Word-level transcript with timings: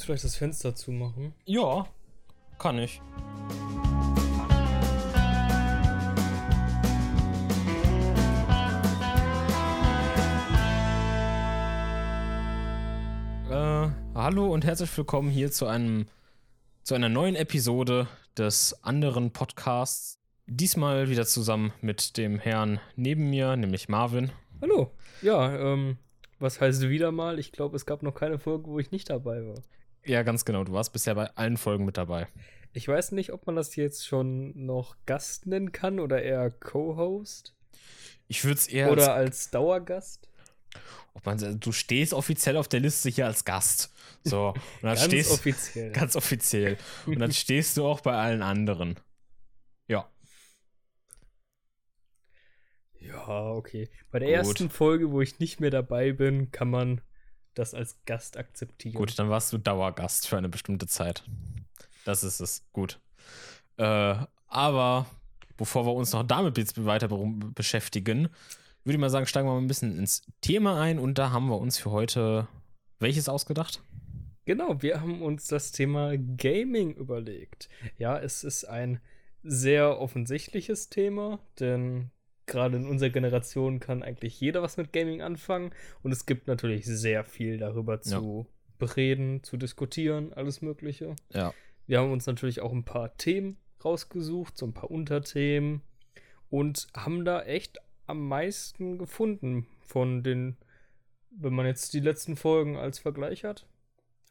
Willst 0.00 0.08
du 0.08 0.12
vielleicht 0.12 0.24
das 0.24 0.36
Fenster 0.36 0.74
zumachen? 0.74 1.34
Ja, 1.44 1.86
kann 2.58 2.78
ich. 2.78 3.02
Äh, 13.50 13.90
hallo 14.14 14.50
und 14.50 14.64
herzlich 14.64 14.96
willkommen 14.96 15.28
hier 15.28 15.52
zu 15.52 15.66
einem 15.66 16.06
zu 16.82 16.94
einer 16.94 17.10
neuen 17.10 17.36
Episode 17.36 18.08
des 18.38 18.82
anderen 18.82 19.34
Podcasts. 19.34 20.18
Diesmal 20.46 21.10
wieder 21.10 21.26
zusammen 21.26 21.74
mit 21.82 22.16
dem 22.16 22.38
Herrn 22.38 22.80
neben 22.96 23.28
mir, 23.28 23.54
nämlich 23.54 23.90
Marvin. 23.90 24.32
Hallo. 24.62 24.92
Ja, 25.20 25.54
ähm, 25.54 25.98
was 26.38 26.58
heißt 26.58 26.88
wieder 26.88 27.12
mal? 27.12 27.38
Ich 27.38 27.52
glaube, 27.52 27.76
es 27.76 27.84
gab 27.84 28.02
noch 28.02 28.14
keine 28.14 28.38
Folge, 28.38 28.70
wo 28.70 28.78
ich 28.78 28.92
nicht 28.92 29.10
dabei 29.10 29.46
war. 29.46 29.62
Ja, 30.04 30.22
ganz 30.22 30.44
genau. 30.44 30.64
Du 30.64 30.72
warst 30.72 30.92
bisher 30.92 31.14
bei 31.14 31.26
allen 31.36 31.56
Folgen 31.56 31.84
mit 31.84 31.96
dabei. 31.96 32.28
Ich 32.72 32.86
weiß 32.86 33.12
nicht, 33.12 33.32
ob 33.32 33.46
man 33.46 33.56
das 33.56 33.76
jetzt 33.76 34.06
schon 34.06 34.52
noch 34.64 34.96
Gast 35.06 35.46
nennen 35.46 35.72
kann 35.72 35.98
oder 35.98 36.22
eher 36.22 36.50
Co-Host. 36.50 37.54
Ich 38.28 38.44
würde 38.44 38.58
es 38.58 38.68
eher. 38.68 38.92
Oder 38.92 39.14
als, 39.14 39.26
als 39.26 39.50
Dauergast. 39.50 40.28
Ob 41.14 41.26
man, 41.26 41.58
du 41.58 41.72
stehst 41.72 42.14
offiziell 42.14 42.56
auf 42.56 42.68
der 42.68 42.80
Liste 42.80 43.08
hier 43.08 43.26
als 43.26 43.44
Gast. 43.44 43.92
So. 44.22 44.48
Und 44.54 44.56
dann 44.82 44.94
ganz 44.94 45.04
stehst, 45.04 45.32
offiziell. 45.32 45.90
Ganz 45.90 46.14
offiziell. 46.14 46.78
Und 47.06 47.18
dann 47.18 47.32
stehst 47.32 47.76
du 47.76 47.84
auch 47.84 48.00
bei 48.00 48.12
allen 48.12 48.42
anderen. 48.42 49.00
Ja. 49.88 50.08
Ja, 53.00 53.50
okay. 53.50 53.88
Bei 54.12 54.20
der 54.20 54.28
Gut. 54.28 54.36
ersten 54.36 54.70
Folge, 54.70 55.10
wo 55.10 55.20
ich 55.20 55.40
nicht 55.40 55.58
mehr 55.58 55.70
dabei 55.70 56.12
bin, 56.12 56.52
kann 56.52 56.70
man 56.70 57.00
das 57.54 57.74
als 57.74 57.96
Gast 58.06 58.36
akzeptieren. 58.36 58.94
Gut, 58.94 59.18
dann 59.18 59.30
warst 59.30 59.52
du 59.52 59.58
Dauergast 59.58 60.28
für 60.28 60.38
eine 60.38 60.48
bestimmte 60.48 60.86
Zeit. 60.86 61.24
Das 62.04 62.24
ist 62.24 62.40
es. 62.40 62.64
Gut. 62.72 63.00
Äh, 63.76 64.16
aber 64.46 65.06
bevor 65.56 65.86
wir 65.86 65.92
uns 65.92 66.12
noch 66.12 66.22
damit 66.22 66.58
jetzt 66.58 66.84
weiter 66.84 67.08
beschäftigen, 67.08 68.28
würde 68.84 68.96
ich 68.96 69.00
mal 69.00 69.10
sagen, 69.10 69.26
steigen 69.26 69.46
wir 69.46 69.52
mal 69.52 69.60
ein 69.60 69.66
bisschen 69.66 69.98
ins 69.98 70.22
Thema 70.40 70.80
ein 70.80 70.98
und 70.98 71.18
da 71.18 71.30
haben 71.30 71.48
wir 71.48 71.58
uns 71.58 71.78
für 71.78 71.90
heute 71.90 72.48
welches 72.98 73.28
ausgedacht? 73.28 73.82
Genau, 74.44 74.82
wir 74.82 75.00
haben 75.00 75.22
uns 75.22 75.46
das 75.46 75.70
Thema 75.70 76.16
Gaming 76.16 76.94
überlegt. 76.94 77.68
Ja, 77.98 78.18
es 78.18 78.42
ist 78.42 78.64
ein 78.64 79.00
sehr 79.42 80.00
offensichtliches 80.00 80.88
Thema, 80.88 81.38
denn 81.58 82.10
gerade 82.50 82.76
in 82.76 82.86
unserer 82.86 83.10
Generation 83.10 83.80
kann 83.80 84.02
eigentlich 84.02 84.38
jeder 84.40 84.60
was 84.60 84.76
mit 84.76 84.92
Gaming 84.92 85.22
anfangen 85.22 85.70
und 86.02 86.12
es 86.12 86.26
gibt 86.26 86.46
natürlich 86.46 86.84
sehr 86.84 87.24
viel 87.24 87.56
darüber 87.56 88.02
zu 88.02 88.46
ja. 88.46 88.76
bereden, 88.78 89.42
zu 89.42 89.56
diskutieren, 89.56 90.32
alles 90.34 90.60
Mögliche. 90.60 91.16
Ja. 91.32 91.54
Wir 91.86 92.00
haben 92.00 92.12
uns 92.12 92.26
natürlich 92.26 92.60
auch 92.60 92.72
ein 92.72 92.84
paar 92.84 93.16
Themen 93.16 93.56
rausgesucht, 93.84 94.58
so 94.58 94.66
ein 94.66 94.74
paar 94.74 94.90
Unterthemen 94.90 95.80
und 96.50 96.88
haben 96.94 97.24
da 97.24 97.42
echt 97.42 97.78
am 98.06 98.28
meisten 98.28 98.98
gefunden 98.98 99.66
von 99.80 100.22
den, 100.22 100.56
wenn 101.30 101.54
man 101.54 101.66
jetzt 101.66 101.94
die 101.94 102.00
letzten 102.00 102.36
Folgen 102.36 102.76
als 102.76 102.98
Vergleich 102.98 103.44
hat, 103.44 103.66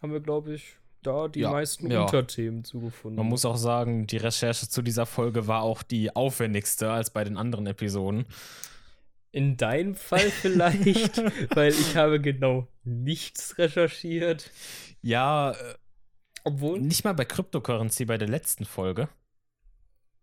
haben 0.02 0.12
wir, 0.12 0.20
glaube 0.20 0.54
ich, 0.54 0.78
da 1.04 1.28
die 1.28 1.42
ja, 1.42 1.52
meisten 1.52 1.90
ja. 1.92 2.02
Unterthemen 2.02 2.64
zugefunden. 2.64 3.18
Man 3.18 3.28
muss 3.28 3.46
auch 3.46 3.58
sagen, 3.58 4.08
die 4.08 4.18
Recherche 4.18 4.68
zu 4.68 4.82
dieser 4.82 5.06
Folge 5.06 5.48
war 5.48 5.62
auch 5.62 5.84
die 5.84 6.16
aufwendigste 6.16 6.92
als 6.92 7.10
bei 7.12 7.24
den 7.24 7.38
anderen 7.38 7.68
Episoden. 7.68 8.26
In 9.32 9.58
deinem 9.58 9.96
Fall 9.96 10.20
vielleicht, 10.42 11.22
weil 11.56 11.72
ich 11.72 11.96
habe 11.96 12.20
genau 12.20 12.68
nichts 12.84 13.58
recherchiert. 13.58 14.52
Ja, 15.02 15.52
äh, 15.52 15.56
obwohl. 16.44 16.80
Nicht 16.80 17.04
mal 17.04 17.14
bei 17.14 17.26
Cryptocurrency 17.26 18.06
bei 18.06 18.18
der 18.18 18.30
letzten 18.30 18.66
Folge 18.66 19.10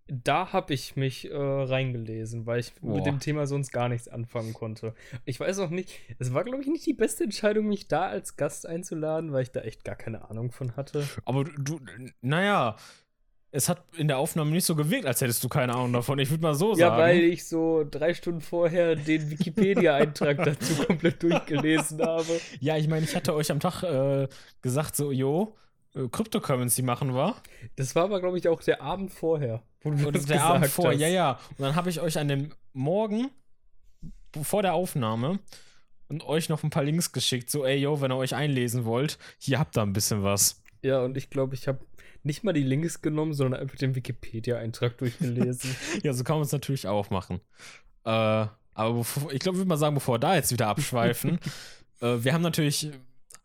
da 0.09 0.53
habe 0.53 0.73
ich 0.73 0.95
mich 0.97 1.31
äh, 1.31 1.37
reingelesen, 1.37 2.47
weil 2.47 2.61
ich 2.61 2.73
Boah. 2.75 2.97
mit 2.97 3.07
dem 3.07 3.19
Thema 3.19 3.47
sonst 3.47 3.73
gar 3.73 3.89
nichts 3.89 4.09
anfangen 4.09 4.53
konnte. 4.53 4.95
Ich 5.25 5.41
weiß 5.41 5.59
auch 5.59 5.71
nicht, 5.71 5.91
es 6.19 6.33
war, 6.33 6.45
glaube 6.45 6.63
ich, 6.63 6.69
nicht 6.69 6.87
die 6.87 6.95
beste 6.95 7.25
Entscheidung, 7.25 7.67
mich 7.67 7.89
da 7.89 8.07
als 8.07 8.37
Gast 8.37 8.67
einzuladen, 8.67 9.33
weil 9.33 9.43
ich 9.43 9.51
da 9.51 9.61
echt 9.61 9.85
gar 9.85 9.97
keine 9.97 10.31
Ahnung 10.31 10.53
von 10.53 10.77
hatte. 10.77 11.07
Aber 11.25 11.45
du, 11.45 11.81
naja, 12.21 12.77
es 13.51 13.69
hat 13.69 13.83
in 13.97 14.07
der 14.07 14.19
Aufnahme 14.19 14.51
nicht 14.51 14.67
so 14.67 14.77
gewirkt, 14.77 15.07
als 15.07 15.21
hättest 15.21 15.43
du 15.43 15.49
keine 15.49 15.75
Ahnung 15.75 15.93
davon. 15.93 16.19
Ich 16.19 16.31
würde 16.31 16.43
mal 16.43 16.55
so 16.55 16.75
sagen. 16.75 16.81
Ja, 16.81 16.99
weil 16.99 17.21
ich 17.21 17.47
so 17.47 17.85
drei 17.91 18.13
Stunden 18.15 18.43
vorher 18.43 18.97
den 18.97 19.31
Wikipedia-Eintrag 19.31 20.37
dazu 20.45 20.75
komplett 20.85 21.23
durchgelesen 21.23 22.03
habe. 22.03 22.41
Ja, 22.61 22.77
ich 22.77 22.87
meine, 22.87 23.05
ich 23.05 23.17
hatte 23.17 23.35
euch 23.35 23.51
am 23.51 23.61
Tag 23.61 23.83
äh, 23.83 24.29
gesagt, 24.63 24.95
so, 24.95 25.11
jo, 25.11 25.57
äh, 25.97 26.09
Cryptocurrency 26.09 26.83
machen 26.83 27.15
wir. 27.15 27.37
Das 27.77 27.95
war 27.95 28.05
aber, 28.05 28.21
glaube 28.21 28.39
ich, 28.39 28.49
auch 28.49 28.63
der 28.63 28.83
Abend 28.83 29.13
vorher. 29.13 29.63
Wo 29.83 29.91
du 29.91 30.11
das 30.11 30.27
der 30.27 30.45
Abend 30.45 30.67
vor, 30.67 30.91
hast. 30.91 31.01
ja, 31.01 31.09
ja. 31.09 31.39
Und 31.51 31.61
dann 31.61 31.75
habe 31.75 31.91
ich 31.91 32.01
euch 32.01 32.19
an 32.19 32.29
dem 32.29 32.53
Morgen 32.73 33.31
vor 34.43 34.63
der 34.63 34.75
Aufnahme 34.75 35.39
und 36.09 36.25
euch 36.25 36.49
noch 36.49 36.63
ein 36.63 36.71
paar 36.71 36.85
Links 36.85 37.13
geschickt. 37.13 37.51
So, 37.51 37.65
ey, 37.65 37.79
yo, 37.79 38.01
wenn 38.01 38.13
ihr 38.13 38.17
euch 38.17 38.35
einlesen 38.35 38.85
wollt, 38.85 39.19
hier 39.39 39.59
habt 39.59 39.77
ihr 39.77 39.83
ein 39.83 39.93
bisschen 39.93 40.23
was. 40.23 40.63
Ja, 40.83 41.01
und 41.01 41.17
ich 41.17 41.31
glaube, 41.31 41.55
ich 41.55 41.69
habe 41.69 41.81
nicht 42.23 42.45
mal 42.45 42.53
die 42.53 42.63
Links 42.63 43.01
genommen, 43.01 43.33
sondern 43.33 43.61
einfach 43.61 43.77
den 43.77 43.95
Wikipedia-Eintrag 43.95 44.99
durchgelesen. 44.99 45.75
ja, 46.03 46.13
so 46.13 46.25
kann 46.25 46.37
man 46.37 46.45
es 46.45 46.53
natürlich 46.53 46.87
auch 46.87 47.11
machen. 47.11 47.41
Äh, 48.05 48.47
aber 48.75 48.93
bevor, 48.93 49.33
ich 49.33 49.41
glaube, 49.41 49.57
ich 49.57 49.61
würde 49.61 49.69
mal 49.69 49.77
sagen, 49.77 49.95
bevor 49.95 50.17
wir 50.17 50.21
da 50.21 50.35
jetzt 50.35 50.53
wieder 50.53 50.69
abschweifen, 50.69 51.39
äh, 52.01 52.17
wir 52.19 52.35
haben 52.35 52.43
natürlich 52.43 52.91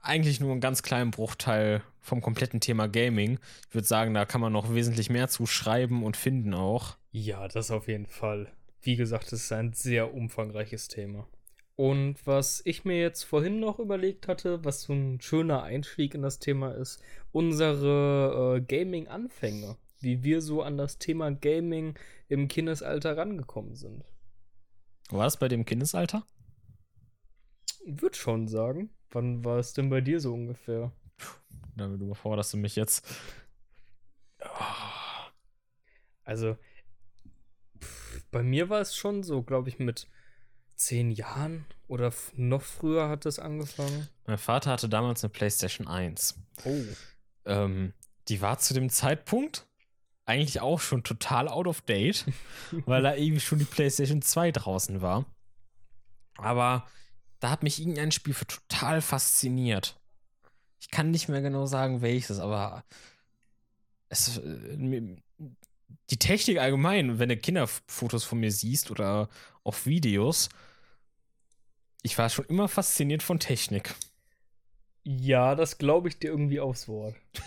eigentlich 0.02 0.40
nur 0.40 0.52
einen 0.52 0.62
ganz 0.62 0.84
kleinen 0.84 1.12
Bruchteil 1.12 1.84
vom 2.00 2.22
kompletten 2.22 2.60
Thema 2.60 2.88
Gaming. 2.88 3.40
Ich 3.70 3.76
würde 3.76 3.88
sagen, 3.88 4.14
da 4.14 4.26
kann 4.26 4.42
man 4.42 4.54
noch 4.54 4.74
wesentlich 4.74 5.10
mehr 5.10 5.28
zu 5.28 5.46
schreiben 5.46 6.04
und 6.04 6.18
finden 6.18 6.54
auch. 6.54 6.98
Ja, 7.12 7.48
das 7.48 7.72
auf 7.72 7.88
jeden 7.88 8.08
Fall. 8.08 8.52
Wie 8.82 8.96
gesagt, 8.96 9.28
es 9.28 9.44
ist 9.44 9.52
ein 9.52 9.74
sehr 9.74 10.14
umfangreiches 10.14 10.88
Thema. 10.88 11.28
Und 11.76 12.16
was 12.26 12.62
ich 12.66 12.86
mir 12.86 13.00
jetzt 13.00 13.24
vorhin 13.24 13.60
noch 13.60 13.80
überlegt 13.80 14.28
hatte, 14.28 14.64
was 14.64 14.84
so 14.84 14.94
ein 14.94 15.22
schöner 15.22 15.64
Einstieg 15.64 16.14
in 16.14 16.22
das 16.22 16.40
Thema 16.40 16.72
ist, 16.72 17.02
unsere 17.32 18.58
äh, 18.58 18.62
Gaming-Anfänge, 18.62 19.78
wie 20.00 20.24
wir 20.24 20.42
so 20.42 20.62
an 20.62 20.78
das 20.78 20.98
Thema 20.98 21.32
Gaming 21.32 21.98
im 22.28 22.48
Kindesalter 22.48 23.18
rangekommen 23.18 23.76
sind. 23.76 24.04
War 25.10 25.28
es 25.28 25.38
bei 25.38 25.48
dem 25.48 25.66
Kindesalter? 25.66 26.26
Würde 27.86 28.16
schon 28.16 28.48
sagen. 28.48 28.90
Wann 29.12 29.44
war 29.44 29.60
es 29.60 29.74
denn 29.74 29.90
bei 29.90 30.02
dir 30.02 30.20
so 30.20 30.34
ungefähr? 30.34 30.92
Damit 31.76 32.02
überforderst 32.02 32.54
du 32.54 32.58
mich 32.58 32.76
jetzt. 32.76 33.06
Also, 36.24 36.58
bei 38.32 38.44
mir 38.44 38.70
war 38.70 38.82
es 38.82 38.96
schon 38.96 39.24
so, 39.24 39.44
glaube 39.44 39.70
ich, 39.70 39.80
mit 39.80 40.08
zehn 40.76 41.12
Jahren 41.12 41.66
oder 41.88 42.12
noch 42.36 42.62
früher 42.62 43.10
hat 43.10 43.26
es 43.26 43.38
angefangen. 43.38 44.08
Mein 44.26 44.38
Vater 44.38 44.72
hatte 44.72 44.90
damals 44.90 45.24
eine 45.24 45.30
PlayStation 45.30 45.88
1. 45.88 46.40
Oh. 46.64 46.84
Ähm, 47.46 47.94
die 48.30 48.42
war 48.42 48.60
zu 48.60 48.74
dem 48.74 48.90
Zeitpunkt 48.90 49.68
eigentlich 50.26 50.62
auch 50.62 50.80
schon 50.80 51.04
total 51.04 51.48
out 51.50 51.68
of 51.68 51.82
date, 51.82 52.26
weil 52.86 53.04
da 53.04 53.16
irgendwie 53.16 53.42
schon 53.42 53.60
die 53.60 53.66
PlayStation 53.66 54.22
2 54.22 54.52
draußen 54.52 55.02
war. 55.02 55.26
Aber 56.38 56.88
da 57.42 57.50
hat 57.50 57.64
mich 57.64 57.80
irgendein 57.80 58.12
Spiel 58.12 58.34
für 58.34 58.48
total 58.48 59.02
fasziniert. 59.02 60.00
Ich 60.80 60.90
kann 60.90 61.12
nicht 61.12 61.28
mehr 61.28 61.42
genau 61.42 61.66
sagen, 61.66 62.02
welches, 62.02 62.40
aber 62.40 62.86
es, 64.10 64.38
äh, 64.38 65.18
die 66.10 66.18
Technik 66.18 66.60
allgemein, 66.60 67.20
wenn 67.20 67.30
du 67.30 67.38
Kinderfotos 67.38 68.24
von 68.24 68.40
mir 68.40 68.52
siehst 68.52 68.92
oder 68.92 69.28
auch 69.64 69.86
Videos, 69.86 70.50
ich 72.04 72.18
war 72.18 72.30
schon 72.30 72.46
immer 72.46 72.68
fasziniert 72.68 73.24
von 73.24 73.40
Technik. 73.40 73.96
Ja, 75.04 75.56
das 75.56 75.78
glaube 75.78 76.10
ich 76.10 76.20
dir 76.20 76.30
irgendwie 76.30 76.60
aufs 76.60 76.88
Wort. 76.88 77.16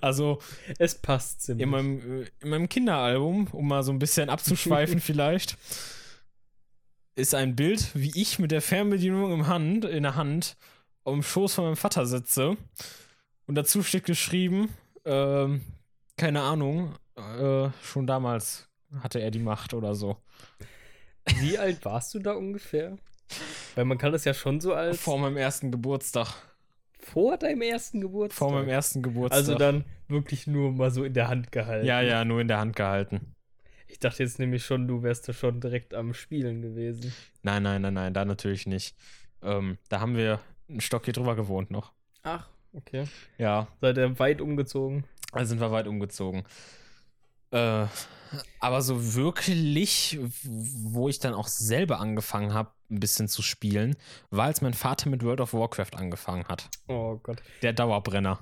Also, 0.00 0.40
es 0.80 0.96
passt 0.96 1.42
ziemlich. 1.42 1.62
In 1.62 1.70
meinem, 1.70 2.22
äh, 2.22 2.26
in 2.40 2.48
meinem 2.48 2.68
Kinderalbum, 2.68 3.46
um 3.52 3.68
mal 3.68 3.84
so 3.84 3.92
ein 3.92 4.00
bisschen 4.00 4.28
abzuschweifen, 4.28 5.00
vielleicht, 5.00 5.56
ist 7.20 7.34
ein 7.34 7.56
Bild, 7.56 7.90
wie 7.94 8.12
ich 8.14 8.38
mit 8.38 8.50
der 8.50 8.62
Fernbedienung 8.62 9.32
im 9.32 9.46
Hand, 9.46 9.84
in 9.84 10.02
der 10.02 10.16
Hand 10.16 10.56
auf 11.04 11.14
dem 11.14 11.22
Schoß 11.22 11.54
von 11.54 11.64
meinem 11.64 11.76
Vater 11.76 12.06
sitze. 12.06 12.56
Und 13.46 13.54
dazu 13.54 13.82
steht 13.82 14.04
geschrieben, 14.04 14.68
ähm, 15.04 15.62
keine 16.16 16.42
Ahnung, 16.42 16.94
äh, 17.16 17.68
schon 17.82 18.06
damals 18.06 18.68
hatte 19.00 19.20
er 19.20 19.30
die 19.30 19.38
Macht 19.38 19.74
oder 19.74 19.94
so. 19.94 20.16
Wie 21.40 21.58
alt 21.58 21.84
warst 21.84 22.14
du 22.14 22.18
da 22.18 22.32
ungefähr? 22.32 22.96
Weil 23.74 23.84
man 23.84 23.98
kann 23.98 24.12
das 24.12 24.24
ja 24.24 24.34
schon 24.34 24.60
so 24.60 24.74
als. 24.74 25.00
Vor 25.00 25.18
meinem 25.18 25.36
ersten 25.36 25.70
Geburtstag. 25.70 26.34
Vor 26.98 27.36
deinem 27.36 27.62
ersten 27.62 28.00
Geburtstag? 28.00 28.38
Vor 28.38 28.52
meinem 28.52 28.68
ersten 28.68 29.02
Geburtstag. 29.02 29.38
Also 29.38 29.54
dann 29.54 29.84
wirklich 30.08 30.46
nur 30.46 30.72
mal 30.72 30.90
so 30.90 31.04
in 31.04 31.14
der 31.14 31.28
Hand 31.28 31.52
gehalten. 31.52 31.86
Ja, 31.86 32.00
ja, 32.00 32.24
nur 32.24 32.40
in 32.40 32.48
der 32.48 32.58
Hand 32.58 32.76
gehalten. 32.76 33.34
Ich 33.90 33.98
dachte 33.98 34.22
jetzt 34.22 34.38
nämlich 34.38 34.64
schon, 34.64 34.86
du 34.86 35.02
wärst 35.02 35.28
da 35.28 35.32
schon 35.32 35.60
direkt 35.60 35.94
am 35.94 36.14
Spielen 36.14 36.62
gewesen. 36.62 37.12
Nein, 37.42 37.62
nein, 37.62 37.82
nein, 37.82 37.94
nein, 37.94 38.14
da 38.14 38.24
natürlich 38.24 38.66
nicht. 38.66 38.96
Ähm, 39.42 39.78
da 39.88 40.00
haben 40.00 40.16
wir 40.16 40.40
einen 40.68 40.80
Stock 40.80 41.04
hier 41.04 41.14
drüber 41.14 41.34
gewohnt 41.34 41.70
noch. 41.70 41.92
Ach, 42.22 42.48
okay. 42.72 43.04
Ja. 43.36 43.66
Seid 43.80 43.98
ihr 43.98 44.18
weit 44.18 44.40
umgezogen? 44.40 45.04
Also 45.32 45.50
sind 45.50 45.60
wir 45.60 45.72
weit 45.72 45.86
umgezogen. 45.86 46.44
Äh, 47.50 47.86
aber 48.60 48.82
so 48.82 49.14
wirklich, 49.14 50.18
wo 50.44 51.08
ich 51.08 51.18
dann 51.18 51.34
auch 51.34 51.48
selber 51.48 51.98
angefangen 51.98 52.54
habe, 52.54 52.70
ein 52.90 53.00
bisschen 53.00 53.28
zu 53.28 53.42
spielen, 53.42 53.96
war 54.30 54.46
als 54.46 54.62
mein 54.62 54.74
Vater 54.74 55.08
mit 55.08 55.24
World 55.24 55.40
of 55.40 55.52
Warcraft 55.52 55.96
angefangen 55.96 56.46
hat. 56.46 56.68
Oh 56.86 57.16
Gott. 57.22 57.42
Der 57.62 57.72
Dauerbrenner. 57.72 58.40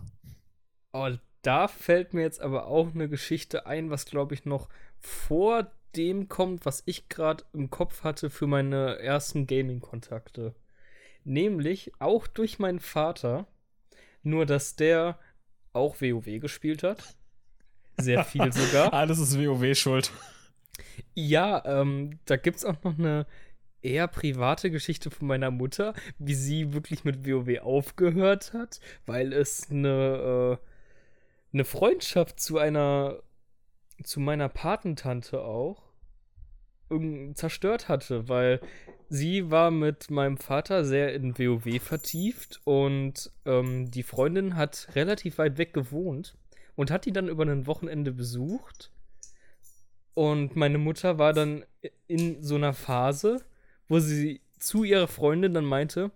Oh, 0.93 1.11
da 1.43 1.69
fällt 1.69 2.15
mir 2.15 2.23
jetzt 2.23 2.41
aber 2.41 2.67
auch 2.67 2.95
eine 2.95 3.09
Geschichte 3.09 3.67
ein, 3.67 3.91
was 3.91 4.05
glaube 4.05 4.35
ich 4.35 4.45
noch 4.45 4.69
vor 5.01 5.71
dem 5.97 6.29
kommt, 6.29 6.67
was 6.67 6.83
ich 6.87 7.09
gerade 7.09 7.45
im 7.53 7.71
Kopf 7.71 8.05
hatte 8.05 8.31
für 8.31 8.47
meine 8.47 8.99
ersten 8.99 9.47
Gaming-Kontakte. 9.47 10.55
Nämlich 11.25 11.93
auch 11.99 12.27
durch 12.27 12.59
meinen 12.59 12.81
Vater, 12.81 13.47
nur 14.23 14.47
dass 14.47 14.77
der 14.77 15.19
auch 15.73 16.01
WoW 16.01 16.41
gespielt 16.41 16.83
hat. 16.83 17.17
Sehr 17.97 18.25
viel 18.25 18.53
sogar. 18.53 18.93
Alles 18.93 19.19
ist 19.19 19.39
WoW 19.39 19.75
schuld. 19.77 20.13
Ja, 21.15 21.63
ähm, 21.65 22.19
da 22.25 22.37
gibt 22.37 22.59
es 22.59 22.65
auch 22.65 22.83
noch 22.83 22.99
eine 22.99 23.27
eher 23.83 24.09
private 24.09 24.71
Geschichte 24.71 25.11
von 25.11 25.29
meiner 25.29 25.51
Mutter, 25.51 25.95
wie 26.19 26.35
sie 26.35 26.73
wirklich 26.73 27.05
mit 27.05 27.27
WoW 27.27 27.61
aufgehört 27.61 28.53
hat, 28.53 28.81
weil 29.07 29.33
es 29.33 29.71
eine, 29.71 30.59
äh, 30.61 31.55
eine 31.55 31.65
Freundschaft 31.65 32.41
zu 32.41 32.59
einer, 32.59 33.21
zu 34.03 34.21
meiner 34.21 34.49
Patentante 34.49 35.43
auch 35.43 35.89
zerstört 37.35 37.89
hatte, 37.89 38.29
weil 38.29 38.61
sie 39.11 39.51
war 39.51 39.71
mit 39.71 40.11
meinem 40.11 40.39
Vater 40.39 40.85
sehr 40.85 41.15
in 41.15 41.39
WoW 41.39 41.83
vertieft 41.83 42.61
und 42.65 43.31
ähm, 43.45 43.91
die 43.91 44.03
Freundin 44.03 44.57
hat 44.57 44.89
relativ 44.95 45.39
weit 45.39 45.59
weg 45.59 45.75
gewohnt 45.75 46.37
und 46.77 46.91
hat 46.91 47.05
die 47.05 47.13
dann 47.13 47.29
über 47.29 47.45
ein 47.45 47.67
Wochenende 47.67 48.13
besucht. 48.13 48.91
Und 50.15 50.57
meine 50.57 50.79
Mutter 50.79 51.19
war 51.19 51.33
dann 51.33 51.65
in 52.07 52.43
so 52.43 52.55
einer 52.55 52.73
Phase, 52.73 53.45
wo 53.89 53.99
sie 53.99 54.41
zu 54.59 54.83
ihrer 54.85 55.09
Freundin 55.09 55.55
dann 55.55 55.65
meinte, 55.65 56.11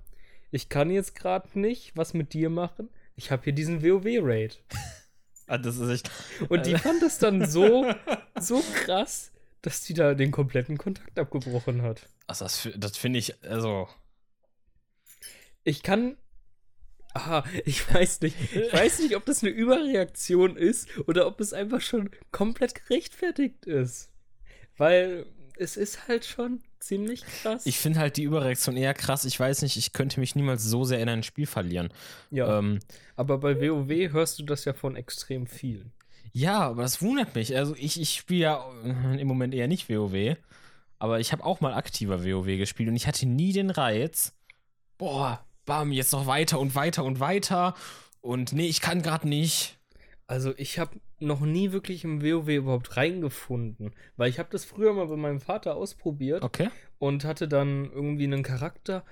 ich 0.51 0.69
kann 0.69 0.91
jetzt 0.91 1.15
gerade 1.15 1.59
nicht 1.59 1.97
was 1.97 2.15
mit 2.15 2.33
dir 2.33 2.51
machen. 2.51 2.89
Ich 3.15 3.31
habe 3.31 3.45
hier 3.45 3.53
diesen 3.53 3.83
WoW-Raid. 3.83 4.63
Ah, 5.53 5.59
das 5.59 5.77
ist 5.77 5.91
echt. 5.91 6.11
Und 6.49 6.65
die 6.65 6.79
fand 6.79 7.03
das 7.03 7.19
dann 7.19 7.47
so, 7.47 7.85
so 8.41 8.65
krass, 8.75 9.33
dass 9.61 9.83
die 9.83 9.93
da 9.93 10.15
den 10.15 10.31
kompletten 10.31 10.79
Kontakt 10.79 11.19
abgebrochen 11.19 11.83
hat. 11.83 12.09
Also 12.27 12.47
das, 12.47 12.71
das 12.75 12.97
finde 12.97 13.19
ich, 13.19 13.35
also. 13.45 13.87
Ich 15.63 15.83
kann. 15.83 16.17
Aha, 17.13 17.45
ich 17.67 17.93
weiß 17.93 18.23
nicht. 18.23 18.35
Ich 18.55 18.73
weiß 18.73 19.01
nicht, 19.01 19.15
ob 19.15 19.27
das 19.27 19.43
eine 19.43 19.51
Überreaktion 19.53 20.57
ist 20.57 20.89
oder 21.07 21.27
ob 21.27 21.39
es 21.39 21.53
einfach 21.53 21.83
schon 21.83 22.09
komplett 22.31 22.75
gerechtfertigt 22.75 23.67
ist. 23.67 24.11
Weil 24.79 25.27
es 25.63 25.77
ist 25.77 26.09
halt 26.09 26.25
schon 26.25 26.61
ziemlich 26.81 27.25
krass. 27.25 27.65
Ich 27.65 27.79
finde 27.79 28.01
halt 28.01 28.17
die 28.17 28.25
Überreaktion 28.25 28.77
eher 28.77 28.95
krass. 28.95 29.25
Ich 29.25 29.39
weiß 29.39 29.63
nicht, 29.63 29.77
ich 29.77 29.93
könnte 29.93 30.21
mich 30.21 30.35
niemals 30.35 30.65
so 30.65 30.85
sehr 30.85 31.01
in 31.01 31.09
ein 31.09 31.23
Spiel 31.23 31.47
verlieren. 31.47 31.93
Ja. 32.31 32.59
Ähm, 32.59 32.81
aber 33.17 33.39
bei 33.39 33.61
WoW 33.61 34.13
hörst 34.13 34.39
du 34.39 34.45
das 34.45 34.65
ja 34.65 34.73
von 34.73 34.97
extrem 34.97 35.47
vielen. 35.47 35.93
Ja, 36.33 36.61
aber 36.61 36.83
das 36.83 37.01
wundert 37.03 37.35
mich. 37.35 37.57
Also 37.57 37.75
ich, 37.77 38.01
ich 38.01 38.15
spiele 38.15 38.41
ja 38.41 38.65
im 39.19 39.29
Moment 39.29 39.55
eher 39.55 39.69
nicht 39.69 39.89
WoW. 39.89 40.37
Aber 40.99 41.21
ich 41.21 41.33
habe 41.33 41.45
auch 41.45 41.61
mal 41.61 41.75
aktiver 41.75 42.25
WoW 42.25 42.47
gespielt 42.59 42.89
und 42.89 42.97
ich 42.97 43.07
hatte 43.07 43.27
nie 43.27 43.53
den 43.53 43.71
Reiz, 43.71 44.35
boah, 44.99 45.45
bam, 45.65 45.91
jetzt 45.91 46.13
noch 46.13 46.27
weiter 46.27 46.61
und 46.61 46.75
weiter 46.75 47.05
und 47.05 47.19
weiter. 47.19 47.75
Und 48.21 48.53
nee, 48.53 48.69
ich 48.69 48.81
kann 48.81 49.03
gerade 49.03 49.29
nicht. 49.29 49.79
Also 50.33 50.55
ich 50.57 50.79
habe 50.79 50.99
noch 51.19 51.43
nie 51.43 51.73
wirklich 51.73 52.05
im 52.05 52.23
WoW 52.23 52.49
überhaupt 52.49 52.97
reingefunden, 52.97 53.93
weil 54.17 54.31
ich 54.31 54.39
habe 54.39 54.49
das 54.51 54.65
früher 54.65 54.95
mal 54.95 55.09
bei 55.09 55.17
meinem 55.17 55.43
Vater 55.43 55.77
ausprobiert 55.77 56.43
okay. 56.43 56.71
und 56.99 57.27
hatte 57.27 57.49
dann 57.49 57.93
irgendwie 57.93 58.25
einen 58.25 58.43
Charakter 58.43 59.05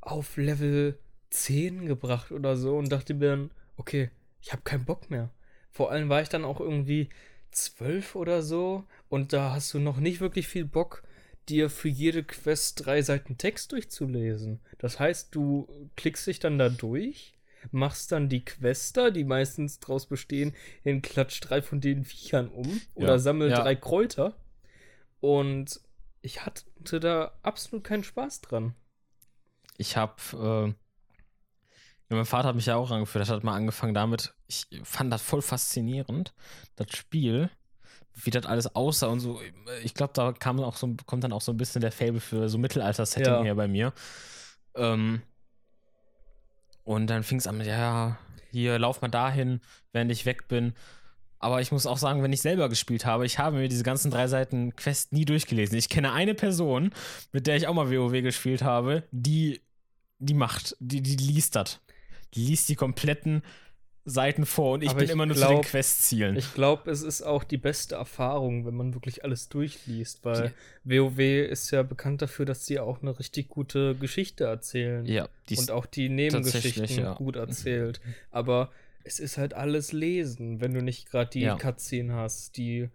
auf 0.00 0.36
Level 0.36 0.96
10 1.30 1.86
gebracht 1.86 2.30
oder 2.30 2.56
so 2.56 2.78
und 2.78 2.92
dachte 2.92 3.14
mir 3.14 3.30
dann, 3.30 3.50
okay, 3.76 4.10
ich 4.40 4.52
habe 4.52 4.62
keinen 4.62 4.84
Bock 4.84 5.10
mehr. 5.10 5.30
Vor 5.72 5.90
allem 5.90 6.08
war 6.08 6.22
ich 6.22 6.28
dann 6.28 6.44
auch 6.44 6.60
irgendwie 6.60 7.08
zwölf 7.50 8.14
oder 8.14 8.40
so 8.40 8.84
und 9.08 9.32
da 9.32 9.54
hast 9.54 9.74
du 9.74 9.80
noch 9.80 9.96
nicht 9.96 10.20
wirklich 10.20 10.46
viel 10.46 10.66
Bock, 10.66 11.02
dir 11.48 11.68
für 11.68 11.88
jede 11.88 12.22
Quest 12.22 12.86
drei 12.86 13.02
Seiten 13.02 13.38
Text 13.38 13.72
durchzulesen. 13.72 14.60
Das 14.78 15.00
heißt, 15.00 15.34
du 15.34 15.66
klickst 15.96 16.28
dich 16.28 16.38
dann 16.38 16.60
da 16.60 16.68
durch, 16.68 17.34
machst 17.70 18.12
dann 18.12 18.28
die 18.28 18.44
Quester, 18.44 19.10
die 19.10 19.24
meistens 19.24 19.80
daraus 19.80 20.06
bestehen, 20.06 20.54
in 20.82 21.02
Klatsch 21.02 21.40
drei 21.40 21.62
von 21.62 21.80
den 21.80 22.04
Viechern 22.04 22.48
um 22.48 22.80
oder 22.94 23.14
ja, 23.14 23.18
sammel 23.18 23.50
ja. 23.50 23.62
drei 23.62 23.74
Kräuter. 23.74 24.36
Und 25.20 25.80
ich 26.20 26.44
hatte 26.44 27.00
da 27.00 27.32
absolut 27.42 27.84
keinen 27.84 28.04
Spaß 28.04 28.42
dran. 28.42 28.74
Ich 29.76 29.96
habe 29.96 30.74
äh 30.76 30.84
ja, 32.10 32.16
mein 32.16 32.26
Vater 32.26 32.48
hat 32.48 32.56
mich 32.56 32.66
ja 32.66 32.76
auch 32.76 32.90
angeführt. 32.90 33.28
Er 33.28 33.34
hat 33.34 33.44
mal 33.44 33.54
angefangen 33.54 33.94
damit. 33.94 34.34
Ich 34.46 34.66
fand 34.82 35.12
das 35.12 35.22
voll 35.22 35.40
faszinierend, 35.40 36.34
das 36.76 36.88
Spiel, 36.94 37.50
wie 38.14 38.30
das 38.30 38.44
alles 38.44 38.74
aussah 38.74 39.06
und 39.06 39.20
so. 39.20 39.40
Ich 39.82 39.94
glaube, 39.94 40.12
da 40.12 40.32
kam 40.32 40.60
auch 40.60 40.76
so, 40.76 40.94
kommt 41.06 41.24
dann 41.24 41.32
auch 41.32 41.40
so 41.40 41.52
ein 41.52 41.56
bisschen 41.56 41.80
der 41.80 41.92
Fable 41.92 42.20
für 42.20 42.48
so 42.48 42.58
Mittelalter-Setting 42.58 43.32
ja. 43.32 43.42
her 43.42 43.54
bei 43.54 43.68
mir. 43.68 43.92
Ähm, 44.74 45.22
und 46.84 47.08
dann 47.08 47.22
fing 47.22 47.38
es 47.38 47.46
an 47.46 47.58
mit, 47.58 47.66
ja, 47.66 48.18
hier, 48.50 48.78
lauf 48.78 49.02
mal 49.02 49.08
dahin, 49.08 49.60
während 49.92 50.10
ich 50.12 50.26
weg 50.26 50.48
bin. 50.48 50.74
Aber 51.38 51.60
ich 51.60 51.72
muss 51.72 51.86
auch 51.86 51.98
sagen, 51.98 52.22
wenn 52.22 52.32
ich 52.32 52.40
selber 52.40 52.68
gespielt 52.68 53.04
habe, 53.04 53.26
ich 53.26 53.38
habe 53.38 53.58
mir 53.58 53.68
diese 53.68 53.82
ganzen 53.82 54.10
drei 54.10 54.28
Seiten 54.28 54.76
Quest 54.76 55.12
nie 55.12 55.24
durchgelesen. 55.24 55.76
Ich 55.76 55.88
kenne 55.88 56.12
eine 56.12 56.34
Person, 56.34 56.92
mit 57.32 57.46
der 57.46 57.56
ich 57.56 57.66
auch 57.66 57.74
mal 57.74 57.90
WoW 57.90 58.22
gespielt 58.22 58.62
habe, 58.62 59.02
die 59.10 59.60
die 60.20 60.34
macht, 60.34 60.76
die, 60.78 61.02
die 61.02 61.16
liest 61.16 61.56
das 61.56 61.80
liest 62.34 62.68
die 62.68 62.74
kompletten 62.74 63.42
Seiten 64.06 64.44
vor 64.44 64.74
und 64.74 64.82
ich 64.82 64.90
Aber 64.90 64.98
bin 64.98 65.06
ich 65.06 65.12
immer 65.12 65.24
nur 65.24 65.34
glaub, 65.34 65.48
zu 65.48 65.54
den 65.54 65.62
Questzielen. 65.62 66.36
Ich 66.36 66.52
glaube, 66.52 66.90
es 66.90 67.02
ist 67.02 67.22
auch 67.22 67.42
die 67.42 67.56
beste 67.56 67.94
Erfahrung, 67.94 68.66
wenn 68.66 68.74
man 68.74 68.92
wirklich 68.92 69.24
alles 69.24 69.48
durchliest, 69.48 70.24
weil 70.24 70.52
die, 70.84 70.98
WoW 70.98 71.18
ist 71.18 71.70
ja 71.70 71.82
bekannt 71.82 72.20
dafür, 72.20 72.44
dass 72.44 72.66
sie 72.66 72.78
auch 72.80 73.00
eine 73.00 73.18
richtig 73.18 73.48
gute 73.48 73.94
Geschichte 73.94 74.44
erzählen. 74.44 75.06
Ja, 75.06 75.28
und 75.56 75.70
auch 75.70 75.86
die 75.86 76.10
Nebengeschichten 76.10 76.86
ja. 76.86 77.14
gut 77.14 77.36
erzählt. 77.36 78.02
Aber 78.30 78.70
es 79.04 79.20
ist 79.20 79.38
halt 79.38 79.54
alles 79.54 79.92
lesen, 79.92 80.60
wenn 80.60 80.74
du 80.74 80.82
nicht 80.82 81.10
gerade 81.10 81.30
die 81.30 81.40
ja. 81.40 81.56
Cutscene 81.56 82.12
hast, 82.14 82.58
die 82.58 82.90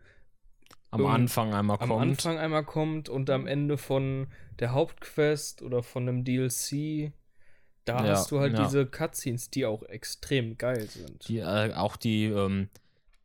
am 0.91 1.05
Anfang 1.05 1.53
einmal 1.53 1.77
kommt. 1.77 1.91
Am 1.91 1.97
Anfang 1.97 2.37
einmal 2.37 2.63
kommt 2.63 3.09
und 3.09 3.29
am 3.29 3.47
Ende 3.47 3.77
von 3.77 4.27
der 4.59 4.73
Hauptquest 4.73 5.61
oder 5.61 5.81
von 5.81 6.07
einem 6.07 6.23
DLC 6.23 7.13
da 7.85 8.05
ja, 8.05 8.11
hast 8.11 8.31
du 8.31 8.39
halt 8.39 8.53
ja. 8.53 8.65
diese 8.65 8.85
Cutscenes, 8.85 9.49
die 9.49 9.65
auch 9.65 9.83
extrem 9.83 10.57
geil 10.57 10.87
sind. 10.87 11.27
Die, 11.27 11.39
äh, 11.39 11.73
auch 11.73 11.95
die, 11.95 12.25
ähm, 12.25 12.69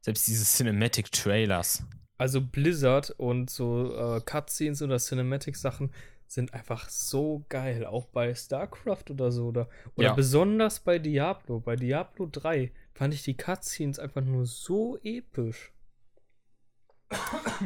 selbst 0.01 0.27
diese 0.27 0.45
Cinematic 0.45 1.13
Trailers. 1.13 1.85
Also 2.17 2.41
Blizzard 2.41 3.11
und 3.11 3.51
so 3.51 3.95
äh, 3.95 4.21
Cutscenes 4.21 4.83
oder 4.83 4.99
Cinematic-Sachen 4.99 5.91
sind 6.27 6.55
einfach 6.55 6.89
so 6.89 7.45
geil. 7.49 7.85
Auch 7.85 8.07
bei 8.07 8.35
StarCraft 8.35 9.11
oder 9.11 9.33
so. 9.33 9.47
Oder, 9.47 9.69
oder 9.97 10.09
ja. 10.09 10.15
besonders 10.15 10.81
bei 10.81 10.99
Diablo. 10.99 11.61
Bei 11.61 11.77
Diablo 11.77 12.29
3 12.31 12.73
fand 12.93 13.15
ich 13.15 13.23
die 13.23 13.37
Cutscenes 13.37 13.99
einfach 13.99 14.23
nur 14.23 14.47
so 14.47 14.99
episch. 15.03 15.73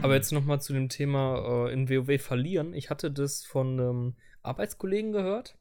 Aber 0.02 0.14
jetzt 0.14 0.32
noch 0.32 0.44
mal 0.44 0.60
zu 0.60 0.72
dem 0.72 0.88
Thema 0.88 1.66
äh, 1.68 1.72
in 1.72 1.88
WoW 1.88 2.20
verlieren. 2.20 2.74
Ich 2.74 2.90
hatte 2.90 3.10
das 3.10 3.44
von 3.44 3.78
einem 3.78 4.14
Arbeitskollegen 4.42 5.12
gehört 5.12 5.57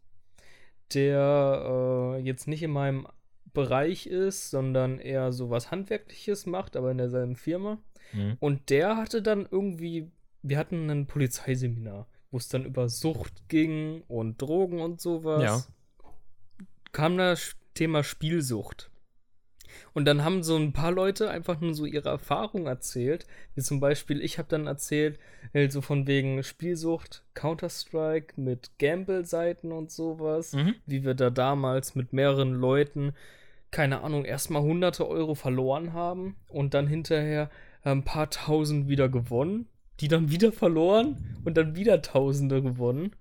der 0.94 2.16
äh, 2.18 2.22
jetzt 2.22 2.48
nicht 2.48 2.64
in 2.64 2.72
meinem 2.72 3.08
Bereich 3.54 4.06
ist, 4.08 4.52
sondern 4.52 5.00
eher 5.00 5.32
so 5.32 5.50
was 5.50 5.72
Handwerkliches 5.72 6.46
macht, 6.46 6.76
aber 6.76 6.92
in 6.92 6.98
derselben 6.98 7.36
Firma. 7.36 7.80
Mhm. 8.14 8.38
Und 8.40 8.70
der 8.70 8.98
hatte 8.98 9.22
dann 9.22 9.48
irgendwie, 9.50 10.12
wir 10.44 10.58
hatten 10.58 10.90
ein 10.90 11.08
Polizeiseminar, 11.08 12.08
wo 12.32 12.38
es 12.38 12.50
dann 12.50 12.66
über 12.66 12.90
Sucht 12.90 13.50
ging 13.50 14.04
und 14.08 14.42
Drogen 14.42 14.80
und 14.80 15.02
sowas. 15.02 15.44
Ja. 15.44 15.64
Kam 16.92 17.18
das 17.18 17.56
Thema 17.74 18.04
Spielsucht. 18.04 18.92
Und 19.94 20.06
dann 20.06 20.24
haben 20.24 20.44
so 20.44 20.56
ein 20.56 20.74
paar 20.74 20.92
Leute 20.92 21.30
einfach 21.30 21.60
nur 21.60 21.74
so 21.74 21.86
ihre 21.86 22.10
Erfahrung 22.10 22.68
erzählt. 22.68 23.26
Wie 23.56 23.62
zum 23.62 23.80
Beispiel, 23.80 24.22
ich 24.22 24.38
habe 24.38 24.50
dann 24.50 24.68
erzählt, 24.68 25.20
halt 25.54 25.72
so 25.72 25.82
von 25.82 26.08
wegen 26.08 26.44
Spielsucht, 26.44 27.24
Counter-Strike 27.34 28.40
mit 28.40 28.72
Gamble-Seiten 28.80 29.72
und 29.72 29.92
sowas. 29.92 30.54
Mhm. 30.54 30.76
Wie 30.86 31.04
wir 31.04 31.14
da 31.14 31.30
damals 31.30 31.96
mit 31.96 32.14
mehreren 32.14 32.54
Leuten, 32.54 33.14
keine 33.72 34.02
Ahnung, 34.02 34.26
erstmal 34.26 34.62
hunderte 34.62 35.08
Euro 35.08 35.36
verloren 35.36 35.94
haben 35.94 36.36
und 36.48 36.74
dann 36.74 36.88
hinterher 36.88 37.50
ein 37.84 38.04
paar 38.04 38.30
tausend 38.30 38.88
wieder 38.88 39.10
gewonnen. 39.10 39.68
Die 40.00 40.08
dann 40.08 40.30
wieder 40.30 40.52
verloren 40.52 41.40
und 41.44 41.58
dann 41.58 41.76
wieder 41.76 42.04
Tausende 42.04 42.62
gewonnen. 42.62 43.16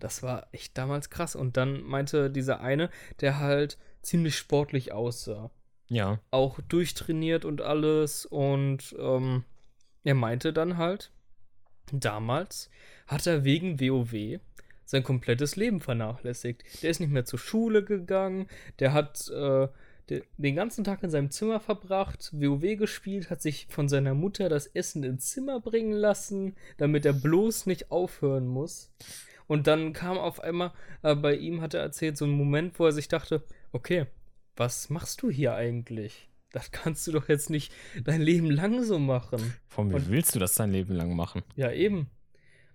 Das 0.00 0.24
war 0.24 0.48
echt 0.50 0.76
damals 0.76 1.10
krass. 1.10 1.36
Und 1.36 1.56
dann 1.56 1.82
meinte 1.84 2.28
dieser 2.28 2.60
eine, 2.60 2.90
der 3.20 3.38
halt 3.38 3.78
ziemlich 4.02 4.36
sportlich 4.36 4.92
aussah. 4.92 5.52
Ja. 5.92 6.20
Auch 6.30 6.58
durchtrainiert 6.62 7.44
und 7.44 7.60
alles. 7.60 8.24
Und 8.24 8.96
ähm, 8.98 9.44
er 10.04 10.14
meinte 10.14 10.54
dann 10.54 10.78
halt, 10.78 11.12
damals 11.92 12.70
hat 13.06 13.26
er 13.26 13.44
wegen 13.44 13.78
WoW 13.78 14.40
sein 14.86 15.04
komplettes 15.04 15.56
Leben 15.56 15.80
vernachlässigt. 15.80 16.64
Der 16.82 16.90
ist 16.90 17.00
nicht 17.00 17.12
mehr 17.12 17.26
zur 17.26 17.38
Schule 17.38 17.84
gegangen, 17.84 18.48
der 18.78 18.94
hat 18.94 19.28
äh, 19.28 19.68
de 20.08 20.22
den 20.38 20.56
ganzen 20.56 20.82
Tag 20.82 21.02
in 21.02 21.10
seinem 21.10 21.30
Zimmer 21.30 21.60
verbracht, 21.60 22.30
WoW 22.32 22.76
gespielt, 22.76 23.30
hat 23.30 23.42
sich 23.42 23.66
von 23.68 23.88
seiner 23.88 24.14
Mutter 24.14 24.48
das 24.48 24.66
Essen 24.66 25.04
ins 25.04 25.30
Zimmer 25.30 25.60
bringen 25.60 25.92
lassen, 25.92 26.56
damit 26.78 27.04
er 27.04 27.12
bloß 27.12 27.66
nicht 27.66 27.90
aufhören 27.90 28.46
muss. 28.46 28.90
Und 29.46 29.66
dann 29.66 29.92
kam 29.92 30.16
auf 30.16 30.40
einmal, 30.40 30.72
äh, 31.02 31.14
bei 31.14 31.36
ihm 31.36 31.60
hat 31.60 31.74
er 31.74 31.82
erzählt, 31.82 32.16
so 32.16 32.24
ein 32.24 32.30
Moment, 32.30 32.78
wo 32.78 32.86
er 32.86 32.92
sich 32.92 33.08
dachte, 33.08 33.44
okay, 33.72 34.06
was 34.56 34.90
machst 34.90 35.22
du 35.22 35.30
hier 35.30 35.54
eigentlich? 35.54 36.28
Das 36.52 36.70
kannst 36.70 37.06
du 37.06 37.12
doch 37.12 37.28
jetzt 37.28 37.48
nicht 37.50 37.72
dein 38.04 38.20
Leben 38.20 38.50
lang 38.50 38.82
so 38.84 38.98
machen. 38.98 39.54
Von 39.68 39.90
wie 39.90 39.94
Und- 39.94 40.10
willst 40.10 40.34
du 40.34 40.38
das 40.38 40.54
dein 40.54 40.70
Leben 40.72 40.94
lang 40.94 41.16
machen? 41.16 41.42
Ja, 41.56 41.70
eben. 41.72 42.10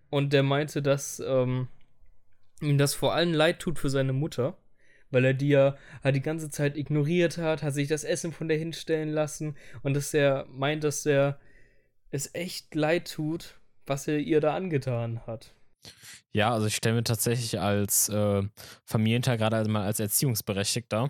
Und 0.09 0.33
der 0.33 0.41
meinte, 0.43 0.81
dass 0.81 1.19
ähm, 1.25 1.67
ihm 2.61 2.77
das 2.77 2.93
vor 2.95 3.13
allem 3.13 3.33
leid 3.33 3.59
tut 3.59 3.77
für 3.77 3.89
seine 3.89 4.13
Mutter, 4.13 4.57
weil 5.11 5.25
er 5.25 5.33
die 5.33 5.49
ja 5.49 5.75
halt 6.03 6.15
die 6.15 6.21
ganze 6.21 6.49
Zeit 6.49 6.75
ignoriert 6.77 7.37
hat, 7.37 7.61
hat 7.61 7.73
sich 7.73 7.87
das 7.87 8.03
Essen 8.03 8.31
von 8.31 8.47
der 8.47 8.57
hinstellen 8.57 9.09
lassen 9.09 9.55
und 9.83 9.93
dass 9.93 10.13
er 10.13 10.45
meint, 10.49 10.83
dass 10.83 11.05
er 11.05 11.39
es 12.09 12.33
echt 12.33 12.73
leid 12.73 13.11
tut, 13.11 13.59
was 13.85 14.07
er 14.07 14.17
ihr 14.19 14.41
da 14.41 14.55
angetan 14.55 15.21
hat. 15.27 15.53
Ja, 16.31 16.51
also 16.53 16.67
ich 16.67 16.75
stelle 16.75 16.95
mir 16.95 17.03
tatsächlich 17.03 17.59
als 17.59 18.09
äh, 18.09 18.43
Familienteil, 18.85 19.37
gerade 19.37 19.55
also 19.57 19.69
mal 19.69 19.83
als 19.85 19.99
Erziehungsberechtigter, 19.99 21.09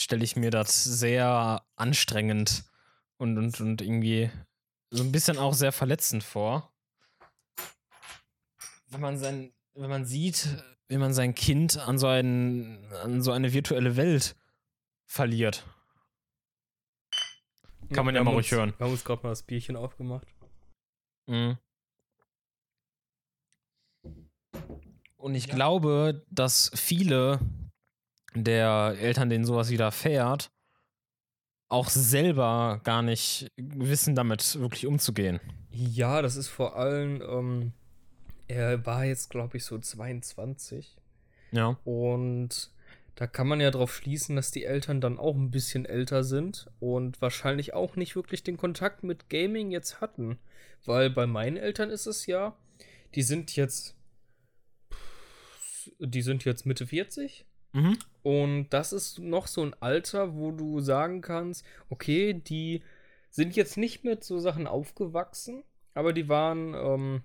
stelle 0.00 0.24
ich 0.24 0.36
mir 0.36 0.50
das 0.50 0.82
sehr 0.82 1.64
anstrengend 1.76 2.64
und, 3.18 3.36
und, 3.38 3.60
und 3.60 3.82
irgendwie 3.82 4.30
so 4.90 5.02
ein 5.02 5.12
bisschen 5.12 5.38
auch 5.38 5.54
sehr 5.54 5.72
verletzend 5.72 6.24
vor. 6.24 6.72
Wenn 8.88 9.00
man 9.00 9.18
sein, 9.18 9.52
wenn 9.74 9.90
man 9.90 10.04
sieht, 10.04 10.48
wie 10.88 10.96
man 10.96 11.12
sein 11.12 11.34
Kind 11.34 11.76
an 11.78 11.98
so, 11.98 12.08
einen, 12.08 12.92
an 12.94 13.22
so 13.22 13.30
eine 13.30 13.52
virtuelle 13.52 13.96
Welt 13.96 14.36
verliert. 15.06 15.64
Kann 17.92 18.06
man 18.06 18.14
ja 18.14 18.24
mal 18.24 18.32
ruhig 18.32 18.50
uns- 18.52 18.58
hören. 18.58 18.74
Wir 18.78 18.84
haben 18.86 18.92
uns 18.92 19.04
gerade 19.04 19.22
mal 19.22 19.30
das 19.30 19.42
Bierchen 19.42 19.76
aufgemacht. 19.76 20.26
Mhm. 21.26 21.58
Und 25.16 25.34
ich 25.34 25.48
glaube, 25.48 26.24
dass 26.30 26.70
viele 26.74 27.40
der 28.34 28.96
Eltern, 29.00 29.30
denen 29.30 29.44
sowas 29.44 29.70
widerfährt, 29.70 30.50
auch 31.68 31.88
selber 31.88 32.80
gar 32.84 33.02
nicht 33.02 33.50
wissen, 33.56 34.14
damit 34.14 34.58
wirklich 34.58 34.86
umzugehen. 34.86 35.40
Ja, 35.70 36.20
das 36.20 36.36
ist 36.36 36.48
vor 36.48 36.76
allem, 36.76 37.22
ähm, 37.22 37.72
er 38.48 38.84
war 38.84 39.04
jetzt, 39.04 39.30
glaube 39.30 39.56
ich, 39.56 39.64
so 39.64 39.78
22. 39.78 40.96
Ja. 41.52 41.78
Und 41.84 42.72
da 43.14 43.26
kann 43.26 43.46
man 43.46 43.60
ja 43.60 43.70
drauf 43.70 43.94
schließen, 43.94 44.34
dass 44.34 44.50
die 44.50 44.64
Eltern 44.64 45.00
dann 45.00 45.18
auch 45.18 45.36
ein 45.36 45.50
bisschen 45.50 45.84
älter 45.84 46.24
sind 46.24 46.68
und 46.80 47.20
wahrscheinlich 47.22 47.74
auch 47.74 47.94
nicht 47.94 48.16
wirklich 48.16 48.42
den 48.42 48.56
Kontakt 48.56 49.04
mit 49.04 49.28
Gaming 49.28 49.70
jetzt 49.70 50.00
hatten. 50.00 50.38
Weil 50.84 51.10
bei 51.10 51.26
meinen 51.26 51.56
Eltern 51.56 51.90
ist 51.90 52.06
es 52.06 52.26
ja, 52.26 52.56
die 53.14 53.22
sind 53.22 53.54
jetzt, 53.54 53.94
die 55.98 56.22
sind 56.22 56.44
jetzt 56.44 56.66
Mitte 56.66 56.86
40 56.86 57.46
Mhm. 57.72 57.98
und 58.22 58.68
das 58.70 58.92
ist 58.92 59.18
noch 59.18 59.46
so 59.46 59.62
ein 59.62 59.74
Alter, 59.80 60.34
wo 60.34 60.50
du 60.50 60.80
sagen 60.80 61.20
kannst, 61.20 61.64
okay, 61.88 62.34
die 62.34 62.82
sind 63.30 63.54
jetzt 63.54 63.76
nicht 63.76 64.04
mit 64.04 64.24
so 64.24 64.40
Sachen 64.40 64.66
aufgewachsen, 64.66 65.62
aber 65.94 66.12
die 66.12 66.28
waren 66.28 66.74
ähm, 66.74 67.22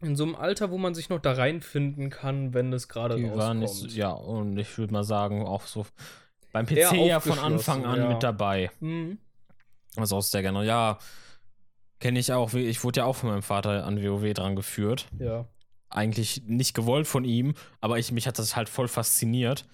in 0.00 0.16
so 0.16 0.24
einem 0.24 0.34
Alter, 0.34 0.70
wo 0.70 0.78
man 0.78 0.94
sich 0.94 1.08
noch 1.10 1.20
da 1.20 1.32
reinfinden 1.32 2.10
kann, 2.10 2.54
wenn 2.54 2.72
es 2.72 2.88
gerade 2.88 3.16
Die 3.16 3.24
waren 3.30 3.60
rauskommt. 3.62 3.84
nicht, 3.84 3.96
ja, 3.96 4.10
und 4.10 4.56
ich 4.58 4.76
würde 4.78 4.92
mal 4.92 5.04
sagen, 5.04 5.46
auch 5.46 5.66
so 5.66 5.86
beim 6.52 6.66
PC 6.66 6.92
ja 7.06 7.20
von 7.20 7.38
Anfang 7.38 7.84
an 7.84 7.98
ja. 7.98 8.08
mit 8.08 8.22
dabei. 8.22 8.70
Mhm. 8.80 9.18
Also 9.96 10.16
aus 10.16 10.30
der 10.30 10.42
Generation. 10.42 10.68
Ja, 10.68 10.98
kenne 12.00 12.18
ich 12.18 12.32
auch. 12.32 12.52
Ich 12.54 12.82
wurde 12.82 13.00
ja 13.00 13.06
auch 13.06 13.16
von 13.16 13.30
meinem 13.30 13.42
Vater 13.42 13.84
an 13.84 14.02
WoW 14.02 14.32
dran 14.34 14.56
geführt. 14.56 15.06
Ja. 15.18 15.46
Eigentlich 15.94 16.42
nicht 16.46 16.74
gewollt 16.74 17.06
von 17.06 17.24
ihm, 17.24 17.54
aber 17.80 17.98
ich, 17.98 18.12
mich 18.12 18.26
hat 18.26 18.38
das 18.38 18.56
halt 18.56 18.68
voll 18.68 18.88
fasziniert. 18.88 19.66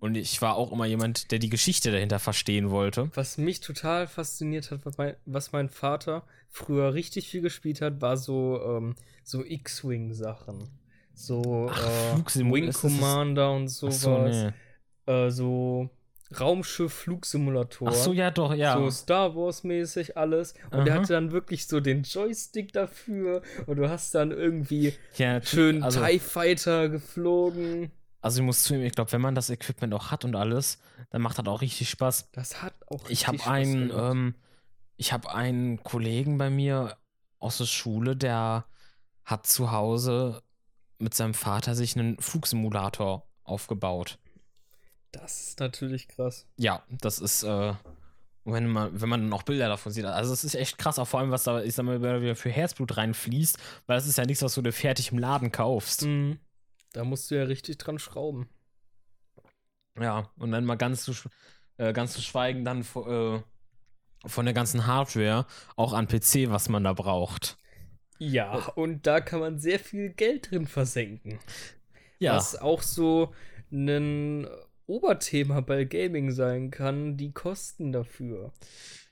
Und 0.00 0.16
ich 0.16 0.42
war 0.42 0.56
auch 0.56 0.72
immer 0.72 0.84
jemand, 0.86 1.30
der 1.30 1.38
die 1.38 1.48
Geschichte 1.48 1.92
dahinter 1.92 2.18
verstehen 2.18 2.70
wollte. 2.70 3.08
Was 3.14 3.38
mich 3.38 3.60
total 3.60 4.08
fasziniert 4.08 4.72
hat, 4.72 4.80
was 5.26 5.52
mein, 5.52 5.68
Vater 5.68 6.24
früher 6.48 6.92
richtig 6.92 7.28
viel 7.28 7.40
gespielt 7.40 7.80
hat, 7.80 8.00
war 8.00 8.16
so, 8.16 8.60
ähm, 8.64 8.96
so 9.22 9.44
X-Wing-Sachen. 9.44 10.68
So 11.14 11.70
Ach, 11.70 12.16
äh, 12.34 12.52
Wing 12.52 12.72
Commander 12.72 13.52
und 13.52 13.66
Ach 13.66 13.68
sowas. 13.68 14.00
so, 14.00 14.18
nee. 14.18 14.52
äh, 15.06 15.30
so 15.30 15.88
Raumschiff-Flugsimulator. 16.40 17.88
Ach 17.88 17.94
so, 17.94 18.12
ja, 18.12 18.30
doch, 18.30 18.54
ja. 18.54 18.76
So 18.78 18.90
Star 18.90 19.34
Wars-mäßig 19.34 20.16
alles. 20.16 20.54
Und 20.70 20.84
der 20.86 20.94
Aha. 20.94 21.02
hatte 21.02 21.12
dann 21.14 21.32
wirklich 21.32 21.66
so 21.66 21.80
den 21.80 22.02
Joystick 22.02 22.72
dafür. 22.72 23.42
Und 23.66 23.76
du 23.76 23.88
hast 23.88 24.14
dann 24.14 24.30
irgendwie 24.30 24.94
ja 25.16 25.42
schön 25.42 25.82
also, 25.82 26.04
TIE 26.04 26.18
Fighter 26.18 26.88
geflogen. 26.88 27.90
also 28.20 28.40
ich 28.40 28.46
muss 28.46 28.62
zugeben, 28.64 28.84
ich 28.86 28.92
glaube, 28.94 29.12
wenn 29.12 29.20
man 29.20 29.34
das 29.34 29.50
Equipment 29.50 29.92
auch 29.94 30.10
hat 30.10 30.24
und 30.24 30.36
alles, 30.36 30.78
dann 31.10 31.22
macht 31.22 31.38
das 31.38 31.46
auch 31.46 31.60
richtig 31.60 31.88
Spaß. 31.90 32.30
Das 32.32 32.62
hat 32.62 32.74
auch 32.88 33.04
Ich 33.08 33.26
richtig 33.26 33.28
habe 33.28 33.38
Spaß 33.38 33.50
einen, 33.52 33.90
ähm, 33.90 34.34
ich 34.96 35.12
habe 35.12 35.34
einen 35.34 35.82
Kollegen 35.82 36.38
bei 36.38 36.50
mir 36.50 36.96
aus 37.38 37.58
der 37.58 37.66
Schule, 37.66 38.16
der 38.16 38.66
hat 39.24 39.46
zu 39.46 39.72
Hause 39.72 40.42
mit 40.98 41.14
seinem 41.14 41.34
Vater 41.34 41.74
sich 41.74 41.96
einen 41.96 42.18
Flugsimulator 42.20 43.26
aufgebaut. 43.44 44.18
Das 45.12 45.48
ist 45.48 45.60
natürlich 45.60 46.08
krass. 46.08 46.46
Ja, 46.56 46.82
das 46.88 47.18
ist, 47.18 47.42
äh, 47.42 47.74
wenn 48.44 48.66
man, 48.68 49.00
wenn 49.00 49.08
man 49.08 49.20
dann 49.22 49.32
auch 49.32 49.42
Bilder 49.42 49.68
davon 49.68 49.92
sieht. 49.92 50.04
Also 50.04 50.32
es 50.32 50.42
ist 50.42 50.54
echt 50.54 50.78
krass, 50.78 50.98
auch 50.98 51.06
vor 51.06 51.20
allem, 51.20 51.30
was 51.30 51.44
da, 51.44 51.62
ich 51.62 51.74
sag 51.74 51.84
mal, 51.84 52.00
wieder 52.00 52.34
für 52.34 52.50
Herzblut 52.50 52.96
reinfließt, 52.96 53.58
weil 53.86 53.96
das 53.96 54.06
ist 54.06 54.18
ja 54.18 54.24
nichts, 54.24 54.42
was 54.42 54.54
du 54.54 54.62
dir 54.62 54.72
fertig 54.72 55.12
im 55.12 55.18
Laden 55.18 55.52
kaufst. 55.52 56.02
Mhm. 56.02 56.38
Da 56.92 57.04
musst 57.04 57.30
du 57.30 57.36
ja 57.36 57.44
richtig 57.44 57.78
dran 57.78 57.98
schrauben. 57.98 58.48
Ja, 60.00 60.30
und 60.38 60.50
dann 60.52 60.64
mal 60.64 60.76
ganz 60.76 61.04
zu, 61.04 61.12
äh, 61.76 61.92
ganz 61.92 62.14
zu 62.14 62.22
schweigen 62.22 62.64
dann 62.64 62.80
äh, 62.80 63.40
von 64.24 64.44
der 64.44 64.54
ganzen 64.54 64.86
Hardware, 64.86 65.46
auch 65.76 65.92
an 65.92 66.08
PC, 66.08 66.50
was 66.50 66.68
man 66.68 66.84
da 66.84 66.94
braucht. 66.94 67.58
Ja, 68.18 68.68
und 68.76 69.06
da 69.06 69.20
kann 69.20 69.40
man 69.40 69.58
sehr 69.58 69.78
viel 69.78 70.10
Geld 70.10 70.50
drin 70.50 70.66
versenken. 70.66 71.38
Ja, 72.18 72.36
Was 72.36 72.56
auch 72.56 72.82
so 72.82 73.34
ein 73.72 74.46
Oberthema 74.86 75.60
bei 75.60 75.84
Gaming 75.84 76.30
sein 76.30 76.70
kann, 76.70 77.16
die 77.16 77.32
Kosten 77.32 77.92
dafür. 77.92 78.52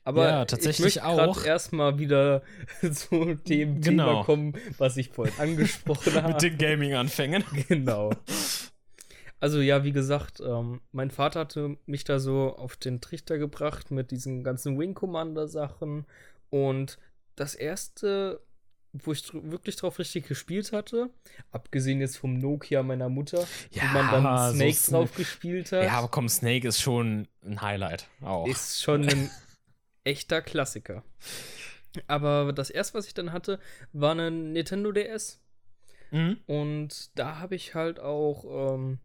Aber 0.03 0.29
Ja, 0.29 0.45
tatsächlich 0.47 0.97
ich 0.97 1.03
möchte 1.03 1.07
auch. 1.07 1.45
erstmal 1.45 1.99
wieder 1.99 2.43
zu 2.93 3.35
dem 3.35 3.81
Genau. 3.81 4.07
Thema 4.07 4.25
kommen, 4.25 4.53
was 4.79 4.97
ich 4.97 5.11
vorhin 5.11 5.39
angesprochen 5.39 6.15
habe. 6.23 6.33
mit 6.33 6.43
den 6.43 6.59
Gaming-Anfängen. 6.59 7.45
Genau. 7.69 8.11
Also 9.39 9.61
ja, 9.61 9.85
wie 9.85 9.93
gesagt, 9.93 10.41
ähm, 10.41 10.81
mein 10.93 11.11
Vater 11.11 11.41
hatte 11.41 11.77
mich 11.87 12.05
da 12.05 12.19
so 12.19 12.55
auf 12.57 12.77
den 12.77 13.01
Trichter 13.01 13.39
gebracht 13.39 13.91
mit 13.91 14.11
diesen 14.11 14.45
ganzen 14.45 14.79
Wing 14.79 14.93
Commander 14.95 15.49
Sachen 15.49 16.05
und 16.51 16.99
das 17.37 17.55
erste, 17.55 18.43
wo 18.93 19.13
ich 19.13 19.23
wirklich 19.33 19.77
drauf 19.77 19.99
richtig 19.99 20.27
gespielt 20.29 20.73
hatte, 20.73 21.11
abgesehen 21.53 22.01
jetzt 22.01 22.17
vom 22.19 22.39
Nokia 22.39 22.83
meiner 22.83 23.09
Mutter, 23.09 23.47
Ja, 23.71 23.83
wo 23.83 23.87
man 24.03 24.11
dann 24.25 24.49
so 24.51 24.55
Snake 24.57 24.73
Sna- 24.77 24.91
drauf 24.93 25.15
gespielt 25.15 25.71
hat, 25.73 25.85
Ja, 25.85 25.93
aber 25.93 26.09
komm, 26.09 26.29
Snake 26.29 26.67
ist 26.67 26.81
schon 26.81 27.29
ein 27.45 27.61
Highlight. 27.63 28.09
Auch. 28.23 28.47
ist 28.49 28.83
schon 28.83 29.09
ein 29.09 29.31
echter 30.05 30.43
Klassiker. 30.43 31.05
Aber 32.07 32.53
das 32.53 32.71
erste, 32.71 32.95
was 32.99 33.07
ich 33.07 33.15
dann 33.15 33.33
hatte, 33.33 33.59
war 33.93 34.15
ein 34.15 34.53
Nintendo 34.53 34.93
DS. 34.93 35.41
Mhm. 36.13 36.39
Und 36.47 37.11
da 37.19 37.39
habe 37.39 37.55
ich 37.55 37.75
halt 37.75 38.01
auch, 38.01 38.75
ähm, 38.75 38.99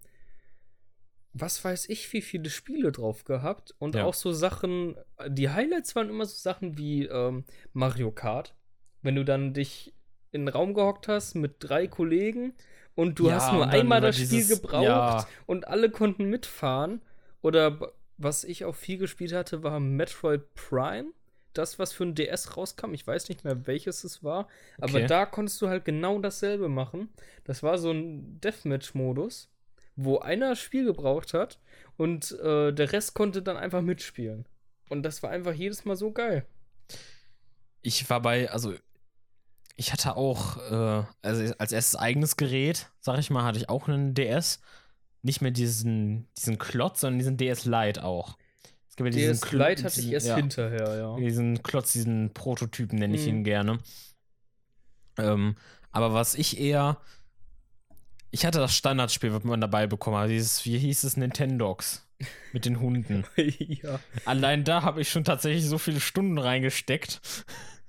was 1.33 1.63
weiß 1.63 1.89
ich, 1.89 2.11
wie 2.13 2.21
viele 2.21 2.49
Spiele 2.49 2.91
drauf 2.91 3.23
gehabt. 3.25 3.75
Und 3.79 3.95
Ja. 3.95 4.05
auch 4.05 4.13
so 4.13 4.31
Sachen, 4.31 4.95
die 5.27 5.49
Highlights 5.49 5.95
waren 5.95 6.09
immer 6.09 6.25
so 6.25 6.35
Sachen 6.35 6.77
wie 6.77 7.05
ähm, 7.05 7.43
Mario 7.73 8.11
Kart. 8.11 8.55
Wenn 9.05 9.15
du 9.15 9.23
dann 9.23 9.53
dich 9.53 9.93
in 10.31 10.41
den 10.45 10.47
Raum 10.49 10.73
gehockt 10.73 11.07
hast 11.07 11.35
mit 11.35 11.55
drei 11.59 11.87
Kollegen 11.87 12.53
und 12.95 13.19
du 13.19 13.27
Ja, 13.29 13.35
hast 13.35 13.53
nur 13.53 13.67
einmal 13.67 14.01
das 14.01 14.15
Spiel 14.17 14.27
dieses- 14.27 14.61
gebraucht 14.61 14.83
ja. 14.85 15.27
und 15.45 15.67
alle 15.67 15.89
konnten 15.89 16.25
mitfahren. 16.29 17.01
Oder 17.41 17.93
was 18.17 18.43
ich 18.43 18.65
auch 18.65 18.75
viel 18.75 18.97
gespielt 18.97 19.31
hatte, 19.33 19.63
war 19.63 19.79
Metroid 19.79 20.53
Prime. 20.55 21.09
Das, 21.53 21.79
was 21.79 21.93
für 21.93 22.03
ein 22.03 22.15
DS 22.15 22.57
rauskam, 22.57 22.93
ich 22.93 23.05
weiß 23.07 23.29
nicht 23.29 23.45
mehr, 23.45 23.65
welches 23.65 24.03
es 24.03 24.23
war, 24.23 24.47
aber 24.77 24.95
Okay. 24.95 25.07
da 25.07 25.25
konntest 25.25 25.61
du 25.61 25.69
halt 25.69 25.85
genau 25.85 26.19
dasselbe 26.19 26.67
machen. 26.67 27.09
Das 27.45 27.63
war 27.63 27.77
so 27.77 27.91
ein 27.91 28.41
Deathmatch-Modus, 28.41 29.49
wo 29.95 30.17
einer 30.19 30.49
das 30.49 30.59
Spiel 30.59 30.83
gebraucht 30.83 31.33
hat 31.33 31.59
und 31.95 32.31
äh, 32.41 32.73
der 32.73 32.91
Rest 32.91 33.13
konnte 33.13 33.41
dann 33.41 33.55
einfach 33.55 33.81
mitspielen. 33.81 34.45
Und 34.89 35.03
das 35.03 35.23
war 35.23 35.29
einfach 35.29 35.53
jedes 35.53 35.85
Mal 35.85 35.95
so 35.95 36.11
geil. 36.11 36.45
Ich 37.81 38.09
war 38.09 38.21
bei, 38.21 38.49
also 38.49 38.73
ich 39.75 39.91
hatte 39.91 40.15
auch, 40.15 40.57
äh, 40.71 41.03
also 41.21 41.53
als 41.57 41.71
erstes 41.71 41.95
eigenes 41.95 42.37
Gerät, 42.37 42.89
sag 42.99 43.19
ich 43.19 43.29
mal, 43.29 43.43
hatte 43.43 43.57
ich 43.57 43.69
auch 43.69 43.87
einen 43.87 44.13
DS. 44.13 44.59
Nicht 45.21 45.41
mehr 45.41 45.51
diesen, 45.51 46.27
diesen 46.37 46.59
Klotz, 46.59 47.01
sondern 47.01 47.19
diesen 47.19 47.37
DS 47.37 47.65
Lite 47.65 48.03
auch. 48.03 48.37
Es 48.87 48.95
gibt 48.95 49.13
ja 49.13 49.19
DS 49.19 49.41
diesen 49.41 49.59
Lite 49.59 49.83
hatte 49.83 49.99
ich 49.99 50.11
erst 50.11 50.27
ja, 50.27 50.35
hinterher, 50.35 50.95
ja. 50.97 51.15
Diesen 51.17 51.61
Klotz, 51.63 51.91
diesen 51.93 52.33
Prototypen 52.33 52.99
nenne 52.99 53.15
ich 53.15 53.23
hm. 53.23 53.29
ihn 53.29 53.43
gerne. 53.43 53.79
Ähm, 55.17 55.55
aber 55.91 56.13
was 56.13 56.35
ich 56.35 56.59
eher. 56.59 56.97
Ich 58.31 58.45
hatte 58.45 58.59
das 58.59 58.75
Standardspiel, 58.75 59.33
was 59.33 59.45
man 59.45 59.61
dabei 59.61 59.87
bekommen 59.87 60.17
hat. 60.17 60.29
Dieses, 60.29 60.65
wie 60.65 60.77
hieß 60.77 61.05
es, 61.05 61.15
Nintendogs. 61.15 62.05
Mit 62.53 62.65
den 62.65 62.79
Hunden. 62.79 63.25
ja. 63.37 63.99
Allein 64.25 64.63
da 64.63 64.83
habe 64.83 65.01
ich 65.01 65.09
schon 65.09 65.23
tatsächlich 65.23 65.65
so 65.65 65.77
viele 65.77 65.99
Stunden 65.99 66.37
reingesteckt. 66.37 67.21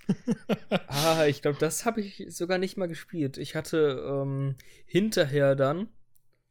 ah, 0.89 1.25
ich 1.27 1.43
glaube, 1.43 1.59
das 1.59 1.85
habe 1.85 2.01
ich 2.01 2.25
sogar 2.29 2.59
nicht 2.59 2.77
mal 2.77 2.89
gespielt. 2.89 3.39
Ich 3.39 3.55
hatte 3.55 4.05
ähm, 4.09 4.57
hinterher 4.87 5.55
dann, 5.55 5.89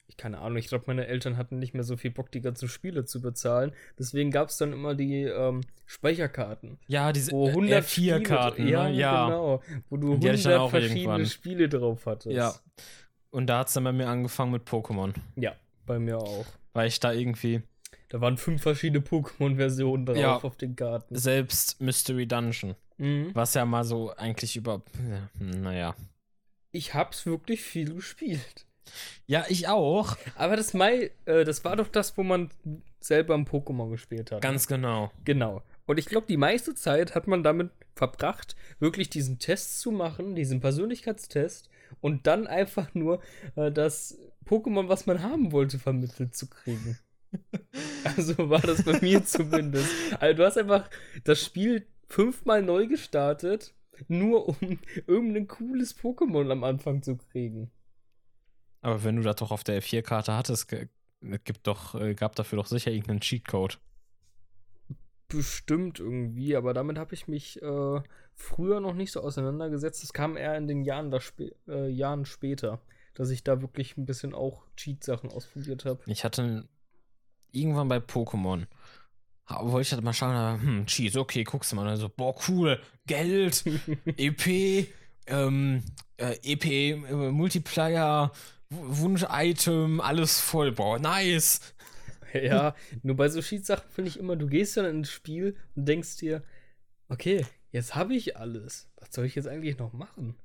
ich 0.07 0.17
keine 0.17 0.39
Ahnung, 0.39 0.57
ich 0.57 0.67
glaube, 0.67 0.85
meine 0.87 1.07
Eltern 1.07 1.37
hatten 1.37 1.57
nicht 1.57 1.73
mehr 1.73 1.83
so 1.83 1.97
viel 1.97 2.11
Bock, 2.11 2.31
die 2.31 2.41
ganzen 2.41 2.67
Spiele 2.67 3.05
zu 3.05 3.21
bezahlen. 3.21 3.73
Deswegen 3.97 4.31
gab 4.31 4.49
es 4.49 4.57
dann 4.57 4.73
immer 4.73 4.93
die 4.95 5.23
ähm, 5.23 5.61
Speicherkarten. 5.85 6.77
Ja, 6.87 7.11
diese 7.11 7.31
wo 7.31 7.47
104-Karten. 7.49 8.67
Ja, 8.67 8.89
ne? 8.89 8.95
ja, 8.95 9.25
genau. 9.25 9.63
Wo 9.89 9.97
du 9.97 10.13
100 10.13 10.69
verschiedene 10.69 10.99
irgendwann. 10.99 11.25
Spiele 11.25 11.69
drauf 11.69 12.05
hattest. 12.05 12.35
Ja. 12.35 12.53
Und 13.31 13.47
da 13.47 13.59
hat 13.59 13.67
es 13.67 13.73
dann 13.73 13.83
bei 13.83 13.91
mir 13.91 14.07
angefangen 14.07 14.51
mit 14.51 14.67
Pokémon. 14.67 15.13
Ja, 15.35 15.55
bei 15.85 15.99
mir 15.99 16.17
auch. 16.19 16.45
Weil 16.73 16.87
ich 16.87 16.99
da 16.99 17.11
irgendwie. 17.11 17.63
Da 18.09 18.21
waren 18.21 18.37
fünf 18.37 18.61
verschiedene 18.61 19.03
Pokémon-Versionen 19.03 20.05
drauf 20.05 20.17
ja, 20.17 20.37
auf 20.37 20.55
den 20.55 20.75
Karten. 20.75 21.15
Selbst 21.15 21.81
Mystery 21.81 22.27
Dungeon. 22.27 22.75
Mhm. 22.97 23.31
Was 23.33 23.53
ja 23.53 23.65
mal 23.65 23.83
so 23.83 24.15
eigentlich 24.15 24.55
über. 24.55 24.81
Naja. 25.39 25.95
Ich 26.71 26.93
hab's 26.93 27.25
wirklich 27.25 27.61
viel 27.61 27.93
gespielt. 27.93 28.65
Ja, 29.25 29.45
ich 29.49 29.67
auch. 29.67 30.17
Aber 30.35 30.55
das 30.55 30.73
Mai, 30.73 31.11
äh, 31.25 31.43
das 31.43 31.63
war 31.65 31.75
doch 31.75 31.87
das, 31.87 32.17
wo 32.17 32.23
man 32.23 32.49
selber 32.99 33.33
am 33.33 33.45
Pokémon 33.45 33.89
gespielt 33.89 34.31
hat. 34.31 34.41
Ganz 34.41 34.67
genau. 34.67 35.11
Genau. 35.23 35.63
Und 35.85 35.99
ich 35.99 36.05
glaube, 36.05 36.27
die 36.27 36.37
meiste 36.37 36.75
Zeit 36.75 37.15
hat 37.15 37.27
man 37.27 37.43
damit 37.43 37.71
verbracht, 37.95 38.55
wirklich 38.79 39.09
diesen 39.09 39.39
Test 39.39 39.79
zu 39.79 39.91
machen, 39.91 40.35
diesen 40.35 40.59
Persönlichkeitstest 40.59 41.69
und 42.01 42.27
dann 42.27 42.47
einfach 42.47 42.93
nur 42.93 43.21
äh, 43.55 43.71
das 43.71 44.17
Pokémon, 44.45 44.89
was 44.89 45.05
man 45.05 45.23
haben 45.23 45.51
wollte, 45.51 45.79
vermittelt 45.79 46.35
zu 46.35 46.47
kriegen. 46.47 46.97
Also 48.03 48.49
war 48.49 48.61
das 48.61 48.83
bei 48.83 48.99
mir 49.01 49.23
zumindest. 49.25 49.89
Also 50.19 50.37
du 50.37 50.45
hast 50.45 50.57
einfach 50.57 50.89
das 51.23 51.43
Spiel 51.43 51.87
fünfmal 52.07 52.61
neu 52.61 52.87
gestartet, 52.87 53.73
nur 54.07 54.49
um 54.49 54.79
irgendein 55.07 55.47
cooles 55.47 55.97
Pokémon 55.97 56.51
am 56.51 56.63
Anfang 56.63 57.01
zu 57.01 57.17
kriegen. 57.17 57.71
Aber 58.81 59.03
wenn 59.03 59.15
du 59.15 59.23
das 59.23 59.37
doch 59.37 59.51
auf 59.51 59.63
der 59.63 59.81
F4-Karte 59.81 60.33
hattest, 60.35 60.67
gibt 60.67 61.67
doch, 61.67 61.95
äh, 61.95 62.13
gab 62.13 62.35
dafür 62.35 62.57
doch 62.57 62.67
sicher 62.67 62.91
irgendeinen 62.91 63.21
Cheatcode. 63.21 63.79
Bestimmt 65.27 65.99
irgendwie, 65.99 66.55
aber 66.55 66.73
damit 66.73 66.99
habe 66.99 67.15
ich 67.15 67.27
mich 67.27 67.59
äh, 67.61 68.01
früher 68.35 68.79
noch 68.79 68.93
nicht 68.93 69.11
so 69.11 69.21
auseinandergesetzt. 69.21 70.03
Das 70.03 70.13
kam 70.13 70.37
eher 70.37 70.55
in 70.55 70.67
den 70.67 70.83
Jahren, 70.83 71.19
spä 71.19 71.55
äh, 71.67 71.89
Jahren 71.89 72.25
später, 72.25 72.79
dass 73.15 73.31
ich 73.31 73.43
da 73.43 73.61
wirklich 73.61 73.97
ein 73.97 74.05
bisschen 74.05 74.35
auch 74.35 74.67
Cheat-Sachen 74.77 75.31
ausprobiert 75.31 75.85
habe. 75.85 76.01
Ich 76.05 76.23
hatte 76.23 76.67
irgendwann 77.55 77.87
bei 77.87 77.97
Pokémon 77.97 78.67
wollte 79.47 79.81
ich 79.81 79.91
halt 79.93 80.03
mal 80.03 80.13
schauen, 80.13 80.61
hm, 80.61 80.85
Cheese, 80.87 81.19
okay, 81.19 81.43
guckst 81.43 81.71
du 81.71 81.75
mal. 81.75 81.87
Also, 81.87 82.09
boah, 82.09 82.35
cool, 82.47 82.79
Geld, 83.05 83.63
EP, 84.17 84.87
ähm, 85.27 85.83
äh, 86.17 86.37
EP, 86.43 86.65
äh, 86.65 86.95
Multiplayer, 87.31 88.31
Wunsch-Item, 88.69 90.01
alles 90.01 90.39
voll, 90.39 90.71
boah, 90.71 90.99
nice. 90.99 91.61
Ja, 92.33 92.75
nur 93.01 93.15
bei 93.15 93.29
so 93.29 93.39
Cheat-Sachen 93.39 93.89
finde 93.89 94.09
ich 94.09 94.19
immer, 94.19 94.35
du 94.35 94.47
gehst 94.47 94.75
dann 94.75 94.83
ins 94.83 95.09
Spiel 95.09 95.55
und 95.73 95.85
denkst 95.85 96.17
dir, 96.17 96.43
okay, 97.07 97.45
jetzt 97.71 97.95
habe 97.95 98.13
ich 98.13 98.35
alles. 98.35 98.89
Was 98.97 99.13
soll 99.13 99.23
ich 99.25 99.35
jetzt 99.35 99.47
eigentlich 99.47 99.77
noch 99.77 99.93
machen? 99.93 100.35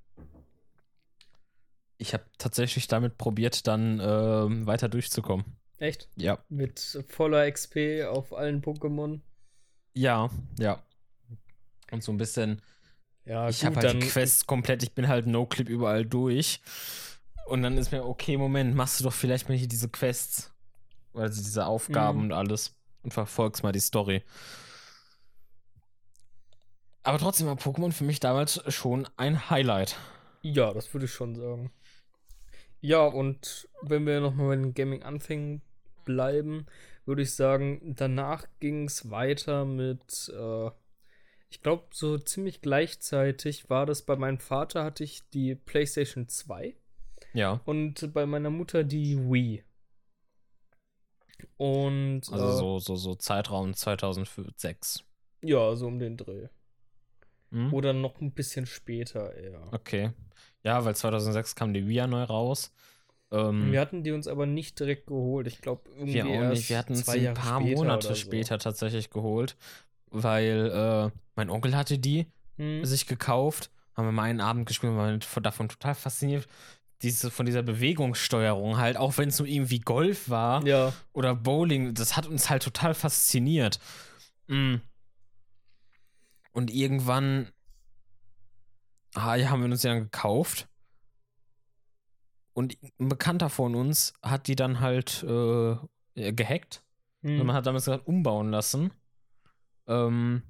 Ich 1.99 2.14
habe 2.14 2.23
tatsächlich 2.38 2.87
damit 2.87 3.18
probiert, 3.18 3.66
dann 3.66 3.99
äh, 3.99 4.66
weiter 4.66 4.88
durchzukommen. 4.88 5.44
Echt? 5.81 6.09
Ja. 6.14 6.38
Mit 6.51 7.05
voller 7.09 7.51
XP 7.51 8.05
auf 8.07 8.33
allen 8.35 8.62
Pokémon. 8.62 9.21
Ja, 9.95 10.31
ja. 10.59 10.83
Und 11.90 12.05
so 12.05 12.12
ein 12.12 12.19
bisschen. 12.19 12.62
Ja, 13.25 13.49
ich 13.49 13.64
habe 13.64 13.77
halt 13.77 13.95
die 13.95 14.07
Quest 14.07 14.47
komplett, 14.47 14.83
ich 14.83 14.93
bin 14.93 15.09
halt 15.09 15.27
No-Clip 15.27 15.69
überall 15.69 16.05
durch. 16.05 16.61
Und 17.47 17.62
dann 17.62 17.79
ist 17.79 17.93
mir, 17.93 18.05
okay, 18.05 18.37
Moment, 18.37 18.75
machst 18.75 19.01
du 19.01 19.05
doch 19.05 19.12
vielleicht 19.12 19.49
mal 19.49 19.57
hier 19.57 19.69
diese 19.69 19.88
Quests. 19.88 20.53
Also 21.14 21.43
diese 21.43 21.66
Aufgaben 21.66 22.19
mhm. 22.19 22.25
und 22.27 22.33
alles. 22.33 22.77
Und 23.03 23.12
verfolgst 23.12 23.62
mal 23.62 23.73
die 23.73 23.81
Story. 23.81 24.23
Aber 27.03 27.19
trotzdem 27.19 27.47
war 27.47 27.55
Pokémon 27.55 27.93
für 27.93 28.05
mich 28.05 28.21
damals 28.21 28.62
schon 28.73 29.09
ein 29.16 29.49
Highlight. 29.49 29.97
Ja, 30.43 30.75
das 30.75 30.93
würde 30.93 31.07
ich 31.07 31.12
schon 31.12 31.35
sagen. 31.35 31.73
Ja, 32.83 33.07
und 33.07 33.69
wenn 33.83 34.07
wir 34.07 34.21
nochmal 34.21 34.57
mit 34.57 34.64
dem 34.64 34.75
Gaming 34.75 35.03
anfangen, 35.03 35.62
bleiben, 36.05 36.67
würde 37.05 37.23
ich 37.23 37.35
sagen, 37.35 37.95
danach 37.97 38.47
ging 38.61 38.85
es 38.85 39.11
weiter 39.11 39.65
mit, 39.65 40.33
äh, 40.35 40.71
ich 41.49 41.63
glaube, 41.63 41.87
so 41.93 42.19
ziemlich 42.19 42.61
gleichzeitig 42.61 43.71
war 43.71 43.87
das 43.87 44.03
bei 44.03 44.17
meinem 44.17 44.39
Vater 44.39 44.85
hatte 44.85 45.05
ich 45.05 45.23
die 45.31 45.55
PlayStation 45.55 46.29
2. 46.29 46.77
Ja. 47.33 47.61
Und 47.65 48.13
bei 48.13 48.27
meiner 48.27 48.51
Mutter 48.51 48.85
die 48.85 49.19
Wii. 49.19 49.65
Und. 51.57 52.23
Also 52.31 52.49
äh, 52.49 52.53
so, 52.53 52.79
so, 52.79 52.97
so 52.97 53.15
Zeitraum 53.15 53.75
2006. 53.75 55.05
Ja, 55.43 55.75
so 55.75 55.87
um 55.87 55.99
den 55.99 56.17
Dreh. 56.17 56.49
Hm? 57.51 57.73
Oder 57.73 57.93
noch 57.93 58.21
ein 58.21 58.33
bisschen 58.33 58.67
später 58.67 59.35
eher. 59.35 59.73
Okay. 59.73 60.13
Ja, 60.63 60.85
weil 60.85 60.95
2006 60.95 61.55
kam 61.55 61.73
die 61.73 61.87
Wii 61.89 61.97
ja 61.97 62.07
neu 62.07 62.23
raus. 62.23 62.73
Ähm, 63.33 63.73
wir 63.73 63.81
hatten 63.81 64.03
die 64.03 64.12
uns 64.12 64.27
aber 64.27 64.47
nicht 64.47 64.79
direkt 64.79 65.07
geholt. 65.07 65.47
Ich 65.47 65.61
glaube, 65.61 65.83
irgendwie 65.90 66.14
wir 66.14 66.25
auch 66.25 66.51
nicht. 66.51 66.69
Wir 66.69 66.79
hatten 66.79 66.95
uns 66.95 67.09
ein 67.09 67.35
paar 67.35 67.61
Monate 67.61 68.09
so. 68.09 68.14
später 68.14 68.59
tatsächlich 68.59 69.11
geholt, 69.11 69.57
weil 70.11 70.71
äh, 71.12 71.19
mein 71.37 71.51
Onkel 71.51 71.77
hatte 71.77 71.99
die 71.99 72.27
hm. 72.57 72.85
sich 72.85 73.07
gekauft. 73.07 73.71
Haben 73.97 74.07
wir 74.07 74.12
mal 74.12 74.25
einen 74.25 74.40
Abend 74.40 74.66
gespielt 74.66 74.93
und 74.93 74.99
waren 74.99 75.21
davon 75.43 75.69
total 75.69 75.95
fasziniert. 75.95 76.47
Diese, 77.03 77.31
von 77.31 77.47
dieser 77.47 77.62
Bewegungssteuerung 77.62 78.77
halt, 78.77 78.97
auch 78.99 79.16
wenn 79.16 79.31
es 79.31 79.38
nur 79.38 79.49
irgendwie 79.49 79.79
Golf 79.79 80.29
war 80.29 80.66
ja. 80.66 80.93
oder 81.12 81.35
Bowling, 81.35 81.95
das 81.95 82.16
hat 82.16 82.27
uns 82.27 82.51
halt 82.51 82.62
total 82.62 82.93
fasziniert. 82.95 83.81
Mhm. 84.49 84.83
Und 86.53 86.71
irgendwann 86.71 87.49
ah, 89.14 89.35
ja, 89.35 89.51
haben 89.51 89.61
wir 89.61 89.71
uns 89.71 89.83
ja 89.83 89.95
gekauft. 89.95 90.69
Und 92.61 92.77
ein 92.99 93.09
Bekannter 93.09 93.49
von 93.49 93.75
uns 93.75 94.12
hat 94.23 94.46
die 94.46 94.55
dann 94.55 94.81
halt 94.81 95.23
äh, 95.23 95.77
gehackt. 96.14 96.83
Mhm. 97.23 97.40
Und 97.40 97.46
man 97.46 97.57
hat 97.57 97.64
damals 97.64 97.87
gesagt, 97.87 98.07
umbauen 98.07 98.51
lassen. 98.51 98.92
Ähm, 99.87 100.42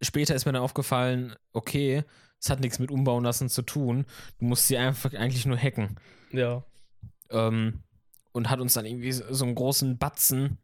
später 0.00 0.36
ist 0.36 0.46
mir 0.46 0.52
dann 0.52 0.62
aufgefallen, 0.62 1.34
okay, 1.52 2.04
es 2.40 2.48
hat 2.48 2.60
nichts 2.60 2.78
mit 2.78 2.92
umbauen 2.92 3.24
lassen 3.24 3.48
zu 3.48 3.62
tun. 3.62 4.06
Du 4.38 4.44
musst 4.44 4.68
sie 4.68 4.78
einfach 4.78 5.12
eigentlich 5.14 5.46
nur 5.46 5.58
hacken. 5.58 5.98
Ja. 6.30 6.64
Ähm, 7.30 7.82
und 8.30 8.48
hat 8.48 8.60
uns 8.60 8.74
dann 8.74 8.86
irgendwie 8.86 9.10
so 9.10 9.44
einen 9.44 9.56
großen 9.56 9.98
Batzen 9.98 10.58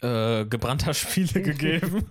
äh, 0.00 0.44
gebrannter 0.44 0.92
Spiele 0.94 1.40
gegeben. 1.42 2.10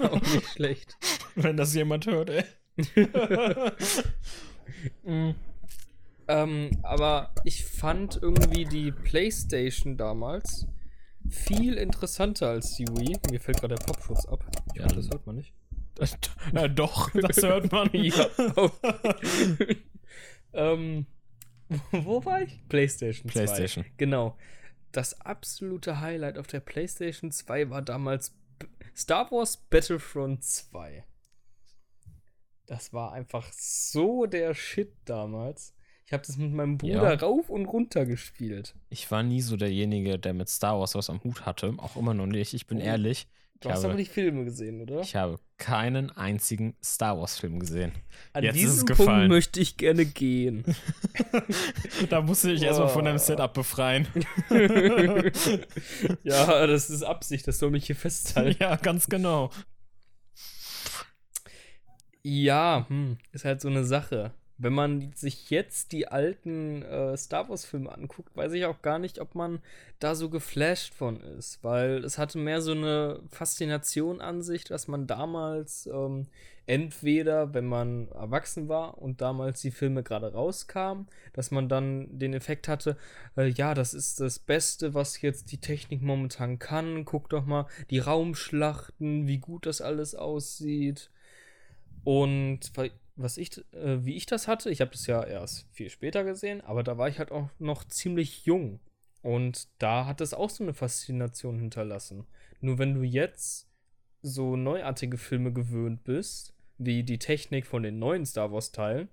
Auch 0.00 0.20
nicht 0.22 0.48
schlecht. 0.48 0.96
Wenn 1.36 1.56
das 1.56 1.72
jemand 1.72 2.06
hört, 2.06 2.30
ey. 2.30 2.44
mhm. 5.04 5.36
Ähm, 6.30 6.70
aber 6.84 7.34
ich 7.42 7.64
fand 7.64 8.20
irgendwie 8.22 8.64
die 8.64 8.92
PlayStation 8.92 9.96
damals 9.96 10.68
viel 11.28 11.74
interessanter 11.74 12.50
als 12.50 12.76
die 12.76 12.86
Wii. 12.86 13.18
Mir 13.32 13.40
fällt 13.40 13.58
gerade 13.58 13.74
der 13.74 13.84
Popschutz 13.84 14.26
ab. 14.26 14.44
Ja, 14.76 14.86
das 14.86 15.10
hört 15.10 15.26
man 15.26 15.36
nicht. 15.36 15.52
Ja, 16.54 16.66
doch, 16.66 17.10
das 17.10 17.42
hört 17.42 17.72
man. 17.72 17.90
ja. 17.92 18.26
ähm, 20.54 21.04
wo 21.90 22.24
war 22.24 22.42
ich? 22.42 22.66
PlayStation 22.68 23.28
2. 23.28 23.32
PlayStation. 23.32 23.84
Genau. 23.98 24.38
Das 24.92 25.20
absolute 25.20 26.00
Highlight 26.00 26.38
auf 26.38 26.46
der 26.46 26.60
PlayStation 26.60 27.32
2 27.32 27.68
war 27.68 27.82
damals 27.82 28.34
Star 28.96 29.30
Wars 29.30 29.58
Battlefront 29.58 30.42
2. 30.42 31.04
Das 32.66 32.94
war 32.94 33.12
einfach 33.12 33.52
so 33.52 34.24
der 34.26 34.54
Shit 34.54 34.94
damals. 35.04 35.74
Ich 36.10 36.12
habe 36.12 36.24
das 36.26 36.38
mit 36.38 36.52
meinem 36.52 36.76
Bruder 36.76 37.12
Ja. 37.12 37.20
rauf 37.20 37.48
und 37.50 37.66
runter 37.66 38.04
gespielt. 38.04 38.74
Ich 38.88 39.08
war 39.12 39.22
nie 39.22 39.40
so 39.40 39.56
derjenige, 39.56 40.18
der 40.18 40.34
mit 40.34 40.48
Star 40.48 40.76
Wars 40.80 40.96
was 40.96 41.08
am 41.08 41.22
Hut 41.22 41.46
hatte. 41.46 41.72
Auch 41.76 41.94
immer 41.94 42.14
noch 42.14 42.26
nicht. 42.26 42.52
Ich 42.52 42.66
bin 42.66 42.78
Oh. 42.78 42.82
ehrlich. 42.82 43.28
Du 43.60 43.68
Ich 43.68 43.72
hast 43.74 43.84
habe, 43.84 43.92
aber 43.92 44.02
die 44.02 44.08
Filme 44.08 44.44
gesehen, 44.44 44.80
oder? 44.82 45.02
ich 45.02 45.14
habe 45.14 45.38
keinen 45.56 46.10
einzigen 46.10 46.74
Star 46.82 47.16
Wars-Film 47.20 47.60
gesehen. 47.60 47.92
An 48.32 48.42
jetzt 48.42 48.56
diesem 48.56 48.88
es 48.88 48.96
Punkt 48.96 49.28
möchte 49.28 49.60
ich 49.60 49.76
gerne 49.76 50.04
gehen. 50.04 50.64
da 52.10 52.22
musste 52.22 52.50
ich 52.50 52.62
erstmal 52.64 52.88
von 52.88 53.04
deinem 53.04 53.18
Boah. 53.18 53.20
Setup 53.20 53.54
befreien. 53.54 54.08
ja, 56.24 56.66
das 56.66 56.90
ist 56.90 57.04
Absicht, 57.04 57.46
das 57.46 57.60
soll 57.60 57.70
mich 57.70 57.86
hier 57.86 57.94
festhalten. 57.94 58.56
ja, 58.60 58.74
ganz 58.74 59.06
genau. 59.08 59.50
Ja, 62.24 62.86
hm, 62.88 63.18
ist 63.30 63.44
halt 63.44 63.60
so 63.60 63.68
eine 63.68 63.84
Sache. 63.84 64.32
Wenn 64.62 64.74
man 64.74 65.12
sich 65.14 65.48
jetzt 65.48 65.92
die 65.92 66.08
alten 66.08 66.82
äh, 66.82 67.16
Star 67.16 67.48
Wars-Filme 67.48 67.90
anguckt, 67.90 68.36
weiß 68.36 68.52
ich 68.52 68.66
auch 68.66 68.82
gar 68.82 68.98
nicht, 68.98 69.18
ob 69.18 69.34
man 69.34 69.60
da 70.00 70.14
so 70.14 70.28
geflasht 70.28 70.92
von 70.92 71.18
ist, 71.20 71.64
weil 71.64 72.04
es 72.04 72.18
hatte 72.18 72.36
mehr 72.36 72.60
so 72.60 72.72
eine 72.72 73.20
Faszination 73.30 74.20
an 74.20 74.42
sich, 74.42 74.64
dass 74.64 74.86
man 74.86 75.06
damals 75.06 75.88
ähm, 75.90 76.26
entweder, 76.66 77.54
wenn 77.54 77.64
man 77.64 78.08
erwachsen 78.12 78.68
war 78.68 78.98
und 78.98 79.22
damals 79.22 79.62
die 79.62 79.70
Filme 79.70 80.02
gerade 80.02 80.34
rauskamen, 80.34 81.08
dass 81.32 81.50
man 81.50 81.70
dann 81.70 82.18
den 82.18 82.34
Effekt 82.34 82.68
hatte, 82.68 82.98
äh, 83.38 83.48
ja, 83.48 83.72
das 83.72 83.94
ist 83.94 84.20
das 84.20 84.38
Beste, 84.38 84.92
was 84.92 85.22
jetzt 85.22 85.52
die 85.52 85.58
Technik 85.58 86.02
momentan 86.02 86.58
kann. 86.58 87.06
Guck 87.06 87.30
doch 87.30 87.46
mal 87.46 87.66
die 87.88 87.98
Raumschlachten, 87.98 89.26
wie 89.26 89.38
gut 89.38 89.64
das 89.64 89.80
alles 89.80 90.14
aussieht. 90.14 91.10
Und 92.04 92.72
was 93.22 93.36
ich, 93.36 93.58
äh, 93.74 94.04
wie 94.04 94.16
ich 94.16 94.26
das 94.26 94.48
hatte, 94.48 94.70
ich 94.70 94.80
habe 94.80 94.90
das 94.92 95.06
ja 95.06 95.22
erst 95.22 95.66
viel 95.72 95.90
später 95.90 96.24
gesehen, 96.24 96.60
aber 96.60 96.82
da 96.82 96.98
war 96.98 97.08
ich 97.08 97.18
halt 97.18 97.32
auch 97.32 97.48
noch 97.58 97.84
ziemlich 97.84 98.44
jung. 98.44 98.80
Und 99.22 99.68
da 99.78 100.06
hat 100.06 100.20
es 100.20 100.32
auch 100.32 100.50
so 100.50 100.64
eine 100.64 100.72
Faszination 100.72 101.58
hinterlassen. 101.58 102.26
Nur 102.60 102.78
wenn 102.78 102.94
du 102.94 103.02
jetzt 103.02 103.68
so 104.22 104.56
neuartige 104.56 105.18
Filme 105.18 105.52
gewöhnt 105.52 106.04
bist, 106.04 106.54
wie 106.78 107.02
die 107.02 107.18
Technik 107.18 107.66
von 107.66 107.82
den 107.82 107.98
neuen 107.98 108.24
Star 108.24 108.50
Wars-Teilen, 108.52 109.08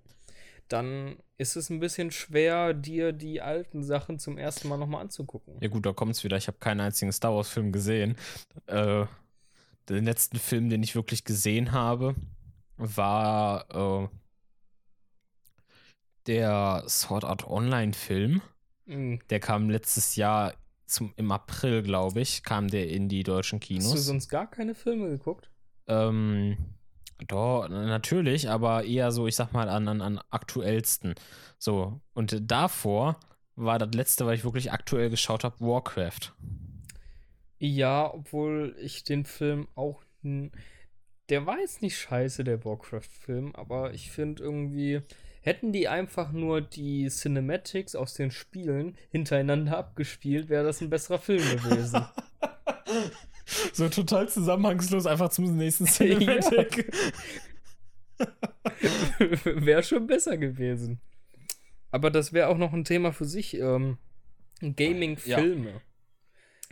dann 0.70 1.18
ist 1.38 1.56
es 1.56 1.70
ein 1.70 1.80
bisschen 1.80 2.12
schwer, 2.12 2.74
dir 2.74 3.14
die 3.14 3.42
alten 3.42 3.84
Sachen 3.84 4.20
zum 4.20 4.38
ersten 4.38 4.68
Mal 4.68 4.78
nochmal 4.78 5.02
anzugucken. 5.02 5.56
Ja 5.62 5.70
gut, 5.70 5.86
da 5.86 5.94
kommt's 5.94 6.24
wieder. 6.24 6.38
Ich 6.38 6.48
habe 6.48 6.58
keinen 6.60 6.82
einzigen 6.82 7.12
Star 7.12 7.34
Wars-Film 7.34 7.72
gesehen. 7.72 8.16
Äh, 8.68 9.06
den 9.90 10.06
letzten 10.06 10.38
Film, 10.38 10.70
den 10.70 10.84
ich 10.84 10.96
wirklich 10.96 11.24
gesehen 11.24 11.72
habe, 11.72 12.16
war 12.78 14.04
äh, 14.04 14.08
der 16.28 16.84
Sword 16.88 17.24
Art 17.24 17.48
Online-Film. 17.48 18.42
Mhm. 18.86 19.20
Der 19.30 19.40
kam 19.40 19.70
letztes 19.70 20.16
Jahr 20.16 20.54
zum, 20.86 21.14
im 21.18 21.32
April, 21.32 21.84
glaube 21.84 22.22
ich, 22.22 22.44
kam 22.44 22.70
der 22.70 22.90
in 22.90 23.10
die 23.10 23.24
deutschen 23.24 23.60
Hast 23.60 23.70
du 23.70 23.74
Kinos. 23.76 24.06
sonst 24.06 24.30
gar 24.30 24.50
keine 24.50 24.74
Filme 24.76 25.10
geguckt? 25.10 25.50
Ähm, 25.88 26.58
doch, 27.28 27.68
natürlich, 27.68 28.50
aber 28.50 28.84
eher 28.84 29.12
so, 29.12 29.28
ich 29.28 29.36
sag 29.36 29.52
mal, 29.52 29.70
an, 29.70 29.88
an, 29.88 30.02
an 30.02 30.22
aktuellsten. 30.30 31.16
So, 31.58 32.00
und 32.14 32.52
davor 32.52 33.20
war 33.56 33.80
das 33.80 33.94
letzte, 33.94 34.26
was 34.26 34.36
ich 34.36 34.44
wirklich 34.44 34.72
aktuell 34.72 35.10
geschaut 35.10 35.44
habe, 35.44 35.60
Warcraft. 35.60 36.34
Ja, 37.60 38.14
obwohl 38.14 38.76
ich 38.80 39.04
den 39.04 39.26
Film 39.26 39.68
auch. 39.76 40.04
Der 41.30 41.46
war 41.46 41.60
jetzt 41.60 41.82
nicht 41.82 41.98
scheiße, 41.98 42.44
der 42.44 42.64
Warcraft-Film, 42.64 43.56
aber 43.56 43.94
ich 43.94 44.12
finde 44.12 44.44
irgendwie. 44.44 45.02
Hätten 45.42 45.72
die 45.72 45.88
einfach 45.88 46.34
nur 46.34 46.60
die 46.60 47.08
Cinematics 47.08 47.96
aus 47.96 48.14
den 48.16 48.32
Spielen 48.32 48.98
hintereinander 49.12 49.78
abgespielt, 49.78 50.50
wäre 50.50 50.66
das 50.66 50.82
ein 50.82 50.90
besserer 50.90 51.20
Film 51.20 51.40
gewesen. 51.40 52.06
So 53.72 53.88
total 53.88 54.28
zusammenhangslos 54.28 55.06
einfach 55.06 55.30
zum 55.30 55.56
nächsten 55.56 55.86
Cinematic. 55.88 56.92
wäre 59.46 59.84
schon 59.84 60.08
besser 60.08 60.38
gewesen. 60.38 61.00
Aber 61.92 62.12
das 62.12 62.34
wäre 62.34 62.50
auch 62.50 62.58
noch 62.58 62.74
ein 62.74 62.84
Thema 62.84 63.14
für 63.14 63.26
sich. 63.26 63.54
Ähm, 63.56 63.98
Gaming-Filme. 64.62 65.82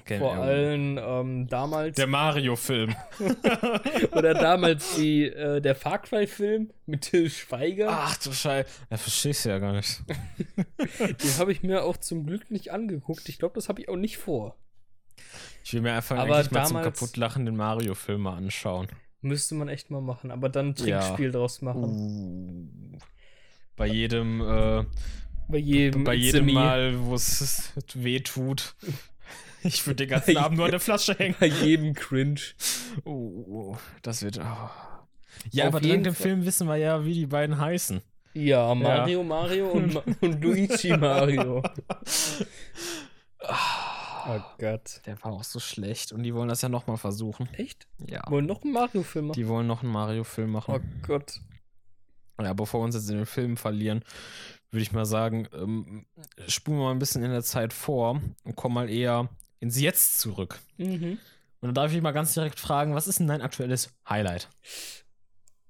Vor 0.08 0.36
allem 0.36 1.00
ähm, 1.02 1.48
damals. 1.48 1.96
Der 1.96 2.06
Mario-Film. 2.08 2.96
Oder 4.12 4.36
damals 4.36 4.96
die, 4.96 5.24
äh, 5.26 5.62
der 5.62 5.76
Far 5.76 6.00
Cry-Film 6.00 6.72
mit 6.86 7.02
Till 7.02 7.30
Schweiger. 7.30 7.88
Ach 7.90 8.18
du 8.18 8.32
Scheiße. 8.32 8.70
Ja, 8.92 8.98
verstehst 8.98 9.46
du 9.46 9.50
ja 9.50 9.60
gar 9.60 9.74
nicht. 9.74 10.04
Den 10.90 11.38
habe 11.40 11.52
ich 11.52 11.64
mir 11.64 11.84
auch 11.84 11.98
zum 11.98 12.26
Glück 12.26 12.52
nicht 12.52 12.72
angeguckt. 12.72 13.28
Ich 13.30 13.40
glaube, 13.40 13.56
das 13.56 13.68
habe 13.68 13.82
ich 13.82 13.90
auch 13.90 13.96
nicht 13.96 14.18
vor. 14.18 14.56
Ich 15.64 15.74
will 15.74 15.82
mir 15.82 15.94
einfach 15.94 16.18
Aber 16.18 16.36
eigentlich 16.36 16.52
mal 16.52 16.66
zum 16.68 16.82
kaputtlachen 16.84 17.46
den 17.46 17.56
Mario-Film 17.56 18.22
mal 18.22 18.38
anschauen. 18.38 18.88
Müsste 19.22 19.56
man 19.56 19.68
echt 19.70 19.90
mal 19.90 20.02
machen. 20.02 20.30
Aber 20.30 20.50
dann 20.50 20.76
ein 20.78 20.86
Ja. 20.86 21.00
Trinkspiel 21.00 21.32
draus 21.32 21.64
machen. 21.64 21.84
Uh. 22.94 22.98
Bei 23.76 23.88
jedem, 23.88 24.42
äh, 24.42 24.86
Bei 25.48 25.58
jedem, 25.58 26.04
bei 26.04 26.14
jedem. 26.14 26.54
Mal, 26.54 26.94
wo 27.06 27.16
es 27.16 27.74
weh 27.96 28.20
tut. 28.20 28.76
Ich 29.66 29.86
würde 29.88 30.06
den 30.06 30.10
ganzen 30.10 30.38
Abend 30.38 30.58
nur 30.58 30.66
an 30.66 30.72
der 30.72 30.80
Flasche 30.80 31.14
hängen. 31.18 31.36
Bei 31.40 31.48
jedem 31.48 31.94
Cringe. 31.94 32.40
Oh, 33.04 33.76
das 34.02 34.22
wird. 34.22 34.38
Oh. 34.38 34.70
Ja, 35.52 35.68
Auf 35.68 35.76
aber 35.76 35.82
dank 35.82 36.04
dem 36.04 36.16
Film 36.16 36.46
wissen 36.46 36.68
wir 36.68 36.78
ja, 36.78 37.04
wie 37.04 37.14
die 37.14 37.26
beiden 37.26 37.60
heißen. 37.60 38.02
Ja, 38.34 38.76
Mario, 38.76 39.24
Mario 39.24 39.70
und, 39.70 39.96
und 40.22 40.42
Luigi 40.44 40.96
Mario. 40.96 41.64
Oh 44.28 44.40
Gott. 44.58 45.02
Der 45.06 45.22
war 45.24 45.34
auch 45.34 45.44
so 45.44 45.60
schlecht 45.60 46.12
und 46.12 46.24
die 46.24 46.34
wollen 46.34 46.50
das 46.50 46.62
ja 46.62 46.70
nochmal 46.70 46.98
versuchen. 46.98 47.48
Echt? 47.54 47.88
Ja. 48.06 48.22
Wollen 48.28 48.46
noch 48.46 48.64
einen 48.64 48.74
Mario-Film 48.74 49.28
machen? 49.28 49.40
Die 49.40 49.48
wollen 49.48 49.68
noch 49.68 49.84
einen 49.84 49.92
Mario-Film 49.92 50.52
machen. 50.52 50.76
Oh 50.76 51.06
Gott. 51.06 51.40
Ja, 52.42 52.54
bevor 52.54 52.82
wir 52.82 52.86
uns 52.86 52.96
jetzt 52.96 53.10
in 53.10 53.18
den 53.18 53.26
Film 53.26 53.56
verlieren, 53.56 54.04
würde 54.72 54.82
ich 54.82 54.92
mal 54.92 55.06
sagen, 55.06 55.48
ähm, 55.54 56.06
spulen 56.48 56.78
wir 56.80 56.86
mal 56.86 56.92
ein 56.92 57.00
bisschen 57.00 57.24
in 57.24 57.32
der 57.32 57.44
Zeit 57.44 57.72
vor 57.72 58.20
und 58.44 58.56
kommen 58.56 58.76
mal 58.76 58.90
eher 58.90 59.30
ins 59.60 59.80
Jetzt 59.80 60.20
zurück. 60.20 60.60
Mhm. 60.78 61.18
Und 61.62 61.68
dann 61.70 61.74
darf 61.74 61.94
ich 61.94 62.02
mal 62.02 62.12
ganz 62.12 62.34
direkt 62.34 62.60
fragen, 62.60 62.94
was 62.96 63.08
ist 63.08 63.20
denn 63.20 63.28
dein 63.28 63.42
aktuelles 63.42 63.90
Highlight? 64.08 64.50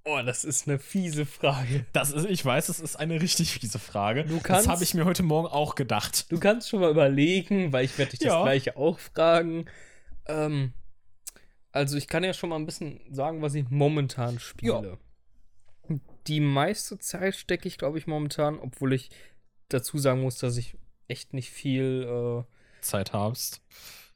Oh, 0.03 0.19
das 0.23 0.43
ist 0.43 0.67
eine 0.67 0.77
fiese 0.77 1.25
Frage. 1.25 1.85
Das 1.93 2.11
ist, 2.11 2.25
ich 2.25 2.43
weiß, 2.45 2.67
das 2.67 2.79
ist 2.79 2.95
eine 2.95 3.21
richtig 3.21 3.51
fiese 3.53 3.79
Frage. 3.79 4.23
Du 4.25 4.35
das 4.35 4.43
kannst- 4.43 4.67
habe 4.67 4.83
ich 4.83 4.93
mir 4.93 5.05
heute 5.05 5.23
Morgen 5.23 5.47
auch 5.47 5.73
gedacht. 5.75 6.31
Du 6.31 6.39
kannst 6.39 6.69
schon 6.69 6.81
mal 6.81 6.91
überlegen, 6.91 7.73
weil 7.73 7.85
ich 7.85 7.97
werde 7.97 8.11
dich 8.11 8.19
das 8.19 8.27
Ja. 8.27 8.43
gleiche 8.43 8.77
auch 8.77 8.99
fragen. 8.99 9.65
Ähm, 10.27 10.73
also 11.71 11.97
ich 11.97 12.07
kann 12.07 12.23
ja 12.23 12.33
schon 12.33 12.49
mal 12.49 12.57
ein 12.57 12.65
bisschen 12.67 12.99
sagen, 13.11 13.41
was 13.41 13.55
ich 13.55 13.65
momentan 13.69 14.39
spiele. 14.39 14.99
Die 16.27 16.39
meiste 16.39 16.97
Zeit 16.99 17.35
stecke 17.35 17.67
ich, 17.67 17.77
glaube 17.77 17.97
ich, 17.97 18.07
momentan, 18.07 18.59
obwohl 18.59 18.93
ich 18.93 19.09
dazu 19.69 19.97
sagen 19.97 20.21
muss, 20.21 20.37
dass 20.37 20.57
ich 20.57 20.77
echt 21.07 21.33
nicht 21.33 21.49
viel, 21.51 22.45
Zeit 22.85 23.13
hast. 23.13 23.61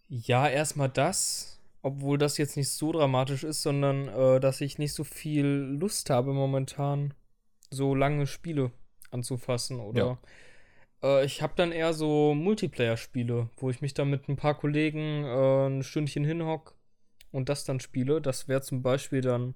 ja, 0.07 0.47
erstmal 0.47 0.89
das, 0.89 1.59
obwohl 1.81 2.17
das 2.17 2.37
jetzt 2.37 2.57
nicht 2.57 2.69
so 2.69 2.91
dramatisch 2.91 3.43
ist, 3.43 3.61
sondern 3.61 4.07
äh, 4.07 4.39
dass 4.39 4.61
ich 4.61 4.77
nicht 4.77 4.93
so 4.93 5.03
viel 5.03 5.45
Lust 5.45 6.09
habe 6.09 6.33
momentan, 6.33 7.13
so 7.69 7.93
lange 7.95 8.25
Spiele 8.27 8.71
anzufassen 9.11 9.79
oder 9.79 10.19
äh, 11.03 11.25
ich 11.25 11.41
habe 11.41 11.53
dann 11.55 11.71
eher 11.71 11.93
so 11.93 12.33
Multiplayer-Spiele, 12.33 13.49
wo 13.57 13.69
ich 13.69 13.81
mich 13.81 13.93
dann 13.93 14.09
mit 14.09 14.27
ein 14.27 14.35
paar 14.35 14.57
Kollegen 14.57 15.23
äh, 15.23 15.67
ein 15.67 15.83
Stündchen 15.83 16.25
hinhock 16.25 16.75
und 17.31 17.49
das 17.49 17.63
dann 17.63 17.79
spiele. 17.79 18.21
Das 18.21 18.47
wäre 18.47 18.61
zum 18.61 18.81
Beispiel 18.81 19.21
dann 19.21 19.55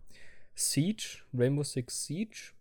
Siege, 0.56 1.24
Rainbow 1.34 1.64
Six 1.64 2.06
Siege. 2.06 2.52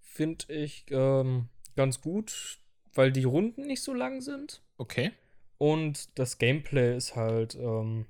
Finde 0.00 0.52
ich 0.52 0.86
ähm, 0.90 1.48
ganz 1.76 2.00
gut, 2.00 2.58
weil 2.94 3.12
die 3.12 3.24
Runden 3.24 3.66
nicht 3.66 3.82
so 3.82 3.94
lang 3.94 4.20
sind. 4.20 4.62
Okay. 4.78 5.12
Und 5.58 6.18
das 6.18 6.38
Gameplay 6.38 6.96
ist 6.96 7.16
halt 7.16 7.56
ähm, 7.56 8.06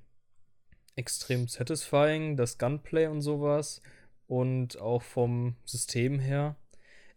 extrem 0.96 1.48
satisfying, 1.48 2.36
das 2.36 2.58
Gunplay 2.58 3.06
und 3.06 3.22
sowas. 3.22 3.80
Und 4.26 4.78
auch 4.78 5.02
vom 5.02 5.56
System 5.64 6.18
her. 6.18 6.56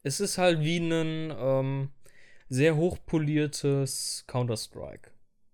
Es 0.04 0.22
ist 0.22 0.38
halt 0.38 0.62
wie 0.62 0.78
ein 0.78 1.34
ähm, 1.38 1.90
sehr 2.48 2.76
hochpoliertes 2.78 4.24
Counter-Strike. 4.28 5.12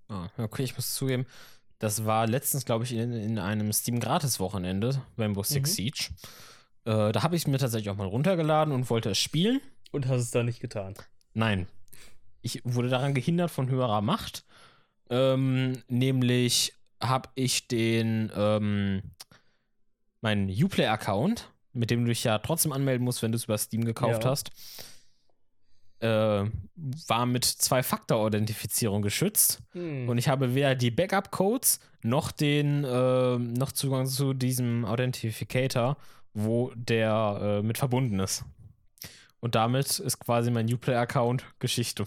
Ah, 0.07 0.29
okay, 0.37 0.63
ich 0.63 0.75
muss 0.75 0.93
zugeben, 0.93 1.25
das 1.79 2.05
war 2.05 2.27
letztens, 2.27 2.65
glaube 2.65 2.85
ich, 2.85 2.93
in, 2.93 3.11
in 3.11 3.39
einem 3.39 3.73
Steam-Gratis-Wochenende, 3.73 5.01
Rainbow 5.17 5.43
Six 5.43 5.71
Mhm. 5.71 5.73
Siege. 5.73 6.09
Äh, 6.85 7.11
da 7.11 7.23
habe 7.23 7.35
ich 7.35 7.43
es 7.43 7.47
mir 7.47 7.57
tatsächlich 7.57 7.89
auch 7.89 7.97
mal 7.97 8.07
runtergeladen 8.07 8.73
und 8.73 8.89
wollte 8.89 9.09
es 9.11 9.17
spielen. 9.17 9.61
Und 9.91 10.07
hast 10.07 10.21
es 10.21 10.31
da 10.31 10.43
nicht 10.43 10.59
getan. 10.59 10.95
Nein. 11.33 11.67
Ich 12.41 12.61
wurde 12.63 12.89
daran 12.89 13.13
gehindert 13.13 13.51
von 13.51 13.69
höherer 13.69 14.01
Macht. 14.01 14.45
Ähm, 15.09 15.81
nämlich 15.87 16.73
habe 17.01 17.29
ich 17.35 17.67
den, 17.67 18.31
ähm, 18.35 19.01
meinen 20.21 20.49
Uplay-Account, 20.49 21.51
mit 21.73 21.91
dem 21.91 22.01
du 22.05 22.09
dich 22.09 22.23
ja 22.23 22.39
trotzdem 22.39 22.71
anmelden 22.71 23.03
musst, 23.05 23.21
wenn 23.21 23.31
du 23.31 23.35
es 23.37 23.45
über 23.45 23.57
Steam 23.57 23.85
gekauft 23.85 24.23
Ja. 24.23 24.29
hast. 24.31 24.49
äh, 25.99 26.45
war 27.07 27.25
mit 27.25 27.43
Zwei-Faktor-Authentifizierung 27.43 29.01
geschützt. 29.01 29.63
Hm. 29.71 30.07
Und 30.07 30.19
ich 30.19 30.27
habe 30.27 30.53
weder 30.53 30.75
die 30.75 30.91
Backup-Codes 30.91 31.79
noch 32.03 32.31
den 32.31 32.83
äh, 32.83 33.37
noch 33.39 33.71
Zugang 33.71 34.05
zu 34.05 34.33
diesem 34.35 34.85
Authentificator, 34.85 35.97
wo 36.35 36.71
der 36.75 37.39
äh, 37.41 37.63
mit 37.63 37.79
verbunden 37.79 38.19
ist. 38.19 38.45
Und 39.39 39.55
damit 39.55 39.97
ist 39.99 40.19
quasi 40.19 40.51
mein 40.51 40.71
Uplay-Account 40.71 41.45
Geschichte. 41.57 42.05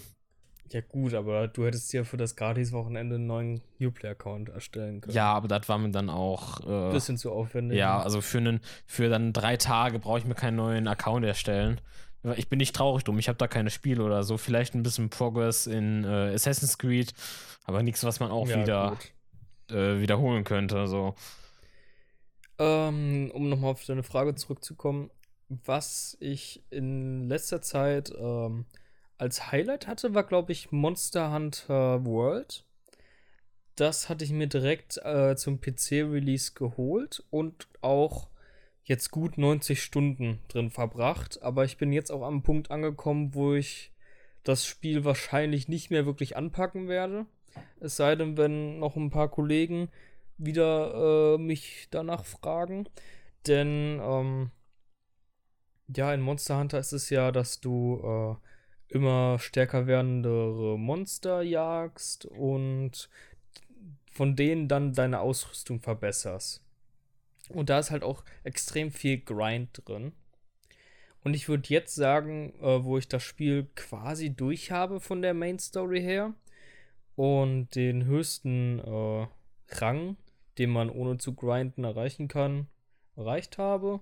Ja, 0.71 0.81
gut, 0.81 1.13
aber 1.13 1.47
du 1.47 1.65
hättest 1.65 1.91
ja 1.93 2.03
für 2.03 2.17
das 2.17 2.35
Gratis-Wochenende 2.35 3.15
einen 3.15 3.27
neuen 3.27 3.61
Uplay-Account 3.79 4.49
erstellen 4.49 5.01
können. 5.01 5.15
Ja, 5.15 5.33
aber 5.33 5.47
das 5.47 5.67
war 5.67 5.77
mir 5.77 5.91
dann 5.91 6.09
auch. 6.09 6.61
Äh, 6.61 6.93
Bisschen 6.93 7.17
zu 7.17 7.31
aufwendig. 7.31 7.77
ja, 7.77 8.01
also 8.01 8.21
für, 8.21 8.37
einen, 8.37 8.61
für 8.85 9.09
dann 9.09 9.33
drei 9.33 9.57
Tage 9.57 9.99
brauche 9.99 10.19
ich 10.19 10.25
mir 10.25 10.35
keinen 10.35 10.55
neuen 10.55 10.87
Account 10.87 11.25
erstellen. 11.25 11.81
Ich 12.35 12.47
bin 12.49 12.57
nicht 12.57 12.75
traurig 12.75 13.03
drum, 13.03 13.17
ich 13.17 13.27
habe 13.27 13.37
da 13.37 13.47
keine 13.47 13.71
Spiele 13.71 14.03
oder 14.03 14.23
so. 14.23 14.37
Vielleicht 14.37 14.75
ein 14.75 14.83
bisschen 14.83 15.09
Progress 15.09 15.65
in 15.65 16.03
äh, 16.03 16.33
Assassin's 16.33 16.77
Creed, 16.77 17.13
aber 17.65 17.81
nichts, 17.81 18.03
was 18.03 18.19
man 18.19 18.29
auch 18.29 18.47
Ja, 18.47 18.61
wieder 18.61 18.97
äh, 19.71 19.99
wiederholen 19.99 20.43
könnte. 20.43 20.87
So. 20.87 21.15
Ähm, 22.59 23.31
um 23.33 23.49
nochmal 23.49 23.71
auf 23.71 23.83
deine 23.85 24.03
Frage 24.03 24.35
zurückzukommen, 24.35 25.09
was 25.49 26.15
ich 26.19 26.63
in 26.69 27.27
letzter 27.27 27.61
Zeit 27.61 28.13
ähm, 28.17 28.65
als 29.21 29.51
Highlight 29.51 29.85
hatte, 29.85 30.15
war, 30.15 30.23
glaube 30.23 30.51
ich, 30.51 30.71
Monster 30.71 31.31
Hunter 31.31 32.03
World. 32.03 32.65
Das 33.75 34.09
hatte 34.09 34.25
ich 34.25 34.31
mir 34.31 34.47
direkt 34.47 34.97
äh, 35.03 35.35
zum 35.35 35.61
PC-Release 35.61 36.53
geholt 36.55 37.23
und 37.29 37.67
auch 37.81 38.29
jetzt 38.83 39.11
gut 39.11 39.37
90 39.37 39.83
Stunden 39.83 40.39
drin 40.47 40.71
verbracht. 40.71 41.39
Aber 41.43 41.65
ich 41.65 41.77
bin 41.77 41.93
jetzt 41.93 42.11
auch 42.11 42.23
am 42.23 42.41
Punkt 42.41 42.71
angekommen, 42.71 43.35
wo 43.35 43.53
ich 43.53 43.93
das 44.43 44.65
Spiel 44.65 45.05
wahrscheinlich 45.05 45.67
nicht 45.67 45.91
mehr 45.91 46.07
wirklich 46.07 46.35
anpacken 46.35 46.87
werde. 46.87 47.27
Es 47.79 47.97
sei 47.97 48.15
denn, 48.15 48.37
wenn 48.37 48.79
noch 48.79 48.95
ein 48.95 49.11
paar 49.11 49.29
Kollegen 49.29 49.89
wieder 50.39 51.35
äh, 51.35 51.37
mich 51.37 51.89
danach 51.91 52.25
fragen. 52.25 52.89
Denn 53.45 54.01
ähm, 54.03 54.49
ja, 55.95 56.11
in 56.11 56.21
Monster 56.21 56.57
Hunter 56.57 56.79
ist 56.79 56.91
es 56.91 57.11
ja, 57.11 57.31
dass 57.31 57.61
du 57.61 58.01
äh, 58.41 58.47
immer 58.91 59.39
stärker 59.39 59.87
werdende 59.87 60.75
Monster 60.77 61.41
jagst 61.41 62.25
und 62.25 63.09
von 64.11 64.35
denen 64.35 64.67
dann 64.67 64.93
deine 64.93 65.21
Ausrüstung 65.21 65.79
verbesserst. 65.79 66.61
Und 67.49 67.69
da 67.69 67.79
ist 67.79 67.91
halt 67.91 68.03
auch 68.03 68.23
extrem 68.43 68.91
viel 68.91 69.19
Grind 69.19 69.81
drin. 69.85 70.11
Und 71.23 71.33
ich 71.33 71.47
würde 71.47 71.69
jetzt 71.69 71.95
sagen, 71.95 72.53
äh, 72.61 72.83
wo 72.83 72.97
ich 72.97 73.07
das 73.07 73.23
Spiel 73.23 73.69
quasi 73.75 74.33
durch 74.33 74.71
habe 74.71 74.99
von 74.99 75.21
der 75.21 75.33
Main 75.33 75.59
Story 75.59 76.01
her 76.01 76.33
und 77.15 77.75
den 77.75 78.05
höchsten 78.05 78.79
äh, 78.79 79.27
Rang, 79.69 80.17
den 80.57 80.71
man 80.71 80.89
ohne 80.89 81.17
zu 81.17 81.33
grinden 81.33 81.83
erreichen 81.83 82.27
kann, 82.27 82.67
erreicht 83.15 83.57
habe, 83.57 84.01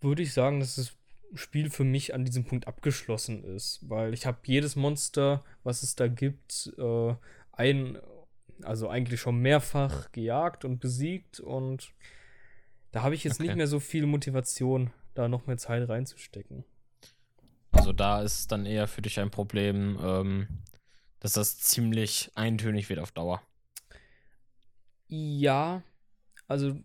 würde 0.00 0.22
ich 0.22 0.32
sagen, 0.32 0.60
dass 0.60 0.76
das 0.76 0.96
Spiel 1.34 1.70
für 1.70 1.84
mich 1.84 2.14
an 2.14 2.24
diesem 2.24 2.44
Punkt 2.44 2.66
abgeschlossen 2.66 3.44
ist, 3.44 3.80
weil 3.88 4.12
ich 4.14 4.26
habe 4.26 4.38
jedes 4.44 4.76
Monster, 4.76 5.44
was 5.64 5.82
es 5.82 5.96
da 5.96 6.08
gibt, 6.08 6.72
äh, 6.78 7.14
ein, 7.52 7.98
also 8.62 8.88
eigentlich 8.88 9.20
schon 9.20 9.38
mehrfach 9.38 10.12
gejagt 10.12 10.64
und 10.64 10.78
besiegt 10.78 11.40
und 11.40 11.92
da 12.92 13.02
habe 13.02 13.14
ich 13.14 13.24
jetzt 13.24 13.40
Okay. 13.40 13.44
nicht 13.44 13.56
mehr 13.56 13.66
so 13.66 13.80
viel 13.80 14.06
Motivation, 14.06 14.90
da 15.14 15.28
noch 15.28 15.46
mehr 15.46 15.56
Zeit 15.56 15.88
reinzustecken. 15.88 16.64
Also 17.72 17.92
da 17.92 18.22
ist 18.22 18.52
dann 18.52 18.66
eher 18.66 18.86
für 18.86 19.02
dich 19.02 19.18
ein 19.18 19.30
Problem, 19.30 19.98
ähm, 20.02 20.48
dass 21.20 21.32
das 21.32 21.58
ziemlich 21.58 22.30
eintönig 22.34 22.88
wird 22.88 23.00
auf 23.00 23.12
Dauer. 23.12 23.42
Ja, 25.08 25.82
also 26.48 26.76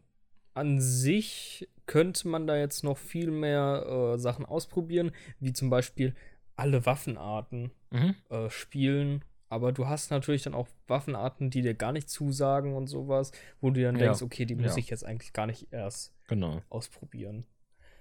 an 0.58 0.82
sich 0.82 1.70
könnte 1.86 2.28
man 2.28 2.48
da 2.48 2.58
jetzt 2.58 2.84
noch 2.84 2.98
viel 2.98 3.32
mehr 3.32 4.14
äh, 4.16 4.18
Sachen 4.20 4.46
ausprobieren, 4.46 5.12
wie 5.40 5.54
zum 5.54 5.70
Beispiel 5.70 6.14
alle 6.56 6.86
Waffenarten 6.86 7.72
Mhm. 7.92 8.16
äh, 8.30 8.50
spielen. 8.50 9.24
Aber 9.50 9.72
du 9.72 9.88
hast 9.88 10.12
natürlich 10.12 10.44
dann 10.44 10.54
auch 10.54 10.68
Waffenarten, 10.88 11.50
die 11.50 11.62
dir 11.62 11.74
gar 11.74 11.94
nicht 11.94 12.10
zusagen 12.10 12.74
und 12.76 12.88
sowas, 12.88 13.32
wo 13.62 13.70
du 13.70 13.82
dann 13.82 13.96
Ja. 13.96 14.02
denkst, 14.08 14.22
okay, 14.22 14.46
die 14.46 14.56
muss 14.56 14.72
Ja. 14.74 14.78
ich 14.78 14.90
jetzt 14.90 15.06
eigentlich 15.06 15.32
gar 15.32 15.46
nicht 15.48 15.72
erst 15.72 16.14
Genau. 16.28 16.62
ausprobieren. 16.70 17.46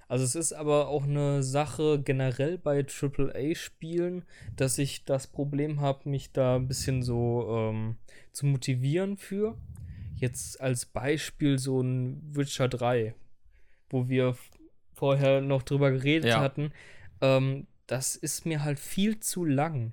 Also 0.09 0.25
es 0.25 0.35
ist 0.35 0.53
aber 0.53 0.89
auch 0.89 1.05
eine 1.05 1.43
Sache 1.43 2.01
generell 2.03 2.59
bei 2.59 2.85
AAA-Spielen, 2.85 4.25
dass 4.57 4.79
ich 4.79 5.05
das 5.05 5.27
Problem 5.27 5.81
habe, 5.81 6.09
mich 6.09 6.33
da 6.33 6.57
ein 6.57 6.69
bisschen 6.69 7.03
so 7.03 7.47
ähm, 7.51 7.97
zu 8.33 8.47
motivieren 8.47 9.17
für. 9.17 9.57
Jetzt 10.17 10.61
als 10.61 10.87
Beispiel 10.87 11.59
so 11.59 11.81
ein 11.81 12.21
Witcher 12.35 12.69
3, 12.69 13.15
wo 13.91 14.09
wir 14.09 14.37
vorher 14.95 15.41
noch 15.41 15.63
drüber 15.63 15.91
geredet 15.91 16.31
Ja. 16.31 16.41
hatten. 16.41 16.73
Ähm, 17.21 17.67
das 17.87 18.17
ist 18.17 18.47
mir 18.47 18.65
halt 18.65 18.79
viel 18.79 19.21
zu 19.21 19.45
lang. 19.45 19.93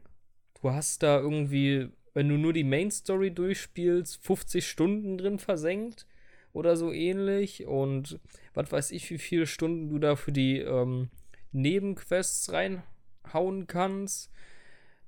Du 0.62 0.72
hast 0.72 1.04
da 1.04 1.20
irgendwie, 1.20 1.90
wenn 2.14 2.30
du 2.30 2.38
nur 2.38 2.54
die 2.54 2.64
Main 2.64 2.90
Story 2.90 3.32
durchspielst, 3.32 4.24
50 4.24 4.66
Stunden 4.66 5.18
drin 5.18 5.40
versenkt 5.40 6.08
oder 6.54 6.78
so 6.78 6.92
ähnlich 6.92 7.66
und 7.66 8.20
was 8.54 8.72
weiß 8.72 8.92
ich, 8.92 9.10
wie 9.10 9.18
viele 9.18 9.46
Stunden 9.46 9.90
du 9.90 10.00
da 10.00 10.16
für 10.16 10.32
die 10.32 10.60
ähm, 10.60 11.10
Nebenquests 11.52 12.52
reinhauen 12.54 13.68
kannst. 13.68 14.32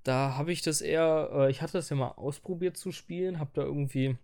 Da 0.04 0.36
habe 0.38 0.52
ich 0.52 0.62
das 0.62 0.82
eher, 0.82 1.30
äh, 1.34 1.50
ich 1.50 1.62
hatte 1.62 1.74
das 1.74 1.90
ja 1.90 1.96
mal 1.96 2.10
ausprobiert 2.10 2.78
zu 2.78 2.92
spielen, 2.92 3.40
habe 3.40 3.52
da 3.54 3.64
irgendwie 3.64 4.18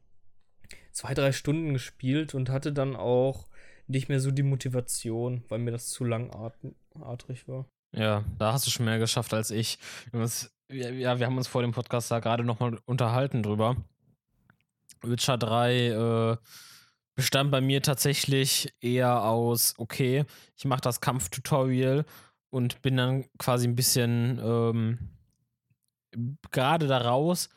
zwei, 0.91 1.13
drei 1.13 1.32
Stunden 1.32 1.73
gespielt 1.73 2.34
und 2.34 2.49
hatte 2.49 2.73
dann 2.73 2.95
auch 2.95 3.47
nicht 3.88 4.10
mehr 4.10 4.19
so 4.19 4.32
die 4.32 4.43
Motivation, 4.43 5.43
weil 5.49 5.60
mir 5.60 5.71
das 5.71 5.88
zu 5.88 6.04
langatmig 6.06 7.47
war. 7.47 7.65
Ja, 7.93 8.23
da 8.38 8.54
hast 8.54 8.65
du 8.65 8.71
schon 8.71 8.86
mehr 8.86 8.99
geschafft 8.99 9.34
als 9.34 9.51
ich. 9.51 9.77
Ja, 10.69 11.19
wir 11.19 11.25
haben 11.25 11.38
uns 11.38 11.47
vor 11.47 11.62
dem 11.62 11.73
Podcast 11.73 12.10
da 12.10 12.19
gerade 12.19 12.43
nochmal 12.43 12.80
unterhalten 12.86 13.43
drüber. 13.43 13.75
Witcher 15.01 15.38
3 15.38 15.88
äh, 15.88 16.38
bestand 17.15 17.51
bei 17.51 17.60
mir 17.60 17.82
tatsächlich 17.82 18.73
eher 18.80 19.23
aus, 19.23 19.75
okay, 19.77 20.25
ich 20.56 20.65
mache 20.65 20.82
das 20.82 21.01
Kampftutorial 21.01 22.06
und 22.49 22.82
bin 22.82 22.97
dann 22.97 23.25
quasi 23.38 23.67
ein 23.67 23.75
bisschen 23.75 24.39
ähm, 24.43 25.10
gerade 26.51 26.88
da 26.88 26.99
raus. 26.99 27.49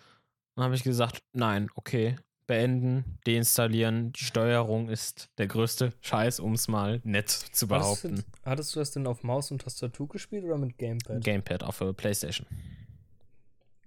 Dann 0.57 0.65
habe 0.65 0.75
ich 0.75 0.83
gesagt, 0.83 1.23
nein, 1.33 1.69
okay, 1.75 2.17
beenden, 2.47 3.19
deinstallieren. 3.27 4.13
Die 4.13 4.25
Steuerung 4.25 4.89
ist 4.89 5.31
der 5.39 5.47
größte 5.47 5.93
Scheiß, 6.01 6.41
um 6.41 6.53
es 6.55 6.69
mal 6.69 7.01
nett 7.05 7.31
zu 7.31 7.69
Hattest 7.69 7.69
behaupten. 7.69 8.17
du, 8.17 8.23
hattest 8.45 8.75
du 8.75 8.81
das 8.81 8.91
denn 8.93 9.07
auf 9.07 9.23
Maus 9.23 9.51
und 9.51 9.63
Tastatur 9.63 10.09
gespielt 10.09 10.45
oder 10.45 10.59
mit 10.59 10.77
Gamepad? 10.79 11.23
Gamepad 11.25 11.63
auf 11.63 11.79
der 11.79 11.93
Playstation. 11.93 12.47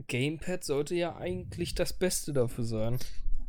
Gamepad 0.08 0.64
sollte 0.64 0.96
ja 0.96 1.16
eigentlich 1.18 1.76
das 1.76 1.94
Beste 1.94 2.34
dafür 2.34 2.64
sein. 2.64 3.00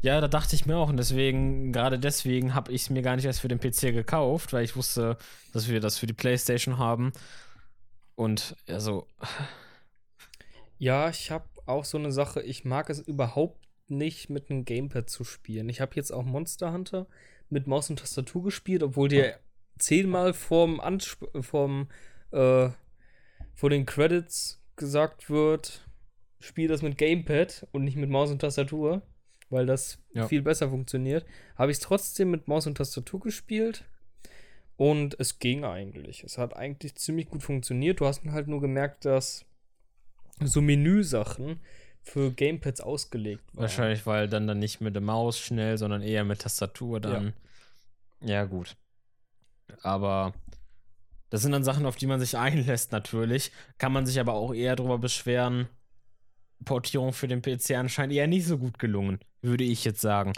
Ja, 0.01 0.21
da 0.21 0.29
dachte 0.29 0.55
ich 0.55 0.65
mir 0.65 0.77
auch 0.77 0.89
und 0.89 0.97
deswegen, 0.97 1.73
gerade 1.73 1.99
deswegen 1.99 2.55
habe 2.55 2.73
ich 2.73 2.83
es 2.83 2.91
mir 2.91 3.03
gar 3.03 3.17
nicht 3.17 3.25
erst 3.25 3.41
für 3.41 3.49
den 3.49 3.59
PC 3.59 3.93
gekauft, 3.93 4.53
weil 4.53 4.65
ich 4.65 4.77
wusste, 4.77 5.19
dass 5.53 5.69
wir 5.69 5.81
das 5.81 5.99
für 5.99 6.07
die 6.07 6.13
Playstation 6.15 6.79
haben. 6.79 7.13
Und 8.15 8.57
also, 8.69 9.07
Ja, 10.79 11.09
ich 11.11 11.31
habe 11.31 11.45
auch 11.67 11.85
so 11.85 11.99
eine 11.99 12.13
Sache, 12.13 12.41
ich 12.43 12.65
mag 12.65 12.91
es 12.91 13.01
überhaupt 13.01 13.68
nicht 13.91 14.31
mit 14.31 14.51
einem 14.51 14.65
Gamepad 14.65 15.09
zu 15.11 15.25
spielen. 15.25 15.69
Ich 15.69 15.81
habe 15.81 15.95
jetzt 15.97 16.11
auch 16.13 16.25
Monster 16.25 16.73
Hunter 16.73 17.07
mit 17.51 17.67
Maus 17.67 17.91
und 17.91 17.99
Tastatur 17.99 18.43
gespielt, 18.45 18.83
obwohl 18.83 19.09
dir 19.09 19.23
zehnmal 19.79 20.35
vorm 20.35 20.81
Ansp 20.81 21.25
vorm, 21.43 21.89
äh, 22.33 22.69
vor 23.55 23.71
den 23.71 23.87
Credits 23.87 24.63
gesagt 24.77 25.31
wird, 25.31 25.89
spiel 26.41 26.69
das 26.69 26.83
mit 26.83 26.99
Gamepad 26.99 27.67
und 27.73 27.85
nicht 27.85 27.97
mit 27.97 28.11
Maus 28.11 28.31
und 28.31 28.41
Tastatur, 28.41 29.03
weil 29.51 29.67
das 29.67 29.99
Ja. 30.13 30.27
viel 30.29 30.43
besser 30.43 30.69
funktioniert. 30.71 31.25
Habe 31.57 31.71
ich 31.71 31.79
es 31.79 31.83
trotzdem 31.83 32.31
mit 32.31 32.49
Maus 32.49 32.67
und 32.67 32.77
Tastatur 32.77 33.21
gespielt 33.21 33.85
und 34.77 35.19
es 35.19 35.39
ging 35.39 35.65
eigentlich. 35.65 36.23
Es 36.23 36.39
hat 36.39 36.55
eigentlich 36.55 36.95
ziemlich 36.97 37.29
gut 37.29 37.43
funktioniert. 37.43 38.01
Du 38.01 38.07
hast 38.07 38.25
halt 38.27 38.47
nur 38.47 38.61
gemerkt, 38.61 39.05
dass 39.05 39.45
so 40.45 40.61
Menüsachen 40.61 41.61
für 42.09 42.33
Gamepads 42.33 42.81
ausgelegt 42.81 43.45
waren. 43.55 43.63
wahrscheinlich, 43.63 44.07
weil 44.07 44.29
dann 44.29 44.47
dann 44.47 44.59
nicht 44.59 44.81
mit 44.81 44.95
der 44.95 45.03
Maus 45.03 45.39
schnell, 45.39 45.79
sondern 45.79 46.03
eher 46.03 46.25
mit 46.25 46.41
Tastatur 46.41 47.01
dann. 47.01 47.33
Ja, 48.21 48.45
gut. 48.45 48.77
Aber 49.83 50.33
das 51.31 51.43
sind 51.43 51.53
dann 51.53 51.65
Sachen, 51.65 51.87
auf 51.87 51.97
die 51.97 52.07
man 52.07 52.21
sich 52.21 52.37
einlässt, 52.39 52.93
natürlich. 52.93 53.53
Kann 53.79 53.93
man 53.93 54.07
sich 54.07 54.19
aber 54.19 54.33
auch 54.33 54.55
eher 54.55 54.77
darüber 54.77 54.99
beschweren. 54.99 55.69
Portierung 56.65 57.13
für 57.13 57.29
den 57.29 57.43
PC 57.43 57.73
anscheinend 57.77 58.15
eher 58.15 58.27
nicht 58.27 58.47
so 58.47 58.59
gut 58.59 58.79
gelungen, 58.79 59.21
würde 59.43 59.65
ich 59.65 59.85
jetzt 59.85 60.01
sagen. 60.01 60.33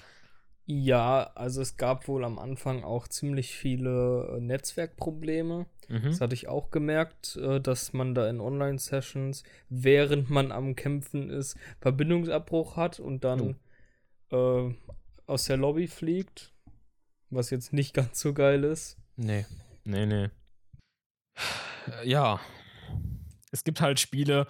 Ja, 0.73 1.33
also 1.35 1.63
es 1.63 1.77
gab 1.77 2.07
wohl 2.07 2.25
am 2.25 2.39
Anfang 2.39 2.85
auch 2.85 3.09
ziemlich 3.09 3.57
viele 3.57 4.37
äh, 4.37 4.41
Netzwerkprobleme. 4.41 5.67
Mhm. 5.89 6.03
Das 6.05 6.21
hatte 6.21 6.35
ich 6.35 6.47
auch 6.47 6.71
gemerkt, 6.71 7.35
äh, 7.35 7.61
dass 7.61 7.93
man 7.93 8.15
da 8.15 8.31
in 8.31 8.41
Online-Sessions, 8.41 9.43
während 9.69 10.31
man 10.31 10.53
am 10.53 10.77
Kämpfen 10.77 11.29
ist, 11.29 11.57
Verbindungsabbruch 11.81 12.77
hat 12.77 13.01
und 13.01 13.25
dann 13.25 13.57
äh, 14.31 14.73
aus 15.27 15.47
der 15.47 15.57
Lobby 15.57 15.89
fliegt. 15.89 16.53
Was 17.31 17.51
jetzt 17.51 17.73
nicht 17.73 17.93
ganz 17.95 18.21
so 18.21 18.33
geil 18.33 18.63
ist. 18.63 18.97
Nee, 19.17 19.47
nee, 19.83 20.07
nee. 20.07 20.29
Ja. 22.05 22.39
Es 23.51 23.65
gibt 23.65 23.81
halt 23.81 23.99
Spiele, 23.99 24.47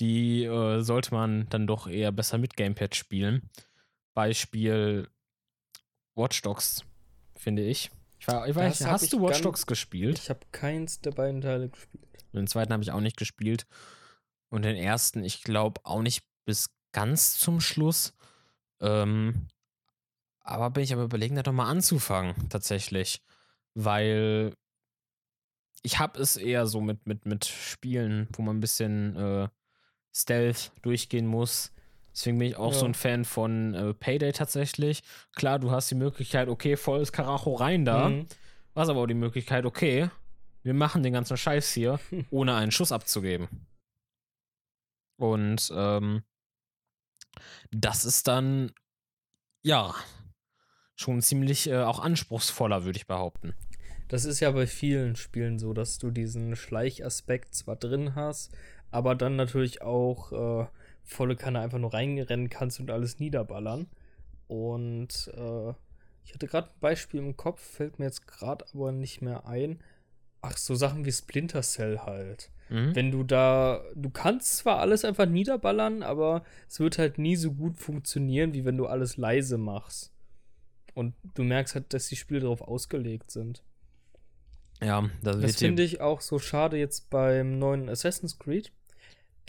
die 0.00 0.42
äh, 0.42 0.80
sollte 0.80 1.14
man 1.14 1.48
dann 1.48 1.68
doch 1.68 1.86
eher 1.86 2.10
besser 2.10 2.38
mit 2.38 2.56
Gamepad 2.56 2.96
spielen. 2.96 3.48
Beispiel 4.14 5.06
Watch 6.20 6.42
Dogs, 6.42 6.84
finde 7.34 7.62
ich. 7.62 7.90
Ich 8.18 8.28
war, 8.28 8.46
ich 8.46 8.54
weiß, 8.54 8.84
hast 8.86 9.04
ich 9.04 9.10
du 9.10 9.22
Watch 9.22 9.40
Dogs 9.40 9.66
gespielt? 9.66 10.18
Ich 10.18 10.28
habe 10.28 10.40
keins 10.52 11.00
der 11.00 11.12
beiden 11.12 11.40
Teile 11.40 11.70
gespielt. 11.70 12.04
Den 12.34 12.46
zweiten 12.46 12.72
habe 12.72 12.82
ich 12.82 12.92
auch 12.92 13.00
nicht 13.00 13.16
gespielt. 13.16 13.66
Und 14.50 14.62
den 14.62 14.76
ersten, 14.76 15.24
ich 15.24 15.42
glaube, 15.42 15.80
auch 15.84 16.02
nicht 16.02 16.24
bis 16.44 16.70
ganz 16.92 17.38
zum 17.38 17.60
Schluss. 17.60 18.12
Ähm, 18.80 19.48
aber 20.40 20.70
bin 20.70 20.84
ich 20.84 20.92
aber 20.92 21.04
überlegen, 21.04 21.36
da 21.36 21.42
doch 21.42 21.52
mal 21.52 21.70
anzufangen, 21.70 22.48
tatsächlich. 22.48 23.22
Weil 23.74 24.54
ich 25.82 25.98
habe 25.98 26.20
es 26.20 26.36
eher 26.36 26.66
so 26.66 26.80
mit, 26.80 27.06
mit, 27.06 27.24
mit 27.24 27.46
Spielen, 27.46 28.28
wo 28.32 28.42
man 28.42 28.56
ein 28.58 28.60
bisschen 28.60 29.16
äh, 29.16 29.48
Stealth 30.14 30.72
durchgehen 30.82 31.26
muss. 31.26 31.72
Deswegen 32.12 32.38
bin 32.38 32.48
ich 32.48 32.56
auch 32.56 32.72
so 32.72 32.80
Ja. 32.80 32.90
ein 32.90 32.94
Fan 32.94 33.24
von 33.24 33.74
äh, 33.74 33.94
Payday 33.94 34.32
tatsächlich. 34.32 35.02
Klar, 35.34 35.58
du 35.58 35.70
hast 35.70 35.90
die 35.90 35.94
Möglichkeit, 35.94 36.48
okay, 36.48 36.76
volles 36.76 37.12
Karacho 37.12 37.54
rein 37.54 37.84
da. 37.84 38.08
Mhm. 38.08 38.26
Du 38.74 38.80
hast 38.80 38.88
aber 38.88 39.00
auch 39.00 39.06
die 39.06 39.14
Möglichkeit, 39.14 39.64
okay, 39.64 40.10
wir 40.62 40.74
machen 40.74 41.02
den 41.02 41.12
ganzen 41.12 41.36
Scheiß 41.36 41.72
hier, 41.72 41.98
ohne 42.30 42.54
einen 42.54 42.72
Schuss 42.72 42.92
abzugeben. 42.92 43.48
Und 45.18 45.70
ähm, 45.74 46.22
das 47.70 48.04
ist 48.04 48.26
dann, 48.26 48.72
ja, 49.62 49.94
schon 50.96 51.20
ziemlich 51.22 51.68
äh, 51.68 51.78
auch 51.82 52.00
anspruchsvoller, 52.00 52.84
würde 52.84 52.98
ich 52.98 53.06
behaupten. 53.06 53.54
Das 54.08 54.24
ist 54.24 54.40
ja 54.40 54.50
bei 54.50 54.66
vielen 54.66 55.14
Spielen 55.16 55.58
so, 55.58 55.72
dass 55.72 55.98
du 55.98 56.10
diesen 56.10 56.56
Schleichaspekt 56.56 57.54
zwar 57.54 57.76
drin 57.76 58.14
hast, 58.14 58.52
aber 58.90 59.14
dann 59.14 59.36
natürlich 59.36 59.82
auch 59.82 60.32
äh, 60.32 60.66
volle 61.04 61.36
Kanne 61.36 61.60
einfach 61.60 61.78
nur 61.78 61.92
reinrennen 61.92 62.48
kannst 62.48 62.80
und 62.80 62.90
alles 62.90 63.18
niederballern. 63.18 63.86
Und 64.46 65.30
äh, 65.34 65.72
ich 66.24 66.34
hatte 66.34 66.46
gerade 66.46 66.68
ein 66.68 66.80
Beispiel 66.80 67.20
im 67.20 67.36
Kopf, 67.36 67.60
fällt 67.60 67.98
mir 67.98 68.06
jetzt 68.06 68.26
gerade 68.26 68.64
aber 68.74 68.92
nicht 68.92 69.22
mehr 69.22 69.46
ein. 69.46 69.80
Ach, 70.42 70.56
so 70.56 70.74
Sachen 70.74 71.04
wie 71.04 71.12
Splinter 71.12 71.62
Cell 71.62 72.00
halt. 72.00 72.50
Mhm. 72.68 72.94
Wenn 72.94 73.10
du 73.10 73.24
da, 73.24 73.82
du 73.94 74.10
kannst 74.10 74.58
zwar 74.58 74.78
alles 74.78 75.04
einfach 75.04 75.26
niederballern, 75.26 76.02
aber 76.02 76.44
es 76.68 76.80
wird 76.80 76.98
halt 76.98 77.18
nie 77.18 77.36
so 77.36 77.52
gut 77.52 77.76
funktionieren, 77.76 78.54
wie 78.54 78.64
wenn 78.64 78.76
du 78.76 78.86
alles 78.86 79.16
leise 79.16 79.58
machst. 79.58 80.12
Und 80.94 81.14
du 81.34 81.42
merkst 81.42 81.74
halt, 81.74 81.92
dass 81.92 82.08
die 82.08 82.16
Spiele 82.16 82.40
darauf 82.40 82.62
ausgelegt 82.62 83.30
sind. 83.30 83.62
Ja, 84.82 85.10
das, 85.22 85.40
Das 85.40 85.56
finde 85.56 85.82
ich 85.82 86.00
auch 86.00 86.20
so 86.20 86.38
schade 86.38 86.76
jetzt 86.78 87.10
beim 87.10 87.58
neuen 87.58 87.88
Assassin's 87.88 88.38
Creed, 88.38 88.72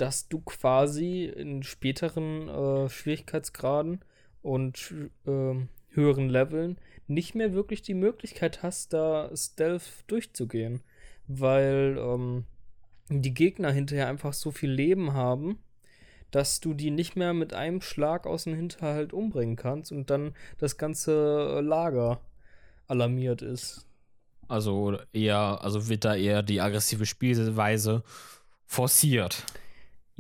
dass 0.02 0.28
du 0.28 0.40
quasi 0.40 1.26
in 1.26 1.62
späteren 1.62 2.50
äh, 2.50 2.90
Schwierigkeitsgraden 2.90 4.04
und 4.42 4.96
ähm, 5.28 5.70
höheren 5.90 6.28
Leveln 6.28 6.80
nicht 7.06 7.36
mehr 7.36 7.54
wirklich 7.54 7.84
die 7.84 7.94
Möglichkeit 7.94 8.64
hast, 8.64 8.94
da 8.94 9.30
Stealth 9.36 9.84
durchzugehen, 10.08 10.82
weil 11.28 11.98
ähm, 12.00 12.46
die 13.10 13.36
Gegner 13.36 13.72
hinterher 13.72 14.08
einfach 14.08 14.34
so 14.34 14.50
viel 14.50 14.72
Leben 14.72 15.14
haben, 15.14 15.60
dass 16.32 16.62
du 16.62 16.74
die 16.74 16.90
nicht 16.90 17.16
mehr 17.16 17.34
mit 17.36 17.54
einem 17.54 17.82
Schlag 17.82 18.26
aus 18.26 18.46
dem 18.46 18.56
Hinterhalt 18.56 19.14
umbringen 19.14 19.56
kannst 19.56 19.92
und 19.92 20.10
dann 20.10 20.34
das 20.58 20.78
ganze 20.78 21.58
äh, 21.58 21.62
Lager 21.62 22.22
alarmiert 22.88 23.44
ist. 23.44 23.86
Also 24.48 24.98
eher, 25.14 25.62
also 25.62 25.90
wird 25.90 26.06
da 26.06 26.16
eher 26.16 26.42
die 26.42 26.60
aggressive 26.60 27.06
Spielweise 27.06 28.02
forciert. 28.66 29.46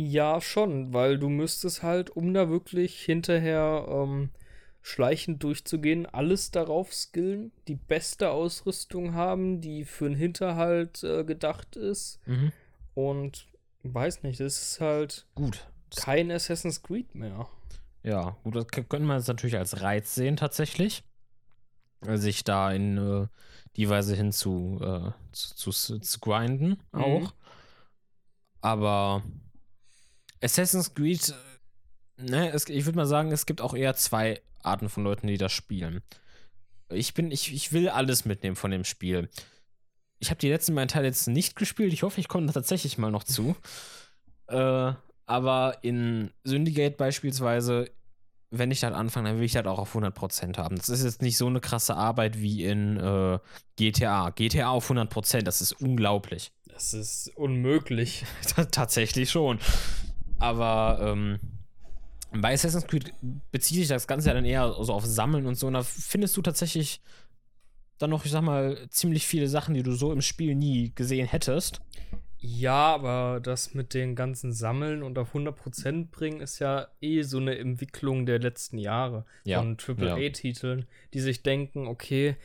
Ja, 0.04 0.42
schon, 0.42 0.94
weil 0.94 1.20
du 1.20 1.30
müsstest 1.30 1.84
halt, 1.84 2.10
um 2.10 2.34
da 2.34 2.50
wirklich 2.50 3.00
hinterher 3.02 3.86
ähm, 3.88 4.32
schleichend 4.82 5.44
durchzugehen, 5.44 6.08
alles 6.08 6.50
darauf 6.50 6.92
skillen, 6.92 7.52
die 7.68 7.76
beste 7.76 8.32
Ausrüstung 8.32 9.14
haben, 9.14 9.62
die 9.62 9.86
für 9.86 10.06
den 10.10 10.18
Hinterhalt 10.18 11.04
äh, 11.04 11.24
gedacht 11.24 11.76
ist. 11.76 12.20
Mhm. 12.26 12.52
Und 12.96 13.48
weiß 13.84 14.24
nicht, 14.24 14.40
das 14.40 14.60
ist 14.62 14.82
halt 14.82 15.28
Gut. 15.36 15.68
kein 15.96 16.32
Assassin's 16.32 16.82
Creed 16.82 17.14
mehr. 17.14 17.48
Ja, 18.02 18.38
gut, 18.44 18.56
das 18.56 18.68
könnte 18.68 19.00
man 19.02 19.18
jetzt 19.20 19.28
natürlich 19.28 19.58
als 19.58 19.82
Reiz 19.82 20.16
sehen, 20.16 20.36
tatsächlich. 20.36 21.04
Äh, 22.08 22.18
Sich 22.18 22.44
da 22.44 22.72
in 22.72 22.98
äh, 22.98 23.28
die 23.76 23.88
Weise 23.88 24.16
hin 24.16 24.32
zu, 24.32 24.80
äh, 24.82 25.12
zu, 25.32 25.70
zu, 25.70 26.00
zu 26.00 26.20
grinden 26.20 26.80
Mhm. 26.92 27.02
auch. 27.04 27.34
Aber 28.62 29.24
Assassin's 30.43 30.93
Creed, 30.93 31.34
äh, 32.17 32.23
ne, 32.23 32.51
es, 32.51 32.67
ich 32.67 32.86
würde 32.86 32.97
mal 32.97 33.06
sagen, 33.06 33.32
es 33.32 33.45
gibt 33.45 33.62
auch 33.62 33.73
eher 33.73 33.95
zwei 33.95 34.41
Arten 34.63 34.89
von 34.89 35.04
Leuten, 35.04 35.27
die 35.27 35.38
das 35.38 35.51
spielen. 35.51 36.01
Ich 36.89 37.13
bin, 37.13 37.32
ich, 37.32 37.54
ich 37.54 37.71
will 37.71 37.89
alles 37.89 38.25
mitnehmen 38.25 38.56
von 38.56 38.71
dem 38.71 38.84
Spiel. 38.84 39.30
Ich 40.19 40.30
habe 40.30 40.39
die 40.39 40.49
letzten 40.49 40.75
beiden 40.75 40.89
Teile 40.89 41.08
jetzt 41.08 41.27
nicht 41.27 41.56
gespielt. 41.56 41.93
Ich 41.93 42.04
hoffe, 42.04 42.19
ich 42.19 42.27
komme 42.27 42.47
da 42.47 42.54
tatsächlich 42.54 42.97
mal 42.97 43.12
noch 43.12 43.23
zu. 43.23 43.56
Äh, 44.47 44.93
aber 45.27 45.77
in 45.82 46.30
Syndicate 46.43 46.97
beispielsweise, 46.97 47.89
wenn 48.49 48.69
ich 48.69 48.82
das 48.82 48.91
anfange, 48.91 49.30
dann 49.30 49.38
will 49.38 49.45
ich 49.45 49.54
das 49.54 49.65
auch 49.65 49.80
auf 49.80 49.95
100% 49.95 50.58
haben. 50.58 50.75
Das 50.75 50.89
ist 50.89 51.06
jetzt 51.06 51.21
nicht 51.21 51.38
so 51.38 51.47
eine 51.47 51.62
krasse 51.62 51.95
Arbeit 51.95 52.38
wie 52.41 52.65
in 52.65 52.97
äh, 52.97 53.39
GTA. 53.77 54.32
GTA 54.32 54.71
auf 54.71 54.91
100%, 54.91 55.43
das 55.43 55.62
ist 55.62 55.71
unglaublich. 55.71 56.51
Das 56.67 56.93
ist 56.93 57.32
unmöglich. 57.38 58.25
Tatsächlich 58.71 59.32
schon. 59.32 59.60
Aber 60.41 60.99
ähm, 61.01 61.39
bei 62.34 62.54
Assassin's 62.54 62.88
Creed 62.88 63.13
bezieht 63.51 63.77
sich 63.77 63.88
das 63.88 64.08
Ganze 64.08 64.30
ja 64.30 64.34
dann 64.34 64.45
eher 64.45 64.73
so 64.82 64.93
auf 64.93 65.06
Sammeln 65.06 65.45
und 65.45 65.56
so. 65.56 65.67
Und 65.67 65.73
da 65.73 65.84
findest 65.84 66.36
du 66.38 66.41
tatsächlich 66.41 67.01
dann 67.97 68.10
noch, 68.10 68.25
ich 68.25 68.32
sag 68.32 68.41
mal, 68.41 68.88
ziemlich 68.89 69.27
viele 69.27 69.47
Sachen, 69.47 69.75
die 69.75 69.84
du 69.84 69.91
so 69.91 70.12
im 70.12 70.21
Spiel 70.21 70.56
nie 70.56 70.91
gesehen 70.95 71.27
hättest. 71.27 71.82
Ja, 72.39 72.95
aber 72.95 73.39
das 73.39 73.75
mit 73.75 73.93
den 73.93 74.15
ganzen 74.15 74.51
Sammeln 74.51 75.04
und 75.04 75.19
auf 75.19 75.36
100% 75.36 76.10
bringen 76.10 76.41
ist 76.41 76.58
ja 76.58 76.88
eh 76.99 77.21
so 77.21 77.38
eine 77.38 77.56
Entwicklung 77.60 78.25
der 78.25 78.39
letzten 78.39 78.80
Jahre 78.80 79.25
Ja, 79.43 79.60
von 79.60 79.77
ja. 79.99 80.15
AAA-Titeln, 80.15 80.88
die 81.13 81.19
sich 81.19 81.43
denken, 81.43 81.86
okay, 81.86 82.36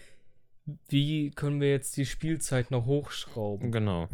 wie 0.88 1.30
können 1.30 1.62
wir 1.62 1.70
jetzt 1.70 1.96
die 1.96 2.04
Spielzeit 2.04 2.70
noch 2.70 2.84
hochschrauben? 2.84 3.72
Genau. 3.72 4.08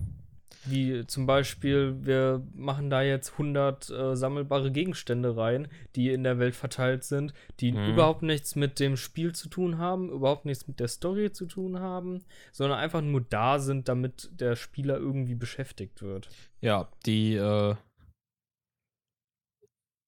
Wie 0.64 1.04
zum 1.06 1.26
Beispiel, 1.26 1.96
wir 2.04 2.46
machen 2.54 2.88
da 2.88 3.02
jetzt 3.02 3.32
100 3.32 3.90
äh, 3.90 4.14
sammelbare 4.16 4.70
Gegenstände 4.70 5.36
rein, 5.36 5.66
die 5.96 6.10
in 6.10 6.22
der 6.22 6.38
Welt 6.38 6.54
verteilt 6.54 7.02
sind, 7.02 7.34
die 7.58 7.72
Mhm. 7.72 7.88
überhaupt 7.90 8.22
nichts 8.22 8.54
mit 8.54 8.78
dem 8.78 8.96
Spiel 8.96 9.34
zu 9.34 9.48
tun 9.48 9.78
haben, 9.78 10.08
überhaupt 10.08 10.44
nichts 10.44 10.68
mit 10.68 10.78
der 10.78 10.86
Story 10.88 11.32
zu 11.32 11.46
tun 11.46 11.80
haben, 11.80 12.24
sondern 12.52 12.78
einfach 12.78 13.00
nur 13.00 13.22
da 13.22 13.58
sind, 13.58 13.88
damit 13.88 14.30
der 14.32 14.54
Spieler 14.54 14.98
irgendwie 14.98 15.34
beschäftigt 15.34 16.00
wird. 16.00 16.28
Ja, 16.60 16.88
die, 17.06 17.34
äh, 17.34 17.74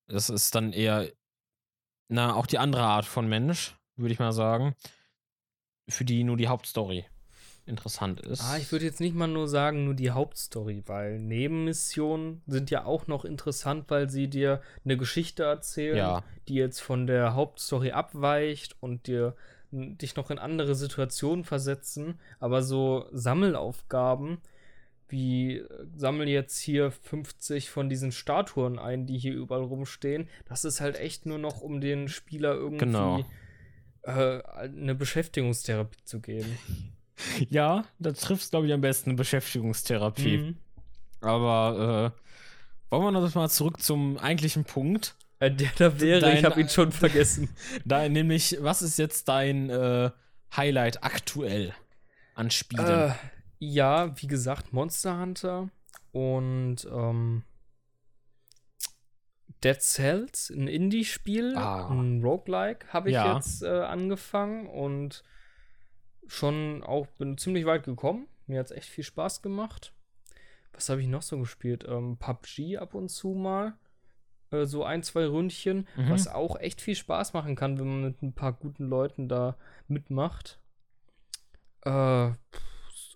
das 0.06 0.30
ist 0.30 0.54
dann 0.54 0.72
eher, 0.72 1.10
na, 2.08 2.34
auch 2.34 2.46
die 2.46 2.58
andere 2.58 2.82
Art 2.82 3.06
von 3.06 3.26
Mensch, 3.28 3.76
würde 3.96 4.12
ich 4.12 4.18
mal 4.20 4.32
sagen, 4.32 4.74
für 5.88 6.04
die 6.04 6.24
nur 6.24 6.36
die 6.36 6.48
Hauptstory 6.48 7.06
interessant 7.66 8.20
ist. 8.20 8.42
Ah, 8.42 8.56
ich 8.58 8.70
würde 8.72 8.84
jetzt 8.84 9.00
nicht 9.00 9.14
mal 9.14 9.26
nur 9.26 9.48
sagen, 9.48 9.84
nur 9.84 9.94
die 9.94 10.10
Hauptstory, 10.10 10.82
weil 10.86 11.18
Nebenmissionen 11.18 12.42
sind 12.46 12.70
ja 12.70 12.84
auch 12.84 13.06
noch 13.06 13.24
interessant, 13.24 13.86
weil 13.88 14.10
sie 14.10 14.28
dir 14.28 14.60
eine 14.84 14.96
Geschichte 14.96 15.44
erzählen, 15.44 15.96
Ja. 15.96 16.22
die 16.48 16.54
jetzt 16.54 16.80
von 16.80 17.06
der 17.06 17.34
Hauptstory 17.34 17.92
abweicht 17.92 18.76
und 18.80 19.06
dir 19.06 19.34
dich 19.72 20.14
noch 20.16 20.30
in 20.30 20.38
andere 20.38 20.74
Situationen 20.74 21.42
versetzen. 21.44 22.20
Aber 22.38 22.62
so 22.62 23.06
Sammelaufgaben, 23.12 24.38
wie 25.08 25.58
äh, 25.58 25.68
sammel 25.96 26.28
jetzt 26.28 26.58
hier 26.58 26.90
50 26.90 27.70
von 27.70 27.88
diesen 27.88 28.12
Statuen 28.12 28.78
ein, 28.78 29.06
die 29.06 29.18
hier 29.18 29.34
überall 29.34 29.62
rumstehen, 29.64 30.28
das 30.46 30.64
ist 30.64 30.80
halt 30.80 30.96
echt 30.98 31.26
nur 31.26 31.38
noch, 31.38 31.60
um 31.60 31.80
den 31.80 32.08
Spieler 32.08 32.54
irgendwie 32.54 32.84
Genau. 32.84 33.24
äh, 34.02 34.42
eine 34.44 34.94
Beschäftigungstherapie 34.94 36.04
zu 36.04 36.20
geben. 36.20 36.58
Ja, 37.48 37.84
da 37.98 38.12
trifft 38.12 38.50
glaube 38.50 38.66
ich, 38.66 38.72
am 38.72 38.80
besten 38.80 39.10
eine 39.10 39.16
Beschäftigungstherapie. 39.16 40.38
Mhm. 40.38 40.56
Aber 41.20 42.12
äh, 42.14 42.90
wollen 42.90 43.04
wir 43.14 43.20
noch 43.20 43.34
mal 43.34 43.48
zurück 43.48 43.80
zum 43.82 44.18
eigentlichen 44.18 44.64
Punkt? 44.64 45.14
Äh, 45.38 45.50
der 45.50 45.70
da 45.78 46.00
wäre, 46.00 46.20
Dein- 46.20 46.36
ich 46.38 46.44
habe 46.44 46.60
ihn 46.60 46.68
schon 46.68 46.92
vergessen. 46.92 47.48
Da, 47.84 48.08
nämlich, 48.08 48.56
was 48.60 48.82
ist 48.82 48.98
jetzt 48.98 49.28
dein 49.28 49.70
äh, 49.70 50.10
Highlight 50.56 51.02
aktuell 51.02 51.72
an 52.34 52.50
Spielen? 52.50 52.86
Äh, 52.86 53.12
ja, 53.58 54.20
wie 54.20 54.26
gesagt, 54.26 54.72
Monster 54.72 55.18
Hunter 55.20 55.70
und 56.12 56.84
ähm, 56.90 57.42
Dead 59.62 59.80
Cells, 59.80 60.50
ein 60.50 60.68
Indie-Spiel, 60.68 61.56
Ah. 61.56 61.88
ein 61.88 62.22
Roguelike, 62.22 62.86
habe 62.92 63.08
ich 63.08 63.14
Ja. 63.14 63.34
jetzt 63.36 63.62
äh, 63.62 63.68
angefangen 63.68 64.66
und 64.66 65.22
schon 66.26 66.82
auch 66.82 67.06
bin 67.18 67.38
ziemlich 67.38 67.66
weit 67.66 67.84
gekommen. 67.84 68.26
Mir 68.46 68.60
hat 68.60 68.66
es 68.66 68.72
echt 68.72 68.88
viel 68.88 69.04
Spaß 69.04 69.42
gemacht. 69.42 69.92
Was 70.72 70.88
habe 70.88 71.00
ich 71.00 71.06
noch 71.06 71.22
so 71.22 71.38
gespielt? 71.38 71.84
Ähm, 71.88 72.16
PUBG 72.18 72.78
ab 72.78 72.94
und 72.94 73.08
zu 73.08 73.28
mal. 73.34 73.74
Äh, 74.50 74.66
so 74.66 74.84
ein, 74.84 75.02
zwei 75.02 75.26
Ründchen, 75.26 75.86
Mhm. 75.96 76.10
was 76.10 76.26
auch 76.28 76.56
echt 76.58 76.80
viel 76.80 76.96
Spaß 76.96 77.32
machen 77.32 77.54
kann, 77.56 77.78
wenn 77.78 77.86
man 77.86 78.02
mit 78.04 78.22
ein 78.22 78.32
paar 78.34 78.52
guten 78.52 78.84
Leuten 78.88 79.28
da 79.28 79.56
mitmacht. 79.88 80.58
Äh, 81.82 82.30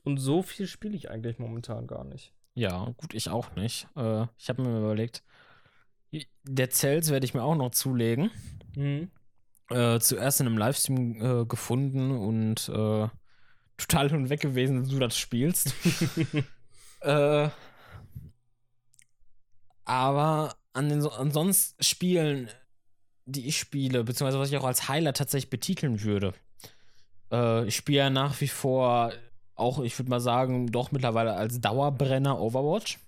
und 0.04 0.18
so 0.18 0.42
viel 0.42 0.66
spiele 0.66 0.96
ich 0.96 1.10
eigentlich 1.10 1.38
momentan 1.38 1.86
gar 1.86 2.04
nicht. 2.04 2.32
Ja, 2.54 2.92
gut, 2.96 3.14
ich 3.14 3.28
auch 3.28 3.54
nicht. 3.56 3.86
Äh, 3.96 4.26
ich 4.38 4.48
habe 4.48 4.62
mir 4.62 4.78
überlegt, 4.78 5.22
der 6.44 6.70
Cells 6.70 7.10
werde 7.10 7.26
ich 7.26 7.34
mir 7.34 7.42
auch 7.42 7.54
noch 7.56 7.70
zulegen. 7.70 8.30
Mhm. 8.76 9.10
Äh, 9.70 10.00
zuerst 10.00 10.40
in 10.40 10.46
einem 10.46 10.58
Livestream 10.58 11.42
äh, 11.42 11.44
gefunden 11.46 12.10
und 12.10 12.68
äh, 12.70 13.08
total 13.76 14.08
hin 14.10 14.16
und 14.18 14.30
weg 14.30 14.40
gewesen, 14.40 14.80
dass 14.80 14.88
du 14.88 14.98
das 14.98 15.18
spielst. 15.18 15.74
äh, 17.00 17.48
aber 19.84 20.56
an 20.72 20.88
den 20.88 21.00
so- 21.02 21.10
ansonsten 21.10 21.82
Spielen, 21.82 22.48
die 23.26 23.46
ich 23.46 23.58
spiele, 23.58 24.04
beziehungsweise 24.04 24.38
was 24.38 24.50
ich 24.50 24.56
auch 24.56 24.64
als 24.64 24.88
Highlight 24.88 25.16
tatsächlich 25.18 25.50
betiteln 25.50 26.02
würde. 26.02 26.34
Äh, 27.32 27.66
ich 27.66 27.76
spiele 27.76 27.98
ja 27.98 28.10
nach 28.10 28.40
wie 28.40 28.48
vor 28.48 29.12
auch, 29.54 29.80
ich 29.80 29.98
würde 29.98 30.10
mal 30.10 30.20
sagen, 30.20 30.68
doch 30.68 30.92
mittlerweile 30.92 31.34
als 31.34 31.60
Dauerbrenner 31.60 32.38
Overwatch. 32.40 32.98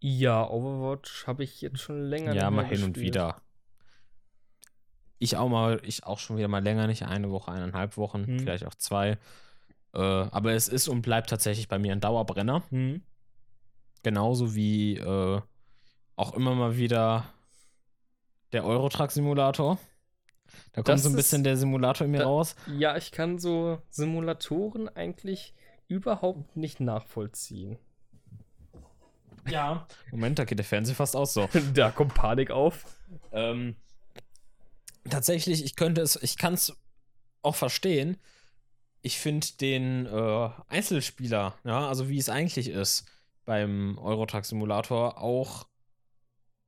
Ja, 0.00 0.48
Overwatch 0.48 1.26
habe 1.26 1.44
ich 1.44 1.60
jetzt 1.60 1.80
schon 1.80 2.02
länger 2.02 2.34
Ja, 2.34 2.50
mal 2.50 2.66
hin 2.66 2.82
und 2.84 3.00
wieder. 3.00 3.40
Ich 5.18 5.36
auch 5.36 5.48
mal, 5.48 5.80
ich 5.84 6.04
auch 6.04 6.18
schon 6.18 6.36
wieder 6.36 6.48
mal 6.48 6.62
länger, 6.62 6.86
nicht 6.86 7.04
eine 7.04 7.30
Woche, 7.30 7.50
eineinhalb 7.52 7.96
Wochen, 7.96 8.26
Hm. 8.26 8.38
vielleicht 8.40 8.66
auch 8.66 8.74
zwei. 8.74 9.18
Äh, 9.94 9.98
aber 10.00 10.52
es 10.52 10.68
ist 10.68 10.88
und 10.88 11.02
bleibt 11.02 11.30
tatsächlich 11.30 11.68
bei 11.68 11.78
mir 11.78 11.92
ein 11.92 12.00
Dauerbrenner. 12.00 12.62
Mhm. 12.70 13.02
Genauso 14.02 14.54
wie 14.54 14.96
äh, 14.98 15.40
auch 16.16 16.34
immer 16.34 16.54
mal 16.54 16.76
wieder 16.76 17.24
der 18.52 18.64
Eurotruck-Simulator. 18.64 19.78
Da 20.72 20.82
kommt 20.82 20.88
Das 20.88 21.02
so 21.04 21.08
ein 21.08 21.12
ist- 21.12 21.16
bisschen 21.16 21.44
der 21.44 21.56
Simulator 21.56 22.04
in 22.04 22.10
mir 22.10 22.18
da- 22.18 22.24
raus. 22.26 22.54
Ja, 22.76 22.96
ich 22.96 23.12
kann 23.12 23.38
so 23.38 23.80
Simulatoren 23.88 24.88
eigentlich 24.88 25.54
überhaupt 25.88 26.56
nicht 26.56 26.80
nachvollziehen. 26.80 27.78
Ja. 29.48 29.86
Moment, 30.10 30.38
da 30.38 30.44
geht 30.44 30.58
der 30.58 30.64
Fernseher 30.64 30.94
fast 30.94 31.16
aus 31.16 31.34
so. 31.34 31.48
da 31.74 31.90
kommt 31.90 32.14
Panik 32.14 32.50
auf. 32.50 32.84
Ähm, 33.32 33.76
tatsächlich, 35.08 35.64
ich 35.64 35.76
könnte 35.76 36.00
es, 36.00 36.16
ich 36.22 36.36
kann 36.36 36.54
es 36.54 36.76
auch 37.42 37.54
verstehen. 37.54 38.16
Ich 39.02 39.18
finde 39.18 39.46
den 39.60 40.06
äh, 40.06 40.48
Einzelspieler, 40.68 41.58
ja, 41.64 41.88
also 41.88 42.08
wie 42.08 42.18
es 42.18 42.28
eigentlich 42.28 42.68
ist 42.68 43.04
beim 43.44 43.98
Eurotruck 43.98 44.44
Simulator, 44.46 45.20
auch 45.20 45.66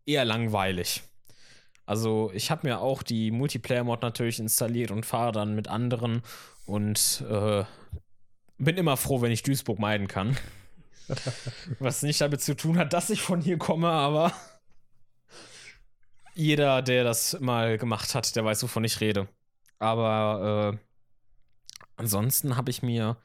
eher 0.05 0.25
langweilig. 0.25 1.03
Also 1.87 2.31
ich 2.35 2.51
habe 2.51 2.67
mir 2.67 2.81
auch 2.81 3.03
die 3.03 3.31
Multiplayer-Mod 3.31 4.03
natürlich 4.03 4.39
installiert 4.41 4.91
und 4.91 5.07
fahre 5.07 5.33
dann 5.33 5.55
mit 5.55 5.69
anderen 5.69 6.23
und 6.67 7.25
äh, 7.31 7.65
bin 8.59 8.77
immer 8.77 8.97
froh, 8.97 9.23
wenn 9.23 9.33
ich 9.33 9.45
Duisburg 9.45 9.79
meiden 9.79 10.09
kann. 10.09 10.37
Was 11.79 12.03
nicht 12.03 12.21
damit 12.21 12.41
zu 12.41 12.57
tun 12.57 12.77
hat, 12.77 12.93
dass 12.93 13.11
ich 13.11 13.23
von 13.23 13.41
hier 13.41 13.59
komme, 13.59 13.89
aber 13.89 14.33
jeder, 16.37 16.83
der 16.83 17.03
das 17.03 17.41
mal 17.41 17.79
gemacht 17.79 18.15
hat, 18.15 18.37
der 18.37 18.45
weiß, 18.45 18.63
wovon 18.63 18.85
ich 18.85 19.01
rede. 19.01 19.27
Aber 19.79 20.75
äh, 20.75 20.79
ansonsten 21.97 22.57
habe 22.57 22.71
ich 22.71 22.83
mir 22.83 23.17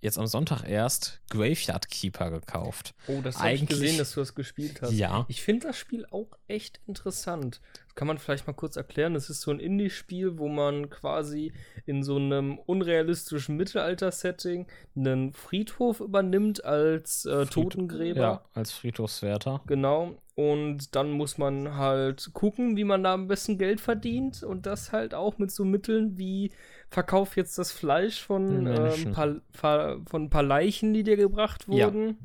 jetzt 0.00 0.18
am 0.18 0.26
Sonntag 0.26 0.66
erst 0.66 1.20
Graveyard 1.28 1.88
Keeper 1.90 2.30
gekauft. 2.30 2.94
Oh, 3.06 3.20
das 3.22 3.38
habe 3.38 3.52
ich 3.52 3.66
gesehen, 3.66 3.98
dass 3.98 4.12
du 4.12 4.20
das 4.20 4.34
gespielt 4.34 4.80
hast. 4.80 4.92
Ja. 4.92 5.26
Ich 5.28 5.42
finde 5.42 5.66
das 5.66 5.76
Spiel 5.76 6.06
auch 6.10 6.30
echt 6.48 6.80
interessant. 6.86 7.60
Das 7.86 7.94
kann 7.94 8.08
man 8.08 8.18
vielleicht 8.18 8.46
mal 8.46 8.54
kurz 8.54 8.76
erklären. 8.76 9.14
Das 9.14 9.28
ist 9.28 9.42
so 9.42 9.50
ein 9.50 9.60
Indie-Spiel, 9.60 10.38
wo 10.38 10.48
man 10.48 10.88
quasi 10.88 11.52
in 11.84 12.02
so 12.02 12.16
einem 12.16 12.58
unrealistischen 12.58 13.56
Mittelalter-Setting 13.56 14.66
einen 14.96 15.32
Friedhof 15.32 16.00
übernimmt 16.00 16.64
als 16.64 17.26
äh, 17.26 17.44
Totengräber. 17.46 18.20
Ja, 18.20 18.44
als 18.54 18.72
Friedhofswärter. 18.72 19.60
Genau. 19.66 20.16
Und 20.40 20.94
dann 20.96 21.10
muss 21.10 21.36
man 21.36 21.76
halt 21.76 22.30
gucken, 22.32 22.76
wie 22.76 22.84
man 22.84 23.02
da 23.04 23.12
am 23.12 23.26
besten 23.28 23.58
Geld 23.58 23.78
verdient. 23.78 24.42
Und 24.42 24.64
das 24.64 24.90
halt 24.90 25.12
auch 25.12 25.36
mit 25.36 25.50
so 25.50 25.66
Mitteln 25.66 26.16
wie 26.16 26.50
verkauf 26.88 27.36
jetzt 27.36 27.58
das 27.58 27.72
Fleisch 27.72 28.22
von, 28.22 28.66
ähm, 28.66 28.82
Menschen. 28.82 29.12
paar, 29.12 29.34
paar, 29.52 29.98
von 30.06 30.24
ein 30.24 30.30
paar 30.30 30.42
Leichen, 30.42 30.94
die 30.94 31.02
dir 31.02 31.16
gebracht 31.16 31.66
Ja. 31.68 31.86
wurden. 31.86 32.16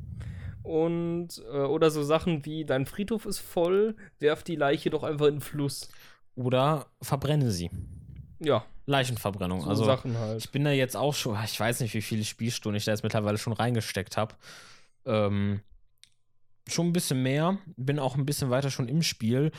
Und 0.62 1.42
äh, 1.52 1.58
oder 1.58 1.90
so 1.90 2.02
Sachen 2.02 2.44
wie 2.46 2.64
dein 2.64 2.86
Friedhof 2.86 3.26
ist 3.26 3.38
voll, 3.38 3.96
werf 4.18 4.42
die 4.42 4.56
Leiche 4.56 4.88
doch 4.88 5.02
einfach 5.02 5.26
in 5.26 5.36
den 5.36 5.40
Fluss. 5.42 5.90
Oder 6.36 6.86
verbrenne 7.02 7.50
sie. 7.50 7.70
Ja, 8.38 8.64
Leichenverbrennung. 8.86 9.60
so 9.60 9.68
also 9.68 9.84
Sachen 9.84 10.16
halt. 10.18 10.38
ich 10.38 10.50
bin 10.50 10.64
da 10.64 10.70
jetzt 10.70 10.96
auch 10.96 11.14
schon, 11.14 11.36
ich 11.44 11.58
weiß 11.60 11.80
nicht, 11.80 11.92
wie 11.94 12.02
viele 12.02 12.24
Spielstunden 12.24 12.76
ich 12.76 12.84
da 12.84 12.92
jetzt 12.92 13.02
mittlerweile 13.04 13.36
schon 13.38 13.52
reingesteckt 13.52 14.16
habe. 14.16 14.34
Ähm, 15.04 15.60
schon 16.68 16.88
ein 16.88 16.92
bisschen 16.92 17.22
mehr. 17.22 17.58
Bin 17.76 17.98
auch 17.98 18.16
ein 18.16 18.26
bisschen 18.26 18.50
weiter 18.50 18.70
schon 18.70 18.88
im 18.88 19.02
Spiel. 19.02 19.52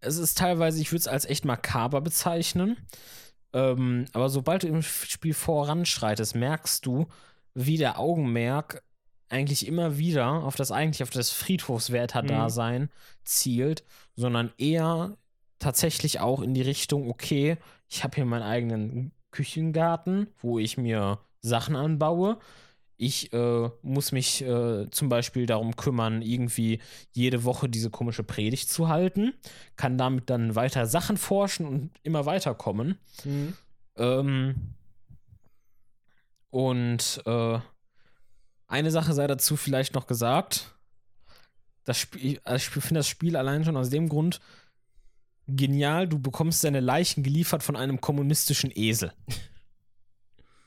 Es 0.00 0.18
ist 0.18 0.38
teilweise, 0.38 0.80
ich 0.80 0.90
würde 0.90 1.00
es 1.00 1.08
als 1.08 1.24
echt 1.24 1.44
makaber 1.44 2.00
bezeichnen. 2.00 2.76
Ähm, 3.52 4.06
aber 4.12 4.28
sobald 4.28 4.62
du 4.62 4.68
im 4.68 4.82
Spiel 4.82 5.34
voranschreitest, 5.34 6.34
merkst 6.34 6.84
du, 6.86 7.06
wie 7.54 7.76
der 7.76 7.98
Augenmerk 7.98 8.82
eigentlich 9.28 9.66
immer 9.66 9.98
wieder 9.98 10.44
auf 10.44 10.56
das 10.56 10.70
eigentlich 10.70 11.02
auf 11.02 11.10
das 11.10 11.30
Friedhofswärter-Dasein 11.30 12.90
zielt, 13.24 13.84
sondern 14.14 14.52
eher 14.58 15.16
tatsächlich 15.58 16.20
auch 16.20 16.42
in 16.42 16.54
die 16.54 16.62
Richtung, 16.62 17.08
okay, 17.08 17.56
ich 17.88 18.04
habe 18.04 18.16
hier 18.16 18.24
meinen 18.24 18.42
eigenen 18.42 19.12
Küchengarten, 19.30 20.28
wo 20.38 20.58
ich 20.58 20.76
mir 20.76 21.18
Sachen 21.40 21.76
anbaue. 21.76 22.38
Ich 23.02 23.32
äh, 23.32 23.68
muss 23.82 24.12
mich 24.12 24.42
äh, 24.42 24.88
zum 24.92 25.08
Beispiel 25.08 25.46
darum 25.46 25.74
kümmern, 25.74 26.22
irgendwie 26.22 26.78
jede 27.10 27.42
Woche 27.42 27.68
diese 27.68 27.90
komische 27.90 28.22
Predigt 28.22 28.70
zu 28.70 28.86
halten, 28.86 29.34
kann 29.74 29.98
damit 29.98 30.30
dann 30.30 30.54
weiter 30.54 30.86
Sachen 30.86 31.16
forschen 31.16 31.66
und 31.66 31.90
immer 32.04 32.26
weiterkommen. 32.26 32.96
Mhm. 33.24 33.54
Ähm, 33.96 34.74
und 36.50 37.22
äh, 37.26 37.58
eine 38.68 38.90
Sache 38.92 39.14
sei 39.14 39.26
dazu 39.26 39.56
vielleicht 39.56 39.94
noch 39.94 40.06
gesagt. 40.06 40.72
Das 41.82 41.98
Spiel, 41.98 42.40
also 42.44 42.56
ich 42.56 42.68
finde 42.68 43.00
das 43.00 43.08
Spiel 43.08 43.36
allein 43.36 43.64
schon 43.64 43.76
aus 43.76 43.90
dem 43.90 44.08
Grund 44.08 44.40
genial. 45.48 46.06
Du 46.06 46.20
bekommst 46.20 46.62
deine 46.62 46.78
Leichen 46.78 47.24
geliefert 47.24 47.64
von 47.64 47.74
einem 47.74 48.00
kommunistischen 48.00 48.70
Esel. 48.72 49.12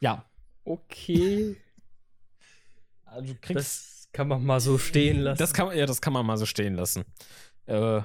Ja. 0.01 0.25
Okay, 0.65 1.55
Also 3.15 3.33
du 3.33 3.39
kriegst 3.39 3.55
das 3.57 4.07
kann 4.11 4.27
man 4.27 4.45
mal 4.45 4.59
so 4.59 4.77
stehen 4.77 5.19
lassen. 5.19 5.39
Das 5.39 5.53
kann, 5.53 5.67
man- 5.67 5.77
ja, 5.77 5.85
das 5.85 6.01
kann 6.01 6.13
man 6.13 6.25
mal 6.25 6.37
so 6.37 6.45
stehen 6.45 6.75
lassen. 6.75 7.03
Äh, 7.65 8.01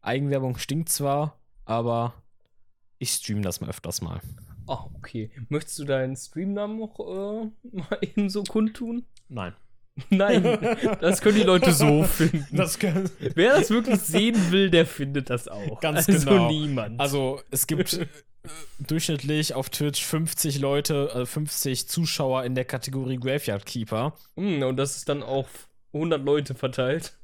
Eigenwerbung 0.00 0.56
stinkt 0.58 0.88
zwar, 0.88 1.38
aber 1.64 2.14
ich 2.98 3.10
stream 3.12 3.42
das 3.42 3.60
mal 3.60 3.70
öfters 3.70 4.00
mal. 4.02 4.20
Ah, 4.66 4.86
okay. 4.94 5.30
Möchtest 5.48 5.78
du 5.78 5.84
deinen 5.84 6.16
Streamnamen 6.16 6.78
noch 6.78 6.98
äh, 6.98 7.50
mal 7.76 7.98
eben 8.00 8.28
so 8.30 8.42
kundtun? 8.44 9.04
Nein. 9.28 9.52
Nein, 10.10 10.42
das 11.00 11.20
können 11.20 11.36
die 11.36 11.44
Leute 11.44 11.72
so 11.72 12.02
finden. 12.04 12.56
Das 12.56 12.80
kann, 12.80 13.08
Wer 13.34 13.58
das 13.58 13.70
wirklich 13.70 14.00
sehen 14.00 14.50
will, 14.50 14.68
der 14.68 14.86
findet 14.86 15.30
das 15.30 15.46
auch. 15.46 15.80
Ganz 15.80 16.08
also 16.08 16.28
genau. 16.30 16.50
niemand. 16.50 16.98
also 17.00 17.40
es 17.52 17.64
gibt 17.68 18.04
durchschnittlich 18.78 19.54
auf 19.54 19.70
Twitch 19.70 20.02
50 20.04 20.58
Leute, 20.58 21.10
also 21.12 21.26
50 21.26 21.88
Zuschauer 21.88 22.44
in 22.44 22.54
der 22.54 22.64
Kategorie 22.64 23.16
Graveyard 23.16 23.66
Keeper. 23.66 24.16
Hm, 24.36 24.62
und 24.62 24.76
das 24.76 24.96
ist 24.96 25.08
dann 25.08 25.22
auf 25.22 25.68
100 25.92 26.24
Leute 26.24 26.54
verteilt. 26.54 27.16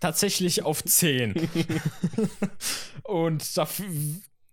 Tatsächlich 0.00 0.62
auf 0.62 0.82
10. 0.82 1.34
Und 3.02 3.56
da 3.58 3.68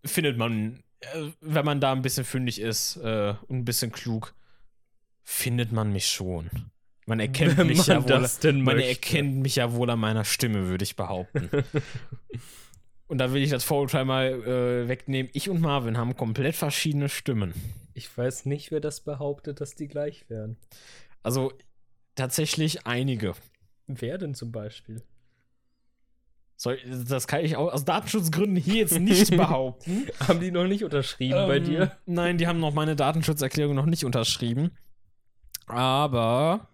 findet 0.03 0.37
man, 0.37 0.83
äh, 0.99 1.29
wenn 1.39 1.65
man 1.65 1.79
da 1.79 1.93
ein 1.93 2.01
bisschen 2.01 2.25
fündig 2.25 2.59
ist 2.59 2.97
äh, 2.97 3.33
und 3.47 3.59
ein 3.59 3.65
bisschen 3.65 3.93
klug, 3.93 4.33
findet 5.23 5.71
man 5.71 5.93
mich 5.93 6.07
schon. 6.07 6.49
Man 7.05 7.21
erkennt 7.21 7.57
Wenn 7.57 7.67
mich 7.67 7.87
man 7.87 7.87
ja 7.87 8.03
wohl. 8.03 8.53
Man 8.53 8.63
möchte. 8.63 8.89
erkennt 8.89 9.37
mich 9.37 9.55
ja 9.55 9.71
wohl 9.71 9.89
an 9.89 9.99
meiner 9.99 10.25
Stimme, 10.25 10.67
würde 10.67 10.83
ich 10.83 10.97
behaupten. 10.97 11.49
Und 13.07 13.19
da 13.19 13.31
will 13.31 13.41
ich 13.41 13.49
das 13.49 13.63
Vorurteil 13.63 14.05
mal 14.05 14.25
äh, 14.27 14.87
wegnehmen. 14.87 15.31
Ich 15.33 15.49
und 15.49 15.61
Marvin 15.61 15.97
haben 15.97 16.15
komplett 16.15 16.55
verschiedene 16.55 17.07
Stimmen. 17.09 17.53
Ich 17.93 18.15
weiß 18.15 18.45
nicht, 18.45 18.71
wer 18.71 18.81
das 18.81 19.01
behauptet, 19.01 19.61
dass 19.61 19.75
die 19.75 19.87
gleich 19.87 20.29
wären. 20.29 20.57
Also 21.23 21.53
tatsächlich 22.15 22.85
einige. 22.85 23.33
Wer 23.87 24.17
denn 24.17 24.35
zum 24.35 24.51
Beispiel? 24.51 25.01
Soll, 26.57 26.79
das 27.07 27.27
kann 27.27 27.45
ich 27.45 27.55
auch 27.55 27.71
aus 27.71 27.85
Datenschutzgründen 27.85 28.57
hier 28.57 28.77
jetzt 28.77 28.99
nicht 28.99 29.29
behaupten. 29.37 30.07
haben 30.27 30.39
die 30.39 30.51
noch 30.51 30.65
nicht 30.65 30.83
unterschrieben 30.83 31.37
ähm, 31.37 31.47
bei 31.47 31.59
dir? 31.59 31.97
Nein, 32.05 32.37
die 32.37 32.47
haben 32.47 32.59
noch 32.59 32.73
meine 32.73 32.95
Datenschutzerklärung 32.95 33.75
noch 33.75 33.85
nicht 33.85 34.03
unterschrieben. 34.03 34.71
Aber 35.67 36.67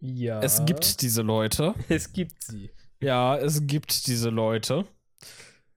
ja. 0.00 0.40
Es 0.40 0.64
gibt 0.64 1.02
diese 1.02 1.22
Leute. 1.22 1.74
Es 1.88 2.12
gibt 2.12 2.42
sie. 2.42 2.70
Ja, 3.00 3.36
es 3.36 3.66
gibt 3.66 4.06
diese 4.06 4.30
Leute. 4.30 4.86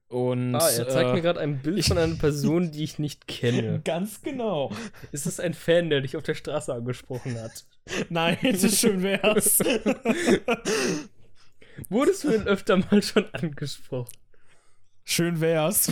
Und, 0.07 0.53
ah, 0.53 0.69
er 0.69 0.87
zeigt 0.89 1.09
äh, 1.09 1.13
mir 1.13 1.21
gerade 1.21 1.39
ein 1.39 1.59
Bild 1.61 1.85
von 1.85 1.97
einer 1.97 2.15
Person, 2.15 2.71
die 2.71 2.83
ich 2.83 2.99
nicht 2.99 3.27
kenne. 3.27 3.81
Ganz 3.85 4.21
genau. 4.21 4.71
Ist 5.11 5.25
es 5.25 5.39
ein 5.39 5.53
Fan, 5.55 5.89
der 5.89 6.01
dich 6.01 6.15
auf 6.15 6.23
der 6.23 6.35
Straße 6.35 6.71
angesprochen 6.73 7.39
hat? 7.41 7.65
Nein, 8.09 8.37
so 8.55 8.69
schön 8.69 9.01
wär's. 9.01 9.59
Wurdest 11.89 12.23
du 12.23 12.29
denn 12.29 12.47
öfter 12.47 12.77
mal 12.77 13.01
schon 13.01 13.25
angesprochen? 13.33 14.13
Schön 15.03 15.41
wär's. 15.41 15.91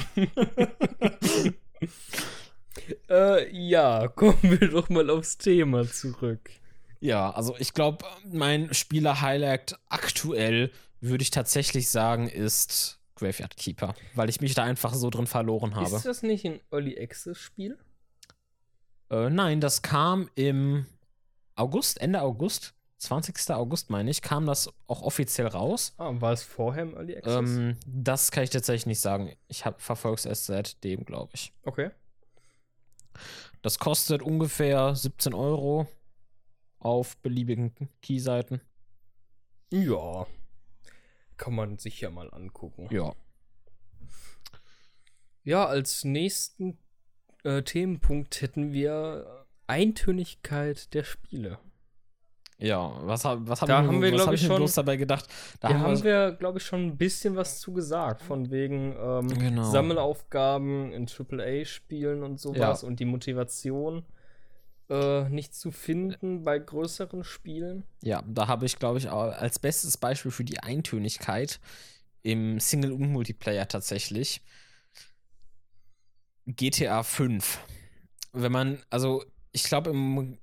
äh, 3.09 3.49
ja, 3.51 4.07
kommen 4.07 4.37
wir 4.43 4.69
doch 4.69 4.89
mal 4.89 5.09
aufs 5.09 5.37
Thema 5.37 5.87
zurück. 5.87 6.60
Ja, 7.01 7.31
also 7.31 7.55
ich 7.57 7.73
glaube, 7.73 8.05
mein 8.31 8.73
Spieler-Highlight 8.73 9.77
aktuell 9.89 10.71
würde 10.99 11.23
ich 11.23 11.31
tatsächlich 11.31 11.89
sagen, 11.89 12.29
ist 12.29 12.99
Graveyard 13.15 13.57
Keeper, 13.57 13.95
weil 14.13 14.29
ich 14.29 14.39
mich 14.39 14.53
da 14.53 14.63
einfach 14.63 14.93
so 14.93 15.09
drin 15.09 15.25
verloren 15.25 15.75
habe. 15.75 15.95
Ist 15.95 16.05
das 16.05 16.21
nicht 16.21 16.45
ein 16.45 16.61
Early 16.71 16.97
Access-Spiel? 17.01 17.77
Äh, 19.09 19.31
nein, 19.31 19.61
das 19.61 19.81
kam 19.81 20.29
im 20.35 20.85
August, 21.55 21.99
Ende 21.99 22.21
August, 22.21 22.75
20. 22.99 23.49
August 23.49 23.89
meine 23.89 24.11
ich, 24.11 24.21
kam 24.21 24.45
das 24.45 24.71
auch 24.85 25.01
offiziell 25.01 25.47
raus. 25.47 25.95
Ah, 25.97 26.11
war 26.13 26.33
es 26.33 26.43
vorher 26.43 26.83
im 26.83 26.93
Early 26.93 27.17
Access? 27.17 27.49
Ähm, 27.49 27.77
das 27.87 28.29
kann 28.29 28.43
ich 28.43 28.51
tatsächlich 28.51 28.85
nicht 28.85 29.01
sagen. 29.01 29.35
Ich 29.47 29.63
verfolge 29.77 30.17
es 30.19 30.25
erst 30.25 30.45
seitdem, 30.45 31.03
glaube 31.05 31.31
ich. 31.33 31.51
Okay. 31.63 31.89
Das 33.63 33.79
kostet 33.79 34.21
ungefähr 34.21 34.95
17 34.95 35.33
Euro 35.33 35.87
auf 36.81 37.17
beliebigen 37.17 37.73
Keyseiten. 38.01 38.61
Ja. 39.71 40.27
Kann 41.37 41.55
man 41.55 41.77
sich 41.77 42.01
ja 42.01 42.09
mal 42.09 42.29
angucken. 42.33 42.87
Ja. 42.91 43.15
Ja, 45.43 45.65
als 45.65 46.03
nächsten 46.03 46.77
äh, 47.43 47.63
Themenpunkt 47.63 48.41
hätten 48.41 48.73
wir 48.73 49.45
Eintönigkeit 49.67 50.93
der 50.93 51.03
Spiele. 51.03 51.57
Ja, 52.61 52.93
was, 53.01 53.23
was 53.25 53.59
da 53.61 53.77
haben, 53.77 53.87
haben 53.87 54.01
wir, 54.03 54.11
glaube 54.11 54.35
ich, 54.35 54.41
schon 54.41 54.57
bloß 54.57 54.75
dabei 54.75 54.95
gedacht. 54.95 55.27
Da 55.59 55.69
haben, 55.69 55.79
haben 55.79 56.03
wir, 56.03 56.33
glaube 56.33 56.59
ich, 56.59 56.65
schon 56.65 56.85
ein 56.85 56.97
bisschen 56.97 57.35
was 57.35 57.59
zu 57.59 57.73
gesagt, 57.73 58.21
von 58.21 58.51
wegen 58.51 58.95
ähm, 58.99 59.27
genau. 59.29 59.63
Sammelaufgaben 59.63 60.91
in 60.91 61.07
AAA-Spielen 61.07 62.21
und 62.21 62.39
sowas 62.39 62.83
ja. 62.83 62.87
und 62.87 62.99
die 62.99 63.05
Motivation 63.05 64.05
äh, 64.91 65.29
nicht 65.29 65.55
zu 65.55 65.71
finden 65.71 66.43
bei 66.43 66.59
größeren 66.59 67.23
Spielen. 67.23 67.83
Ja, 68.03 68.23
da 68.27 68.47
habe 68.47 68.65
ich, 68.65 68.77
glaube 68.77 68.97
ich, 68.97 69.09
als 69.09 69.57
bestes 69.57 69.95
Beispiel 69.97 70.31
für 70.31 70.43
die 70.43 70.59
Eintönigkeit 70.59 71.61
im 72.23 72.59
Single- 72.59 72.91
und 72.91 73.09
Multiplayer 73.09 73.67
tatsächlich 73.67 74.41
GTA 76.45 77.03
5. 77.03 77.59
Wenn 78.33 78.51
man, 78.51 78.79
also 78.89 79.23
ich 79.53 79.63
glaube, 79.63 79.91
im 79.91 80.37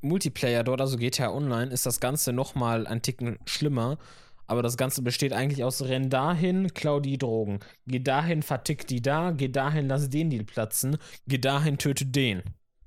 Multiplayer 0.00 0.64
dort, 0.64 0.80
also 0.80 0.96
GTA 0.98 1.30
Online, 1.30 1.70
ist 1.70 1.86
das 1.86 2.00
Ganze 2.00 2.32
nochmal 2.32 2.88
ein 2.88 3.00
Ticken 3.00 3.38
schlimmer. 3.46 3.98
Aber 4.46 4.62
das 4.62 4.76
Ganze 4.76 5.00
besteht 5.02 5.32
eigentlich 5.32 5.64
aus 5.64 5.82
Renn 5.82 6.10
dahin, 6.10 6.74
klau 6.74 7.00
die 7.00 7.16
Drogen. 7.16 7.60
Geh 7.86 8.00
dahin, 8.00 8.42
vertick 8.42 8.86
die 8.86 9.00
da. 9.00 9.30
Geh 9.30 9.48
dahin, 9.48 9.88
lass 9.88 10.10
den 10.10 10.28
Deal 10.30 10.44
platzen. 10.44 10.98
Geh 11.26 11.38
dahin, 11.38 11.78
töte 11.78 12.04
den. 12.04 12.42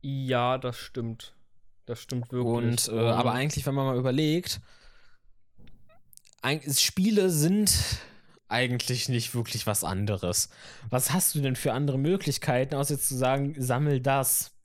Ja, 0.10 0.58
das 0.58 0.78
stimmt. 0.78 1.34
Das 1.86 2.02
stimmt 2.02 2.32
wirklich. 2.32 2.88
Und, 2.88 2.88
äh, 2.88 3.10
aber 3.10 3.34
eigentlich, 3.34 3.66
wenn 3.66 3.76
man 3.76 3.88
mal 3.88 3.98
überlegt, 3.98 4.62
Spiele 6.72 7.30
sind 7.30 8.00
eigentlich 8.48 9.10
nicht 9.10 9.36
wirklich 9.36 9.68
was 9.68 9.84
anderes. 9.84 10.50
Was 10.90 11.12
hast 11.12 11.36
du 11.36 11.42
denn 11.42 11.58
für 11.58 11.74
andere 11.74 12.00
Möglichkeiten, 12.00 12.76
außer 12.76 12.94
jetzt 12.94 13.10
zu 13.10 13.18
sagen, 13.18 13.56
sammel 13.58 14.00
das? 14.00 14.56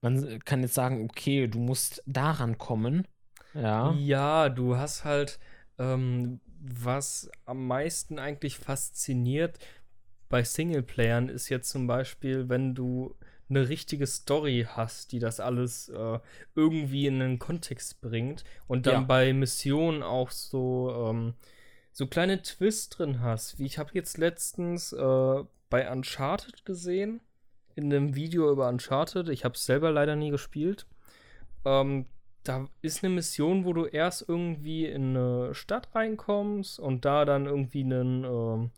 Man 0.00 0.40
kann 0.40 0.62
jetzt 0.62 0.74
sagen, 0.74 1.04
okay, 1.04 1.46
du 1.46 1.60
musst 1.60 2.02
daran 2.06 2.58
kommen. 2.58 3.06
Ja. 3.54 3.92
Ja, 3.92 4.48
du 4.48 4.76
hast 4.76 5.04
halt, 5.04 5.38
ähm, 5.78 6.40
was 6.60 7.30
am 7.44 7.68
meisten 7.68 8.18
eigentlich 8.18 8.58
fasziniert 8.58 9.60
bei 10.28 10.42
Singleplayern 10.42 11.28
ist 11.28 11.48
jetzt 11.48 11.70
zum 11.70 11.86
Beispiel, 11.86 12.48
wenn 12.48 12.74
du 12.74 13.14
eine 13.48 13.68
richtige 13.68 14.06
Story 14.06 14.66
hast, 14.68 15.12
die 15.12 15.18
das 15.18 15.40
alles 15.40 15.88
äh, 15.88 16.18
irgendwie 16.54 17.06
in 17.06 17.20
einen 17.20 17.38
Kontext 17.38 18.00
bringt 18.00 18.44
und 18.66 18.86
dann 18.86 18.94
ja. 18.94 19.00
bei 19.00 19.32
Missionen 19.32 20.02
auch 20.02 20.30
so 20.30 21.10
ähm, 21.10 21.34
so 21.92 22.06
kleine 22.06 22.42
Twists 22.42 22.88
drin 22.88 23.20
hast. 23.20 23.58
Wie 23.58 23.66
ich 23.66 23.78
habe 23.78 23.90
jetzt 23.94 24.18
letztens 24.18 24.92
äh, 24.92 25.44
bei 25.70 25.90
Uncharted 25.90 26.64
gesehen 26.64 27.20
in 27.76 27.92
einem 27.92 28.14
Video 28.14 28.50
über 28.50 28.68
Uncharted. 28.68 29.28
Ich 29.28 29.44
habe 29.44 29.54
es 29.54 29.64
selber 29.64 29.90
leider 29.90 30.16
nie 30.16 30.30
gespielt. 30.30 30.86
Ähm, 31.64 32.06
da 32.42 32.68
ist 32.82 33.02
eine 33.02 33.14
Mission, 33.14 33.64
wo 33.64 33.72
du 33.72 33.86
erst 33.86 34.28
irgendwie 34.28 34.86
in 34.86 35.16
eine 35.16 35.54
Stadt 35.54 35.88
reinkommst 35.94 36.78
und 36.78 37.04
da 37.04 37.24
dann 37.24 37.46
irgendwie 37.46 37.82
einen 37.82 38.24
ähm, 38.24 38.70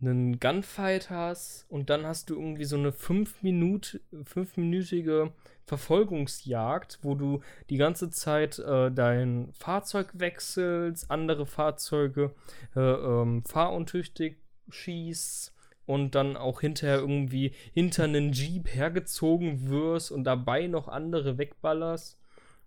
einen 0.00 0.38
Gunfight 0.38 1.10
hast 1.10 1.66
und 1.68 1.90
dann 1.90 2.06
hast 2.06 2.30
du 2.30 2.34
irgendwie 2.34 2.64
so 2.64 2.76
eine 2.76 2.92
fünf 2.92 3.42
Minut, 3.42 4.00
fünfminütige 4.24 5.32
Verfolgungsjagd, 5.66 7.00
wo 7.02 7.14
du 7.14 7.40
die 7.68 7.76
ganze 7.76 8.10
Zeit 8.10 8.58
äh, 8.58 8.90
dein 8.90 9.52
Fahrzeug 9.52 10.10
wechselst, 10.14 11.10
andere 11.10 11.46
Fahrzeuge 11.46 12.32
äh, 12.74 12.80
ähm, 12.80 13.44
fahruntüchtig 13.44 14.38
schießt 14.70 15.52
und 15.86 16.14
dann 16.14 16.36
auch 16.36 16.60
hinterher 16.60 16.98
irgendwie 16.98 17.52
hinter 17.72 18.04
einen 18.04 18.32
Jeep 18.32 18.68
hergezogen 18.68 19.68
wirst 19.68 20.12
und 20.12 20.24
dabei 20.24 20.66
noch 20.66 20.88
andere 20.88 21.38
wegballerst. 21.38 22.18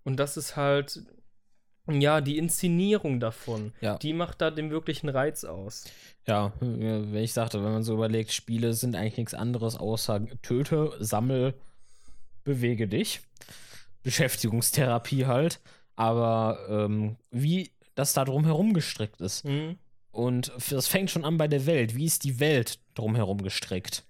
Und 0.03 0.19
das 0.19 0.37
ist 0.37 0.55
halt 0.55 1.03
ja, 1.99 2.21
die 2.21 2.37
Inszenierung 2.37 3.19
davon, 3.19 3.73
ja. 3.81 3.97
die 3.97 4.13
macht 4.13 4.41
da 4.41 4.51
den 4.51 4.69
wirklichen 4.69 5.09
Reiz 5.09 5.43
aus. 5.43 5.85
Ja, 6.27 6.53
wenn 6.59 7.15
ich 7.15 7.33
sagte, 7.33 7.63
wenn 7.63 7.73
man 7.73 7.83
so 7.83 7.95
überlegt, 7.95 8.31
Spiele 8.31 8.73
sind 8.73 8.95
eigentlich 8.95 9.17
nichts 9.17 9.33
anderes 9.33 9.75
außer 9.75 10.23
töte, 10.41 10.93
sammel, 10.99 11.55
bewege 12.43 12.87
dich. 12.87 13.21
Beschäftigungstherapie 14.03 15.25
halt. 15.25 15.59
Aber 15.95 16.59
ähm, 16.69 17.17
wie 17.31 17.71
das 17.95 18.13
da 18.13 18.25
drumherum 18.25 18.73
gestrickt 18.73 19.21
ist. 19.21 19.45
Mhm. 19.45 19.77
Und 20.11 20.51
das 20.69 20.87
fängt 20.87 21.09
schon 21.09 21.25
an 21.25 21.37
bei 21.37 21.47
der 21.47 21.65
Welt. 21.65 21.95
Wie 21.95 22.05
ist 22.05 22.23
die 22.23 22.39
Welt 22.39 22.79
drumherum 22.95 23.41
gestrickt? 23.41 24.03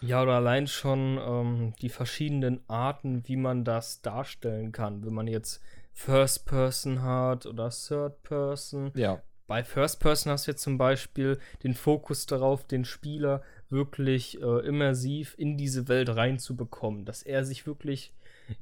Ja, 0.00 0.22
oder 0.22 0.34
allein 0.34 0.66
schon 0.66 1.18
ähm, 1.18 1.74
die 1.82 1.88
verschiedenen 1.88 2.60
Arten, 2.68 3.26
wie 3.26 3.36
man 3.36 3.64
das 3.64 4.00
darstellen 4.00 4.72
kann. 4.72 5.04
Wenn 5.04 5.14
man 5.14 5.26
jetzt 5.26 5.60
First 5.98 6.46
Person 6.46 7.02
hat 7.02 7.44
oder 7.44 7.70
Third 7.70 8.22
Person. 8.22 8.92
Ja. 8.94 9.20
Bei 9.48 9.64
First 9.64 9.98
Person 9.98 10.30
hast 10.30 10.46
du 10.46 10.52
jetzt 10.52 10.62
zum 10.62 10.78
Beispiel 10.78 11.40
den 11.64 11.74
Fokus 11.74 12.26
darauf, 12.26 12.64
den 12.64 12.84
Spieler 12.84 13.42
wirklich 13.68 14.40
äh, 14.40 14.66
immersiv 14.66 15.34
in 15.36 15.58
diese 15.58 15.88
Welt 15.88 16.08
reinzubekommen, 16.10 17.04
dass 17.04 17.24
er 17.24 17.44
sich 17.44 17.66
wirklich 17.66 18.14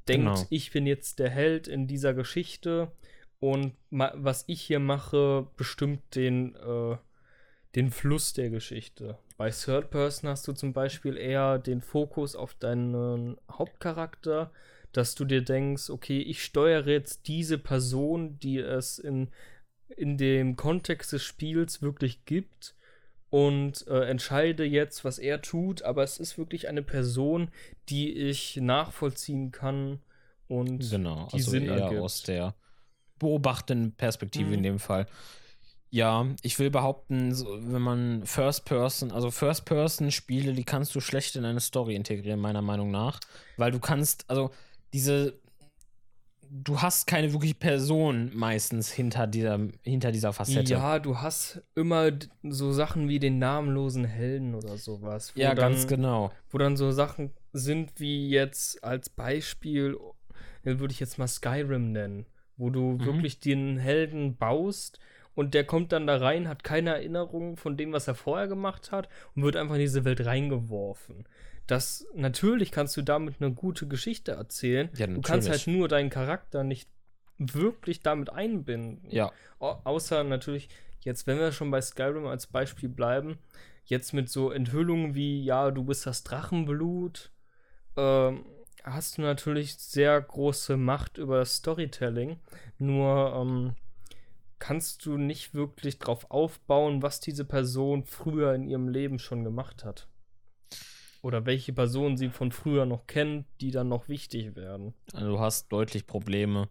denkt, 0.09 0.27
genau. 0.27 0.47
ich 0.49 0.73
bin 0.73 0.87
jetzt 0.87 1.19
der 1.19 1.29
Held 1.29 1.69
in 1.69 1.87
dieser 1.87 2.15
Geschichte 2.15 2.91
und 3.39 3.75
was 3.91 4.45
ich 4.47 4.63
hier 4.63 4.81
mache, 4.81 5.47
bestimmt 5.59 6.15
den, 6.15 6.55
äh, 6.55 6.97
den 7.75 7.91
Fluss 7.91 8.33
der 8.33 8.49
Geschichte. 8.49 9.19
Bei 9.37 9.51
Third 9.51 9.91
Person 9.91 10.31
hast 10.31 10.49
du 10.49 10.55
zum 10.55 10.73
Beispiel 10.73 11.19
eher 11.19 11.59
den 11.59 11.83
Fokus 11.83 12.35
auf 12.35 12.55
deinen 12.55 13.37
Hauptcharakter, 13.53 14.51
dass 14.97 15.15
du 15.15 15.25
dir 15.25 15.43
denkst, 15.43 15.91
okay, 15.91 16.21
ich 16.21 16.43
steuere 16.43 16.87
jetzt 16.87 17.29
diese 17.29 17.59
Person, 17.59 18.39
die 18.39 18.59
es 18.59 18.99
in, 18.99 19.29
in 19.89 20.17
dem 20.17 20.57
Kontext 20.57 21.13
des 21.13 21.23
Spiels 21.23 21.83
wirklich 21.83 22.25
gibt 22.25 22.75
und 23.31 23.87
äh, 23.89 24.09
entscheide 24.09 24.65
jetzt, 24.65 25.05
was 25.05 25.19
er 25.19 25.43
tut, 25.43 25.83
aber 25.83 26.03
es 26.03 26.19
ist 26.19 26.39
wirklich 26.39 26.69
eine 26.69 26.83
Person, 26.83 27.49
die 27.89 28.13
ich 28.13 28.57
nachvollziehen 28.57 29.53
kann 29.53 30.01
und 30.49 30.89
genau, 30.91 31.29
die 31.33 31.39
also 31.39 31.51
Sinn 31.51 31.67
eher 31.67 31.77
ergibt. 31.77 32.01
aus 32.01 32.23
der 32.23 32.55
beobachtenden 33.19 33.93
Perspektive 33.93 34.49
mhm. 34.49 34.55
in 34.55 34.63
dem 34.63 34.79
Fall. 34.79 35.07
Ja, 35.91 36.27
ich 36.43 36.59
will 36.59 36.71
behaupten, 36.71 37.35
so, 37.35 37.47
wenn 37.61 37.83
man 37.83 38.27
First 38.27 38.65
Person, 38.65 39.13
also 39.13 39.31
First 39.31 39.65
Person 39.65 40.11
Spiele, 40.11 40.53
die 40.53 40.65
kannst 40.65 40.95
du 40.95 41.01
schlecht 41.01 41.37
in 41.37 41.45
eine 41.45 41.61
Story 41.61 41.95
integrieren, 41.95 42.41
meiner 42.41 42.63
Meinung 42.63 42.91
nach. 42.91 43.21
Weil 43.57 43.71
du 43.71 43.79
kannst, 43.79 44.29
also 44.29 44.51
diese, 44.97 45.39
du 46.49 46.81
hast 46.81 47.07
keine 47.07 47.33
wirkliche 47.33 47.55
Person 47.55 48.31
meistens 48.35 48.91
hinter 48.91 49.27
dieser, 49.27 49.59
hinter 49.83 50.11
dieser 50.11 50.33
Facette. 50.33 50.73
Ja, 50.73 50.99
du 50.99 51.19
hast 51.19 51.63
immer 51.75 52.11
so 52.43 52.73
Sachen 52.73 53.09
wie 53.09 53.19
den 53.19 53.39
namenlosen 53.39 54.05
Helden 54.05 54.55
oder 54.55 54.79
sowas. 54.79 55.33
Ja, 55.35 55.55
dann, 55.55 55.73
ganz 55.73 55.87
genau. 55.87 56.33
Wo 56.51 56.57
dann 56.59 56.77
so 56.79 56.91
Sachen 56.93 57.33
sind 57.53 58.01
wie 58.01 58.31
jetzt 58.31 58.83
als 58.83 59.11
Beispiel, 59.11 59.99
äh, 60.65 60.79
würde 60.79 60.93
ich 60.93 61.01
jetzt 61.01 61.19
mal 61.19 61.29
Skyrim 61.29 61.93
nennen, 61.93 62.25
wo 62.57 62.71
du 62.71 62.93
Mhm. 62.93 63.05
wirklich 63.05 63.39
den 63.41 63.77
Helden 63.77 64.37
baust 64.37 64.99
und 65.35 65.53
der 65.53 65.65
kommt 65.65 65.93
dann 65.93 66.07
da 66.07 66.17
rein, 66.17 66.49
hat 66.49 66.65
keine 66.65 66.91
Erinnerung 66.95 67.59
von 67.59 67.77
dem, 67.77 67.93
was 67.93 68.09
er 68.09 68.15
vorher 68.15 68.49
gemacht 68.49 68.93
hat 68.93 69.09
und 69.35 69.43
wird 69.43 69.57
einfach 69.57 69.75
in 69.75 69.83
diese 69.83 70.05
Welt 70.07 70.25
reingeworfen. 70.25 71.27
Das 71.67 72.07
natürlich 72.15 72.71
kannst 72.71 72.97
du 72.97 73.03
damit 73.03 73.37
eine 73.41 73.53
gute 73.53 73.89
Geschichte 73.89 74.33
erzählen. 74.33 74.89
Ja, 74.95 75.07
du 75.07 75.21
kannst 75.21 75.49
halt 75.49 75.67
nur 75.67 75.89
deinen 75.89 76.11
Charakter 76.11 76.63
nicht 76.65 76.89
wirklich 77.39 78.03
damit 78.03 78.31
einbinden. 78.31 79.11
Ja, 79.11 79.33
Au- 79.59 79.81
außer 79.85 80.23
natürlich, 80.25 80.69
jetzt, 81.01 81.27
wenn 81.27 81.39
wir 81.39 81.53
schon 81.53 81.71
bei 81.71 81.81
Skyrim 81.81 82.27
als 82.27 82.47
Beispiel 82.47 82.89
bleiben, 82.89 83.39
jetzt 83.85 84.13
mit 84.13 84.29
so 84.29 84.51
Enthüllungen 84.51 85.15
wie, 85.15 85.45
ja, 85.45 85.71
du 85.71 85.85
bist 85.85 86.07
das 86.07 86.23
Drachenblut, 86.25 87.31
ähm, 87.97 88.47
hast 88.85 89.19
du 89.19 89.23
natürlich 89.23 89.77
sehr 89.77 90.21
große 90.21 90.77
Macht 90.77 91.19
über 91.19 91.39
das 91.39 91.57
Storytelling. 91.57 92.39
Nur 92.79 93.35
ähm, 93.35 93.75
kannst 94.59 95.05
du 95.05 95.17
nicht 95.19 95.55
wirklich 95.55 95.99
drauf 95.99 96.31
aufbauen, 96.31 97.03
was 97.03 97.21
diese 97.21 97.45
Person 97.45 98.05
früher 98.05 98.55
in 98.55 98.65
ihrem 98.69 98.89
Leben 98.89 99.19
schon 99.19 99.45
gemacht 99.45 99.85
hat. 99.85 100.09
Oder 101.23 101.47
welche 101.47 101.73
Personen 101.73 102.17
sie 102.17 102.29
von 102.29 102.53
früher 102.53 102.87
noch 102.87 103.07
kennt, 103.07 103.47
die 103.61 103.71
dann 103.71 103.89
noch 103.89 104.09
wichtig 104.09 104.55
werden. 104.57 104.95
also 105.13 105.29
du 105.29 105.41
hast 105.41 105.73
deutlich 105.73 106.07
Probleme 106.07 106.69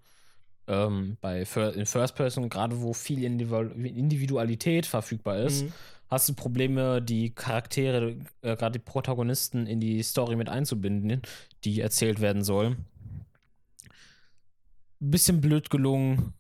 ähm, 0.67 1.17
bei 1.21 1.45
Fir 1.45 1.73
in 1.73 1.85
First 1.85 2.15
Person, 2.15 2.49
gerade 2.49 2.81
wo 2.81 2.93
viel 2.93 3.23
Individu 3.23 3.69
Individualität 3.73 4.85
verfügbar 4.85 5.37
ist. 5.39 5.63
Mhm. 5.63 5.73
hast 6.07 6.29
du 6.29 6.33
Probleme, 6.33 7.01
die 7.01 7.33
Charaktere, 7.33 8.17
äh, 8.41 8.55
gerade 8.55 8.79
die 8.79 8.85
Protagonisten 8.85 9.67
in 9.67 9.79
die 9.79 10.01
Story 10.03 10.35
mit 10.35 10.49
einzubinden, 10.49 11.21
die 11.63 11.81
erzählt 11.81 12.21
werden 12.21 12.43
soll. 12.43 12.77
Bisschen 14.99 15.41
blöd 15.41 15.69
gelungen 15.69 16.33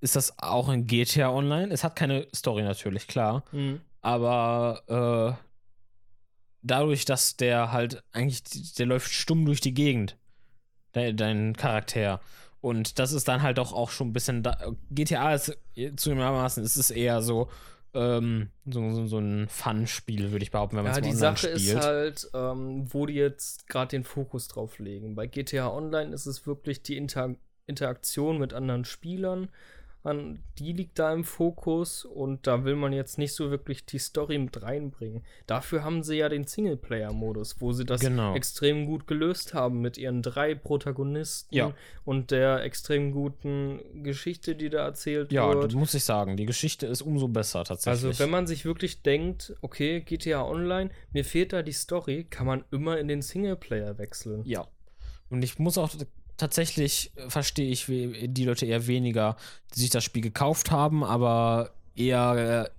ist 0.00 0.16
das 0.16 0.38
auch 0.38 0.68
in 0.68 0.86
GTA 0.86 1.30
Online. 1.30 1.72
Es 1.72 1.82
hat 1.82 1.96
keine 1.96 2.26
Story 2.34 2.62
natürlich, 2.62 3.06
klar. 3.06 3.44
Mhm. 3.52 3.80
Aber 4.02 5.38
äh, 5.40 5.43
dadurch, 6.64 7.04
dass 7.04 7.36
der 7.36 7.70
halt 7.72 8.02
eigentlich, 8.12 8.42
der 8.74 8.86
läuft 8.86 9.12
stumm 9.12 9.44
durch 9.46 9.60
die 9.60 9.74
Gegend, 9.74 10.16
dein, 10.92 11.16
dein 11.16 11.56
Charakter. 11.56 12.20
Und 12.60 12.98
das 12.98 13.12
ist 13.12 13.28
dann 13.28 13.42
halt 13.42 13.58
doch 13.58 13.72
auch 13.72 13.90
schon 13.90 14.08
ein 14.08 14.12
bisschen. 14.12 14.42
Da, 14.42 14.56
GTA 14.90 15.34
ist 15.34 15.56
zugegebenermaßen, 15.96 16.64
ist 16.64 16.76
es 16.76 16.90
eher 16.90 17.20
so, 17.22 17.48
ähm, 17.92 18.48
so, 18.64 18.90
so, 18.90 19.06
so 19.06 19.18
ein 19.18 19.46
Fun-Spiel, 19.48 20.32
würde 20.32 20.42
ich 20.42 20.50
behaupten, 20.50 20.76
wenn 20.76 20.84
man 20.84 20.92
Ja, 20.94 20.98
es 20.98 21.02
die 21.04 21.10
online 21.10 21.36
Sache 21.36 21.48
ist 21.48 21.62
spielt. 21.62 21.82
halt, 21.82 22.30
ähm, 22.34 22.86
wo 22.92 23.06
die 23.06 23.14
jetzt 23.14 23.68
gerade 23.68 23.90
den 23.90 24.02
Fokus 24.04 24.48
drauf 24.48 24.78
legen. 24.78 25.14
Bei 25.14 25.26
GTA 25.26 25.68
Online 25.70 26.12
ist 26.14 26.26
es 26.26 26.46
wirklich 26.46 26.82
die 26.82 26.96
Inter 26.96 27.36
Interaktion 27.66 28.38
mit 28.38 28.52
anderen 28.52 28.84
Spielern. 28.84 29.48
An, 30.04 30.42
die 30.58 30.72
liegt 30.74 30.98
da 30.98 31.12
im 31.14 31.24
Fokus 31.24 32.04
und 32.04 32.46
da 32.46 32.64
will 32.64 32.76
man 32.76 32.92
jetzt 32.92 33.16
nicht 33.16 33.32
so 33.34 33.50
wirklich 33.50 33.86
die 33.86 33.98
Story 33.98 34.36
mit 34.38 34.62
reinbringen. 34.62 35.24
Dafür 35.46 35.82
haben 35.82 36.02
sie 36.02 36.16
ja 36.16 36.28
den 36.28 36.44
Singleplayer-Modus, 36.46 37.60
wo 37.60 37.72
sie 37.72 37.86
das 37.86 38.02
Genau. 38.02 38.34
extrem 38.34 38.84
gut 38.84 39.06
gelöst 39.06 39.54
haben 39.54 39.80
mit 39.80 39.96
ihren 39.96 40.20
drei 40.20 40.54
Protagonisten 40.54 41.54
Ja. 41.54 41.72
und 42.04 42.30
der 42.30 42.62
extrem 42.64 43.12
guten 43.12 43.80
Geschichte, 44.02 44.54
die 44.54 44.68
da 44.68 44.84
erzählt 44.84 45.32
Ja, 45.32 45.48
wird. 45.52 45.64
das 45.64 45.74
muss 45.74 45.94
ich 45.94 46.04
sagen. 46.04 46.36
Die 46.36 46.46
Geschichte 46.46 46.86
ist 46.86 47.00
umso 47.00 47.28
besser 47.28 47.64
tatsächlich. 47.64 48.04
Also, 48.08 48.22
wenn 48.22 48.30
man 48.30 48.46
sich 48.46 48.66
wirklich 48.66 49.00
denkt, 49.02 49.54
okay, 49.62 50.00
GTA 50.02 50.44
Online, 50.46 50.90
mir 51.12 51.24
fehlt 51.24 51.54
da 51.54 51.62
die 51.62 51.72
Story, 51.72 52.24
kann 52.28 52.46
man 52.46 52.64
immer 52.70 52.98
in 52.98 53.08
den 53.08 53.22
Singleplayer 53.22 53.96
wechseln. 53.96 54.42
Ja. 54.44 54.66
Und 55.30 55.42
ich 55.42 55.58
muss 55.58 55.78
auch 55.78 55.90
tatsächlich, 56.36 57.12
äh, 57.16 57.28
verstehe 57.28 57.70
ich 57.70 57.86
die 57.86 58.44
Leute 58.44 58.66
eher 58.66 58.86
weniger, 58.86 59.36
die 59.74 59.80
sich 59.80 59.90
das 59.90 60.04
Spiel 60.04 60.22
gekauft 60.22 60.70
haben, 60.70 61.04
aber 61.04 61.70
eher 61.94 62.68
äh, 62.68 62.70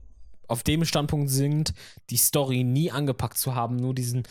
auf 0.48 0.64
dem 0.64 0.86
Standpunkt 0.86 1.30
sind, 1.30 1.74
die 2.10 2.18
Story 2.18 2.64
nie 2.64 2.92
angepackt 2.92 3.38
zu 3.38 3.56
haben, 3.56 3.78
nur 3.78 3.94
diesen, 3.94 4.24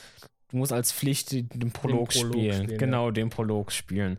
du 0.49 0.57
musst 0.57 0.73
als 0.73 0.93
Pflicht 0.93 1.33
den, 1.33 1.49
Prolog, 1.73 2.11
Prolog 2.11 2.13
spielen. 2.13 2.63
spielen, 2.65 2.79
Genau, 2.79 3.11
den 3.11 3.31
Prolog 3.31 3.73
spielen. 3.73 4.19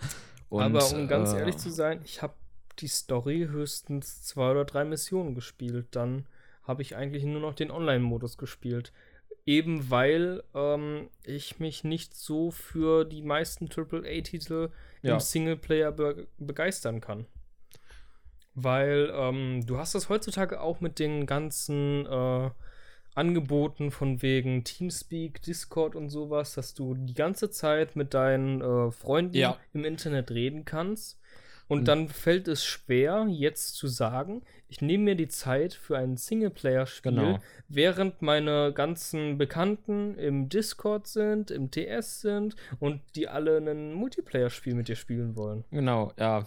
Und, 0.50 0.62
Aber 0.64 0.86
um 0.94 1.08
ganz 1.08 1.34
äh, 1.34 1.40
ehrlich 1.40 1.58
zu 1.58 1.70
sein, 1.70 2.02
ich 2.04 2.22
habe 2.22 2.34
die 2.80 2.88
Story 2.88 3.48
höchstens 3.50 4.24
zwei 4.24 4.52
oder 4.52 4.66
drei 4.66 4.84
Missionen 4.84 5.36
gespielt. 5.36 5.88
Dann 5.92 6.26
habe 6.64 6.82
ich 6.82 6.96
eigentlich 6.96 7.24
nur 7.24 7.42
noch 7.42 7.54
den 7.54 7.72
Online-Modus 7.72 8.38
gespielt. 8.38 8.92
Eben 9.46 9.92
weil 9.92 10.44
ähm, 10.54 11.10
ich 11.24 11.60
mich 11.60 11.84
nicht 11.84 12.16
so 12.16 12.52
für 12.52 13.06
die 13.06 13.22
meisten 13.22 13.70
AAA-Titel 13.70 14.70
Ja. 15.06 15.14
im 15.16 15.20
Singleplayer 15.20 15.92
be 15.92 16.28
begeistern 16.38 17.02
kann. 17.02 17.26
Weil 18.54 19.12
ähm, 19.14 19.66
du 19.66 19.78
hast 19.78 19.96
das 19.96 20.08
heutzutage 20.10 20.62
auch 20.62 20.80
mit 20.80 20.98
den 21.00 21.26
ganzen 21.26 22.06
äh, 22.06 22.50
Angeboten 23.14 23.92
von 23.92 24.22
wegen 24.22 24.64
Teamspeak, 24.64 25.42
Discord 25.42 25.96
und 25.96 26.10
sowas, 26.10 26.54
dass 26.54 26.74
du 26.74 26.96
die 26.96 27.14
ganze 27.14 27.50
Zeit 27.50 27.96
mit 27.96 28.14
deinen 28.14 28.62
äh, 28.62 28.92
Freunden 28.92 29.36
Ja. 29.36 29.58
im 29.74 29.84
Internet 29.84 30.32
reden 30.32 30.64
kannst. 30.66 31.20
Und 31.68 31.82
Mhm. 31.82 31.86
dann 31.86 32.10
fällt 32.10 32.48
es 32.48 32.64
schwer, 32.64 33.26
jetzt 33.30 33.76
zu 33.76 33.88
sagen, 33.88 34.44
ich 34.68 34.82
nehme 34.82 35.04
mir 35.06 35.16
die 35.16 35.28
Zeit 35.28 35.74
für 35.74 35.98
ein 35.98 36.16
Singleplayer-Spiel, 36.16 37.12
Genau. 37.12 37.40
während 37.68 38.22
meine 38.22 38.72
ganzen 38.74 39.38
Bekannten 39.40 40.16
im 40.20 40.48
Discord 40.50 41.08
sind, 41.08 41.50
im 41.50 41.72
TS 41.72 42.22
sind 42.22 42.56
und 42.80 43.02
die 43.16 43.28
alle 43.28 43.58
ein 43.58 43.94
Multiplayer-Spiel 43.94 44.76
mit 44.76 44.88
dir 44.90 44.96
spielen 44.96 45.36
wollen. 45.36 45.64
Genau, 45.72 46.12
ja. 46.20 46.46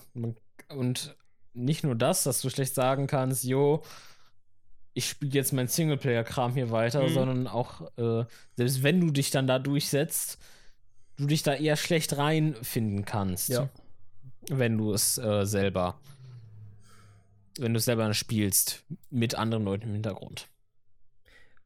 Und 0.68 1.16
nicht 1.52 1.82
nur 1.82 1.96
das, 1.96 2.22
dass 2.22 2.40
du 2.40 2.48
schlecht 2.50 2.74
sagen 2.76 3.08
kannst, 3.08 3.42
jo, 3.42 3.82
ich 4.94 5.08
spiele 5.08 5.32
jetzt 5.32 5.52
mein 5.52 5.68
Singleplayer-Kram 5.68 6.54
hier 6.54 6.70
weiter, 6.70 7.02
Mhm. 7.02 7.08
sondern 7.08 7.46
auch, 7.48 7.82
äh, 7.98 8.24
selbst 8.56 8.82
wenn 8.82 9.00
du 9.00 9.10
dich 9.10 9.30
dann 9.30 9.46
da 9.46 9.58
durchsetzt, 9.58 10.38
du 11.16 11.26
dich 11.26 11.42
da 11.42 11.54
eher 11.54 11.76
schlecht 11.76 12.16
reinfinden 12.16 13.04
kannst. 13.04 13.48
Ja. 13.48 13.68
Wenn 14.50 14.78
du 14.78 14.92
es 14.92 15.18
äh, 15.18 15.44
selber, 15.44 16.00
wenn 17.58 17.74
du 17.74 17.78
es 17.78 17.84
selber 17.84 18.12
spielst, 18.14 18.84
mit 19.10 19.34
anderen 19.34 19.64
Leuten 19.64 19.88
im 19.88 19.92
Hintergrund. 19.94 20.48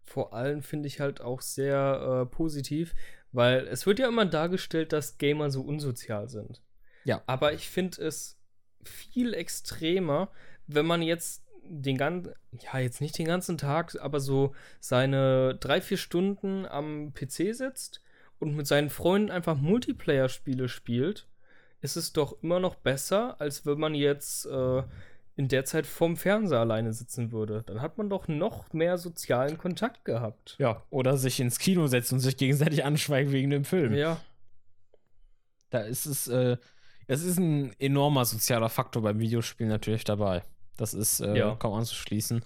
vor 0.04 0.34
allem 0.34 0.62
finde 0.62 0.88
ich 0.88 1.00
halt 1.00 1.20
auch 1.20 1.40
sehr 1.40 2.22
äh, 2.22 2.26
positiv, 2.26 2.94
weil 3.32 3.66
es 3.68 3.86
wird 3.86 3.98
ja 3.98 4.08
immer 4.08 4.26
dargestellt, 4.26 4.92
dass 4.92 5.16
Gamer 5.18 5.50
so 5.50 5.62
unsozial 5.62 6.28
sind. 6.28 6.60
Ja. 7.04 7.22
Aber 7.26 7.52
ich 7.54 7.68
finde 7.68 8.02
es 8.02 8.38
viel 8.84 9.34
extremer, 9.34 10.30
wenn 10.66 10.86
man 10.86 11.02
jetzt 11.02 11.42
den 11.64 11.96
ganzen, 11.96 12.34
ja, 12.60 12.78
jetzt 12.78 13.00
nicht 13.00 13.16
den 13.18 13.26
ganzen 13.26 13.56
Tag, 13.56 13.96
aber 14.00 14.20
so 14.20 14.54
seine 14.80 15.56
drei, 15.56 15.80
vier 15.80 15.96
Stunden 15.96 16.66
am 16.66 17.14
PC 17.14 17.54
sitzt 17.54 18.02
und 18.38 18.56
mit 18.56 18.66
seinen 18.66 18.90
Freunden 18.90 19.30
einfach 19.30 19.56
Multiplayer-Spiele 19.56 20.68
spielt, 20.68 21.28
ist 21.82 21.96
es 21.96 22.12
doch 22.12 22.42
immer 22.42 22.60
noch 22.60 22.76
besser, 22.76 23.38
als 23.40 23.66
wenn 23.66 23.78
man 23.78 23.94
jetzt 23.94 24.46
äh, 24.46 24.82
in 25.36 25.48
der 25.48 25.64
Zeit 25.64 25.86
vorm 25.86 26.16
Fernseher 26.16 26.60
alleine 26.60 26.92
sitzen 26.92 27.32
würde. 27.32 27.62
Dann 27.66 27.80
hat 27.80 27.98
man 27.98 28.08
doch 28.08 28.28
noch 28.28 28.72
mehr 28.72 28.98
sozialen 28.98 29.58
Kontakt 29.58 30.04
gehabt. 30.04 30.56
Ja. 30.58 30.82
Oder 30.90 31.16
sich 31.16 31.40
ins 31.40 31.58
Kino 31.58 31.86
setzt 31.88 32.12
und 32.12 32.20
sich 32.20 32.36
gegenseitig 32.36 32.84
anschweigt 32.84 33.32
wegen 33.32 33.50
dem 33.50 33.64
Film. 33.64 33.94
Ja. 33.94 34.20
Da 35.70 35.80
ist 35.80 36.06
es, 36.06 36.28
äh, 36.28 36.56
es 37.06 37.24
ist 37.24 37.38
ein 37.38 37.72
enormer 37.80 38.24
sozialer 38.24 38.68
Faktor 38.68 39.02
beim 39.02 39.18
Videospiel 39.18 39.66
natürlich 39.66 40.04
dabei. 40.04 40.42
Das 40.76 40.94
ist 40.94 41.20
äh, 41.20 41.36
Ja. 41.36 41.54
kaum 41.56 41.74
anzuschließen. 41.74 42.44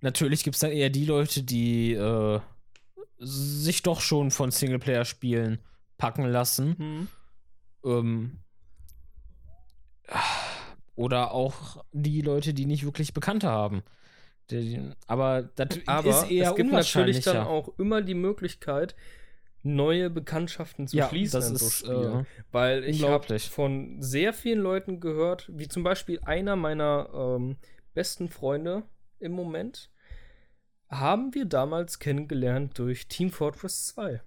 Natürlich 0.00 0.44
gibt 0.44 0.56
es 0.56 0.60
dann 0.60 0.70
eher 0.72 0.90
die 0.90 1.04
Leute, 1.04 1.42
die 1.42 1.92
äh, 1.92 2.40
sich 3.18 3.82
doch 3.82 4.00
schon 4.00 4.30
von 4.30 4.50
Singleplayer-Spielen 4.50 5.58
packen 5.98 6.24
lassen. 6.24 6.76
Hm. 6.78 7.08
Ähm, 7.84 8.40
oder 10.96 11.32
auch 11.32 11.84
die 11.92 12.20
Leute, 12.20 12.52
die 12.54 12.66
nicht 12.66 12.84
wirklich 12.84 13.14
Bekannte 13.14 13.48
haben. 13.48 13.82
Aber 15.06 15.42
das 15.54 15.68
Aber 15.86 16.24
ist 16.24 16.30
eher 16.30 16.50
es 16.50 16.56
gibt 16.56 16.72
natürlich 16.72 17.20
dann 17.22 17.46
auch 17.46 17.78
immer 17.78 18.02
die 18.02 18.14
Möglichkeit, 18.14 18.96
neue 19.62 20.10
Bekanntschaften 20.10 20.88
zu 20.88 20.96
Ja, 20.96 21.08
schließen 21.08 21.40
das 21.40 21.50
in 21.50 21.56
so 21.56 21.66
ist, 21.66 21.78
Spielen. 21.78 22.20
äh, 22.20 22.24
Weil 22.50 22.84
ich 22.84 23.02
habe 23.04 23.38
von 23.38 24.02
sehr 24.02 24.32
vielen 24.32 24.60
Leuten 24.60 25.00
gehört, 25.00 25.48
wie 25.52 25.68
zum 25.68 25.82
Beispiel 25.82 26.18
einer 26.24 26.56
meiner 26.56 27.10
ähm, 27.14 27.56
besten 27.94 28.28
Freunde, 28.28 28.82
im 29.18 29.32
Moment 29.32 29.90
haben 30.88 31.34
wir 31.34 31.44
damals 31.44 31.98
kennengelernt 31.98 32.78
durch 32.78 33.06
Team 33.06 33.30
Fortress 33.30 33.86
2. 33.88 34.20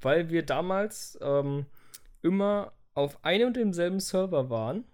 Weil 0.00 0.30
wir 0.30 0.44
damals 0.46 1.18
ähm, 1.20 1.66
immer 2.22 2.72
auf 2.98 3.24
einem 3.24 3.48
und 3.48 3.56
demselben 3.56 4.00
Server 4.00 4.50
waren 4.50 4.84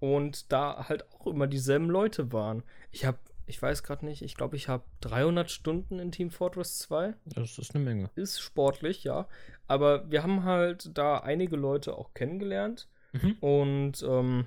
und 0.00 0.52
da 0.52 0.88
halt 0.88 1.10
auch 1.12 1.28
immer 1.28 1.46
dieselben 1.46 1.88
Leute 1.88 2.32
waren. 2.32 2.64
Ich 2.90 3.04
habe, 3.04 3.18
ich 3.46 3.62
weiß 3.62 3.84
gerade 3.84 4.04
nicht, 4.04 4.22
ich 4.22 4.34
glaube, 4.34 4.56
ich 4.56 4.68
habe 4.68 4.84
300 5.02 5.50
Stunden 5.50 6.00
in 6.00 6.10
Team 6.10 6.30
Fortress 6.30 6.78
2. 6.80 7.14
Das 7.26 7.58
ist 7.58 7.74
eine 7.74 7.84
Menge. 7.84 8.10
Ist 8.16 8.40
sportlich, 8.40 9.04
ja. 9.04 9.28
Aber 9.68 10.10
wir 10.10 10.22
haben 10.22 10.42
halt 10.42 10.90
da 10.98 11.18
einige 11.18 11.56
Leute 11.56 11.96
auch 11.96 12.12
kennengelernt. 12.12 12.88
Mhm. 13.12 13.36
Und 13.40 14.02
ähm, 14.02 14.46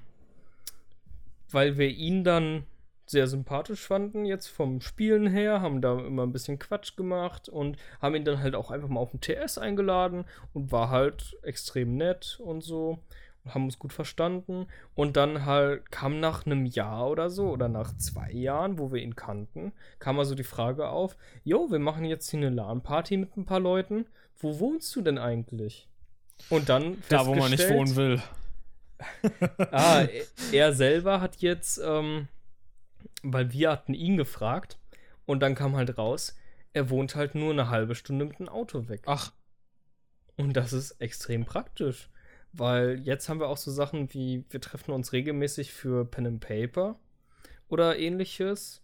weil 1.50 1.78
wir 1.78 1.90
ihn 1.90 2.24
dann 2.24 2.66
sehr 3.12 3.28
sympathisch 3.28 3.86
fanden, 3.86 4.26
jetzt 4.26 4.48
vom 4.48 4.82
Spielen 4.82 5.28
her, 5.28 5.62
haben 5.62 5.82
da 5.82 6.00
immer 6.00 6.24
ein 6.24 6.32
bisschen 6.32 6.60
Quatsch 6.60 6.96
gemacht 6.96 7.50
und 7.50 7.78
haben 8.02 8.16
ihn 8.16 8.26
dann 8.26 8.42
halt 8.42 8.56
auch 8.56 8.72
einfach 8.72 8.90
mal 8.90 9.00
auf 9.00 9.12
den 9.12 9.22
TS 9.22 9.58
eingeladen 9.58 10.26
und 10.54 10.72
war 10.72 10.90
halt 10.90 11.38
extrem 11.44 11.96
nett 11.98 12.40
und 12.42 12.62
so 12.62 13.00
haben 13.48 13.66
uns 13.66 13.80
gut 13.80 13.94
verstanden. 13.94 14.68
Und 14.96 15.18
dann 15.18 15.46
halt 15.46 15.92
kam 15.92 16.20
nach 16.20 16.46
einem 16.46 16.66
Jahr 16.66 17.10
oder 17.10 17.30
so 17.30 17.50
oder 17.50 17.68
nach 17.68 17.96
zwei 17.98 18.32
Jahren, 18.32 18.78
wo 18.78 18.92
wir 18.92 19.02
ihn 19.02 19.16
kannten, 19.16 19.74
kam 20.00 20.20
also 20.20 20.36
die 20.36 20.44
Frage 20.44 20.90
auf: 20.90 21.18
Jo, 21.44 21.72
wir 21.72 21.80
machen 21.80 22.06
jetzt 22.06 22.30
hier 22.30 22.40
eine 22.40 22.50
LAN-Party 22.50 23.18
mit 23.18 23.36
ein 23.38 23.46
paar 23.46 23.60
Leuten. 23.60 24.06
Wo 24.38 24.60
wohnst 24.60 24.96
du 24.96 25.02
denn 25.02 25.18
eigentlich? 25.18 25.88
Und 26.50 26.70
dann 26.70 26.98
da, 27.10 27.26
wo 27.26 27.36
man 27.36 27.52
nicht 27.52 27.70
wohnen 27.70 27.96
will. 27.96 28.22
ah, 29.72 30.06
er 30.52 30.74
selber 30.74 31.22
hat 31.22 31.38
jetzt, 31.38 31.80
ähm, 31.84 32.28
weil 33.24 33.52
wir 33.52 33.72
hatten 33.72 33.94
ihn 33.94 34.18
gefragt 34.18 34.80
und 35.26 35.42
dann 35.42 35.56
kam 35.56 35.76
halt 35.76 35.98
raus, 35.98 36.36
er 36.74 36.90
wohnt 36.90 37.16
halt 37.16 37.36
nur 37.36 37.52
eine 37.52 37.70
halbe 37.70 37.96
Stunde 37.96 38.26
mit 38.26 38.40
dem 38.40 38.50
Auto 38.50 38.88
weg. 38.88 39.04
Ach. 39.06 39.34
Und 40.38 40.54
das 40.54 40.74
ist 40.74 40.92
extrem 41.02 41.46
praktisch. 41.46 42.10
Weil 42.54 43.00
jetzt 43.02 43.30
haben 43.30 43.40
wir 43.40 43.48
auch 43.48 43.58
so 43.58 43.72
Sachen 43.72 44.14
wie, 44.14 44.46
wir 44.50 44.60
treffen 44.60 44.92
uns 44.92 45.14
regelmäßig 45.14 45.72
für 45.72 46.06
Pen 46.06 46.28
and 46.28 46.40
Paper 46.42 47.00
oder 47.70 47.98
ähnliches. 47.98 48.82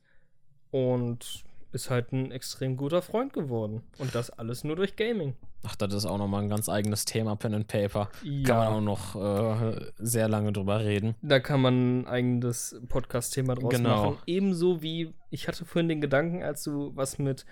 Und 0.72 1.44
ist 1.72 1.90
halt 1.90 2.12
ein 2.12 2.32
extrem 2.32 2.78
guter 2.78 3.02
Freund 3.02 3.34
geworden. 3.34 3.84
Und 3.98 4.16
das 4.16 4.30
alles 4.30 4.64
nur 4.64 4.76
durch 4.76 4.96
Gaming. 4.96 5.36
Ach, 5.64 5.76
das 5.76 5.94
ist 5.94 6.06
auch 6.06 6.18
nochmal 6.18 6.44
ein 6.44 6.50
ganz 6.50 6.70
eigenes 6.70 7.06
Thema, 7.06 7.36
Pen 7.36 7.56
and 7.56 7.68
Paper. 7.68 8.10
Ja. 8.24 8.44
Kann 8.46 8.58
man 8.58 8.68
auch 8.68 8.82
noch 8.82 9.16
äh, 9.16 9.92
sehr 9.98 10.30
lange 10.30 10.54
drüber 10.54 10.80
reden. 10.80 11.16
Da 11.22 11.40
kann 11.40 11.62
man 11.62 12.00
ein 12.00 12.08
eigenes 12.08 12.80
Podcast-Thema 12.88 13.56
draus 13.56 13.74
genau. 13.74 14.12
machen. 14.12 14.18
Ebenso 14.26 14.82
wie, 14.82 15.14
ich 15.30 15.48
hatte 15.48 15.66
vorhin 15.66 15.90
den 15.90 16.02
Gedanken, 16.02 16.44
als 16.44 16.64
du 16.64 16.92
was 16.96 17.20
mit 17.20 17.46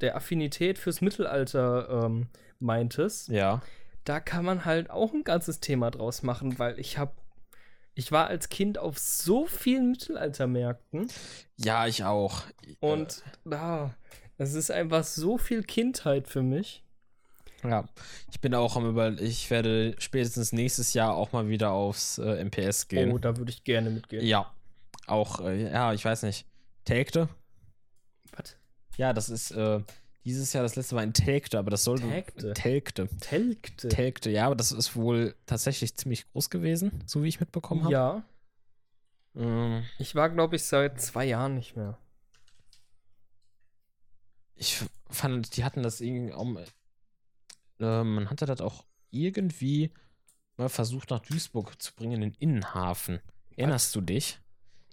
der 0.00 0.16
Affinität 0.16 0.78
fürs 0.78 1.00
Mittelalter 1.00 2.04
ähm, 2.06 2.28
meintest. 2.58 3.28
Ja 3.28 3.62
da 4.04 4.20
kann 4.20 4.44
man 4.44 4.64
halt 4.64 4.90
auch 4.90 5.12
ein 5.12 5.24
ganzes 5.24 5.60
Thema 5.60 5.90
draus 5.90 6.22
machen, 6.22 6.58
weil 6.58 6.78
ich 6.78 6.98
habe 6.98 7.12
ich 8.00 8.10
war 8.10 8.28
als 8.28 8.48
Kind 8.48 8.78
auf 8.78 8.98
so 8.98 9.46
vielen 9.46 9.90
Mittelaltermärkten. 9.90 11.10
Ja, 11.58 11.86
ich 11.86 12.02
auch. 12.04 12.44
Und 12.80 13.22
da, 13.44 13.94
es 14.38 14.54
ist 14.54 14.70
einfach 14.70 15.04
so 15.04 15.36
viel 15.36 15.62
Kindheit 15.62 16.26
für 16.26 16.42
mich. 16.42 16.82
Ja, 17.62 17.84
ich 18.30 18.40
bin 18.40 18.54
auch 18.54 18.74
am 18.76 18.88
über, 18.88 19.20
ich 19.20 19.50
werde 19.50 19.94
spätestens 19.98 20.52
nächstes 20.52 20.94
Jahr 20.94 21.14
auch 21.14 21.32
mal 21.32 21.50
wieder 21.50 21.72
aufs 21.72 22.16
äh, 22.16 22.42
MPS 22.42 22.88
gehen. 22.88 23.12
Oh, 23.12 23.18
da 23.18 23.36
würde 23.36 23.50
ich 23.50 23.64
gerne 23.64 23.90
mitgehen. 23.90 24.24
Ja, 24.24 24.50
auch, 25.06 25.40
äh, 25.40 25.70
ja, 25.70 25.92
ich 25.92 26.02
weiß 26.02 26.22
nicht. 26.22 26.46
Telgte? 26.86 27.28
Was? 28.34 28.56
Ja, 28.96 29.12
das 29.12 29.28
ist, 29.28 29.50
äh, 29.50 29.80
dieses 30.24 30.52
Jahr 30.52 30.62
das 30.62 30.76
letzte 30.76 30.94
Mal 30.94 31.04
in 31.04 31.12
Telgte, 31.12 31.58
aber 31.58 31.70
das 31.70 31.84
sollte. 31.84 32.08
Telgte. 32.08 32.52
Telgte. 32.52 33.08
Telgte. 33.20 33.88
Telgte, 33.88 34.30
ja, 34.30 34.46
aber 34.46 34.56
das 34.56 34.72
ist 34.72 34.94
wohl 34.96 35.34
tatsächlich 35.46 35.96
ziemlich 35.96 36.30
groß 36.30 36.50
gewesen, 36.50 37.02
so 37.06 37.22
wie 37.22 37.28
ich 37.28 37.40
mitbekommen 37.40 37.84
habe. 37.84 37.92
Ja. 37.92 38.24
Mhm. 39.34 39.84
Ich 39.98 40.14
war, 40.14 40.28
glaube 40.28 40.56
ich, 40.56 40.64
seit 40.64 41.00
zwei 41.00 41.24
Jahren 41.24 41.54
nicht 41.54 41.76
mehr. 41.76 41.98
Ich 44.54 44.82
fand, 45.08 45.56
die 45.56 45.64
hatten 45.64 45.82
das 45.82 46.00
irgendwie. 46.00 46.34
Um, 46.34 46.58
äh, 47.78 48.04
man 48.04 48.28
hatte 48.28 48.44
das 48.44 48.60
auch 48.60 48.84
irgendwie 49.10 49.92
mal 50.56 50.68
versucht, 50.68 51.10
nach 51.10 51.20
Duisburg 51.20 51.80
zu 51.80 51.94
bringen, 51.94 52.14
in 52.14 52.20
den 52.20 52.34
Innenhafen. 52.34 53.20
Erinnerst 53.56 53.94
du 53.94 54.00
dich? 54.00 54.38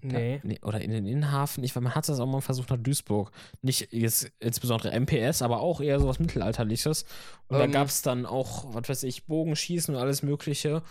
Nee. 0.02 0.40
Da, 0.42 0.48
nee. 0.48 0.60
Oder 0.62 0.82
in 0.82 0.92
den 0.92 1.06
Innenhafen. 1.06 1.64
Ich, 1.64 1.76
man 1.76 1.96
hat 1.96 2.08
das 2.08 2.20
auch 2.20 2.26
mal 2.28 2.42
versucht 2.42 2.70
nach 2.70 2.78
Duisburg. 2.78 3.32
Nicht 3.62 3.92
jetzt 3.92 4.32
insbesondere 4.40 4.98
MPS, 4.98 5.42
aber 5.42 5.60
auch 5.60 5.82
eher 5.82 6.00
sowas 6.00 6.20
Mittelalterliches. 6.20 7.04
Und 7.48 7.56
ähm, 7.56 7.60
da 7.60 7.80
gab 7.80 7.88
es 7.88 8.02
dann 8.02 8.26
auch, 8.26 8.74
was 8.74 8.90
weiß 8.90 9.04
ich, 9.04 9.26
Bogenschießen 9.26 9.96
und 9.96 10.02
alles 10.02 10.24
Mögliche. 10.24 10.84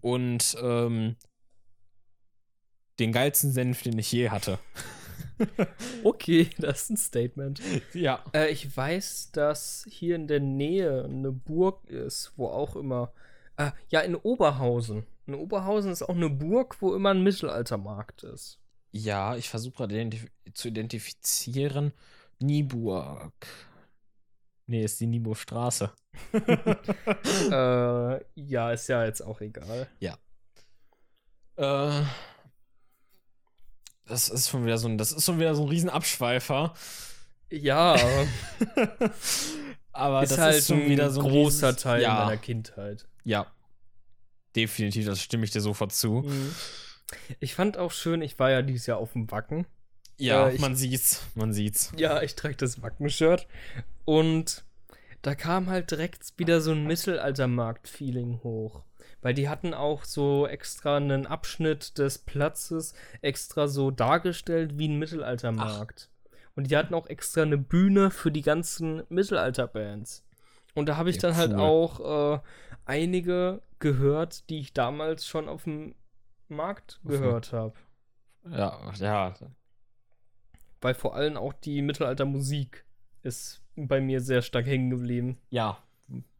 Und 0.00 0.56
ähm, 0.62 1.16
den 2.98 3.12
geilsten 3.12 3.52
Senf, 3.52 3.82
den 3.82 3.98
ich 3.98 4.12
je 4.12 4.30
hatte. 4.30 4.58
okay, 6.04 6.48
das 6.58 6.82
ist 6.82 6.90
ein 6.90 6.96
Statement. 6.96 7.60
Ja. 7.94 8.24
Äh, 8.32 8.50
ich 8.50 8.76
weiß, 8.76 9.32
dass 9.32 9.84
hier 9.88 10.16
in 10.16 10.28
der 10.28 10.40
Nähe 10.40 11.04
eine 11.04 11.32
Burg 11.32 11.84
ist, 11.88 12.32
wo 12.36 12.46
auch 12.46 12.76
immer. 12.76 13.12
Äh, 13.56 13.72
ja, 13.88 14.00
in 14.00 14.16
Oberhausen. 14.16 15.06
In 15.26 15.34
Oberhausen 15.34 15.92
ist 15.92 16.02
auch 16.02 16.16
eine 16.16 16.30
Burg, 16.30 16.80
wo 16.80 16.94
immer 16.94 17.10
ein 17.10 17.22
Mittelaltermarkt 17.22 18.24
ist. 18.24 18.58
Ja, 18.90 19.36
ich 19.36 19.48
versuche 19.48 19.76
gerade 19.76 19.94
identif 19.94 20.26
zu 20.52 20.68
identifizieren. 20.68 21.92
Nieburg. 22.40 23.32
Nee, 24.66 24.84
ist 24.84 25.00
die 25.00 25.06
Nieburgstraße. 25.06 25.92
äh, 27.50 28.20
ja, 28.34 28.72
ist 28.72 28.88
ja 28.88 29.04
jetzt 29.04 29.22
auch 29.22 29.40
egal. 29.40 29.88
Ja. 30.00 30.16
Äh, 31.56 32.04
das 34.06 34.28
ist 34.28 34.48
schon 34.48 34.64
wieder 34.64 34.78
so 34.78 34.88
ein, 34.88 34.98
das 34.98 35.12
ist 35.12 35.24
schon 35.24 35.38
wieder 35.38 35.54
so 35.54 35.62
ein 35.62 35.68
Riesenabschweifer. 35.68 36.74
Ja. 37.50 37.96
aber 39.92 40.22
ist 40.22 40.32
das 40.32 40.38
halt 40.38 40.56
ist 40.56 40.66
schon 40.68 40.86
wieder 40.86 41.10
so 41.10 41.20
ein 41.22 41.28
großer 41.28 41.68
Riesen 41.68 41.82
Teil 41.82 42.02
ja. 42.02 42.24
meiner 42.24 42.36
Kindheit. 42.36 43.06
Ja, 43.24 43.46
definitiv, 44.56 45.06
das 45.06 45.20
stimme 45.20 45.44
ich 45.44 45.50
dir 45.50 45.60
sofort 45.60 45.92
zu. 45.92 46.22
Mhm. 46.22 46.54
Ich 47.40 47.54
fand 47.54 47.76
auch 47.76 47.92
schön, 47.92 48.22
ich 48.22 48.38
war 48.38 48.50
ja 48.50 48.62
dieses 48.62 48.86
Jahr 48.86 48.98
auf 48.98 49.12
dem 49.12 49.30
Wacken. 49.30 49.66
Ja, 50.18 50.48
äh, 50.48 50.54
ich, 50.54 50.60
man 50.60 50.76
sieht's, 50.76 51.22
man 51.34 51.52
sieht's. 51.52 51.92
Ja, 51.96 52.22
ich 52.22 52.34
trage 52.34 52.56
das 52.56 52.82
Wacken-Shirt 52.82 53.46
und 54.04 54.64
da 55.22 55.34
kam 55.34 55.68
halt 55.68 55.90
direkt 55.90 56.32
wieder 56.36 56.60
so 56.60 56.72
ein 56.72 56.86
Mittelaltermarkt-Feeling 56.86 58.40
hoch. 58.42 58.82
Weil 59.20 59.34
die 59.34 59.48
hatten 59.48 59.72
auch 59.72 60.04
so 60.04 60.48
extra 60.48 60.96
einen 60.96 61.26
Abschnitt 61.26 61.96
des 61.98 62.18
Platzes 62.18 62.94
extra 63.20 63.68
so 63.68 63.92
dargestellt 63.92 64.78
wie 64.78 64.88
ein 64.88 64.98
Mittelaltermarkt. 64.98 66.08
Ach. 66.08 66.48
Und 66.56 66.70
die 66.70 66.76
hatten 66.76 66.94
auch 66.94 67.06
extra 67.06 67.42
eine 67.42 67.56
Bühne 67.56 68.10
für 68.10 68.32
die 68.32 68.42
ganzen 68.42 69.04
Mittelalterbands. 69.08 70.24
Und 70.74 70.86
da 70.86 70.96
habe 70.96 71.10
ich 71.10 71.16
ja, 71.16 71.22
dann 71.22 71.36
halt 71.36 71.52
cool. 71.52 71.60
auch 71.60 72.36
äh, 72.36 72.40
einige 72.84 73.62
gehört, 73.78 74.48
die 74.48 74.60
ich 74.60 74.72
damals 74.72 75.26
schon 75.26 75.48
auf 75.48 75.64
dem 75.64 75.94
Markt 76.48 77.00
gehört 77.04 77.52
habe. 77.52 77.74
Ja, 78.50 78.92
ja. 78.98 79.34
Weil 80.80 80.94
vor 80.94 81.14
allem 81.14 81.36
auch 81.36 81.52
die 81.52 81.82
Mittelaltermusik 81.82 82.84
ist 83.22 83.62
bei 83.76 84.00
mir 84.00 84.20
sehr 84.20 84.42
stark 84.42 84.66
hängen 84.66 84.90
geblieben. 84.90 85.38
Ja, 85.50 85.78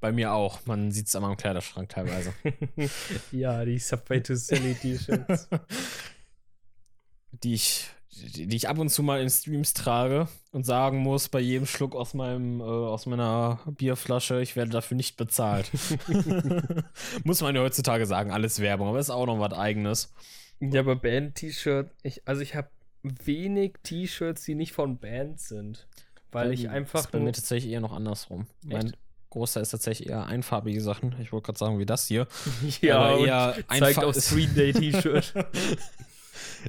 bei 0.01 0.13
mir 0.13 0.33
auch. 0.33 0.67
Man 0.67 0.91
sieht 0.91 1.07
es 1.07 1.17
an 1.17 1.23
meinem 1.23 1.37
Kleiderschrank 1.37 1.89
teilweise. 1.89 2.35
ja, 3.33 3.65
die 3.65 3.79
Subway 3.79 4.21
to 4.21 4.35
Silly 4.35 4.75
T-Shirts. 4.75 5.49
die 7.33 7.55
ich 7.55 7.91
die, 8.13 8.55
ich 8.55 8.69
ab 8.69 8.79
und 8.79 8.91
zu 8.91 9.03
mal 9.03 9.21
in 9.21 9.31
Streams 9.31 9.75
trage 9.75 10.29
und 10.53 10.65
sagen 10.65 10.99
muss 10.99 11.29
bei 11.29 11.41
jedem 11.41 11.67
Schluck 11.67 11.95
aus 11.95 12.15
meinem 12.15 12.61
äh, 12.61 12.65
aus 12.65 13.07
meiner 13.07 13.61
Bierflasche, 13.67 14.41
ich 14.43 14.57
werde 14.57 14.71
dafür 14.71 14.97
nicht 14.97 15.17
bezahlt. 15.17 15.71
muss 17.25 17.41
man 17.41 17.55
ja 17.55 17.63
heutzutage 17.63 18.07
sagen, 18.07 18.31
alles 18.31 18.61
Werbung, 18.61 18.89
aber 18.89 18.99
ist 18.99 19.11
auch 19.11 19.27
noch 19.27 19.41
was 19.41 19.53
eigenes. 19.53 20.13
Ja, 20.61 20.81
aber 20.81 20.95
Band-T-Shirt, 20.97 21.91
ich, 22.03 22.23
also 22.27 22.41
ich 22.41 22.55
habe 22.55 22.69
wenig 23.03 23.75
T-Shirts, 23.83 24.45
die 24.45 24.55
nicht 24.55 24.73
von 24.73 24.99
Bands 24.99 25.49
sind, 25.49 25.87
weil 26.31 26.49
ähm, 26.49 26.53
ich 26.53 26.69
einfach 26.69 27.01
ist 27.01 27.11
bei 27.11 27.19
mir 27.19 27.33
tatsächlich 27.33 27.73
eher 27.73 27.81
noch 27.81 27.93
andersrum. 27.93 28.47
Echt? 28.63 28.73
Mein 28.73 28.93
Großteil 29.31 29.63
ist 29.63 29.71
tatsächlich 29.71 30.11
eher 30.11 30.27
einfarbige 30.27 30.81
Sachen. 30.81 31.17
Ich 31.21 31.33
wollte 31.33 31.47
gerade 31.47 31.59
sagen, 31.59 31.79
wie 31.79 31.87
das 31.87 32.07
hier. 32.07 32.29
ja, 32.81 32.99
aber 32.99 33.27
eher 33.27 33.57
zeigt 33.69 34.05
auf 34.05 34.15
Street 34.17 34.57
Day 34.57 34.73
T-Shirt. 34.73 35.33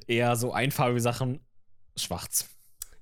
Eher 0.07 0.35
so 0.35 0.53
einfarbige 0.53 1.01
Sachen. 1.01 1.39
Schwarz. 1.95 2.49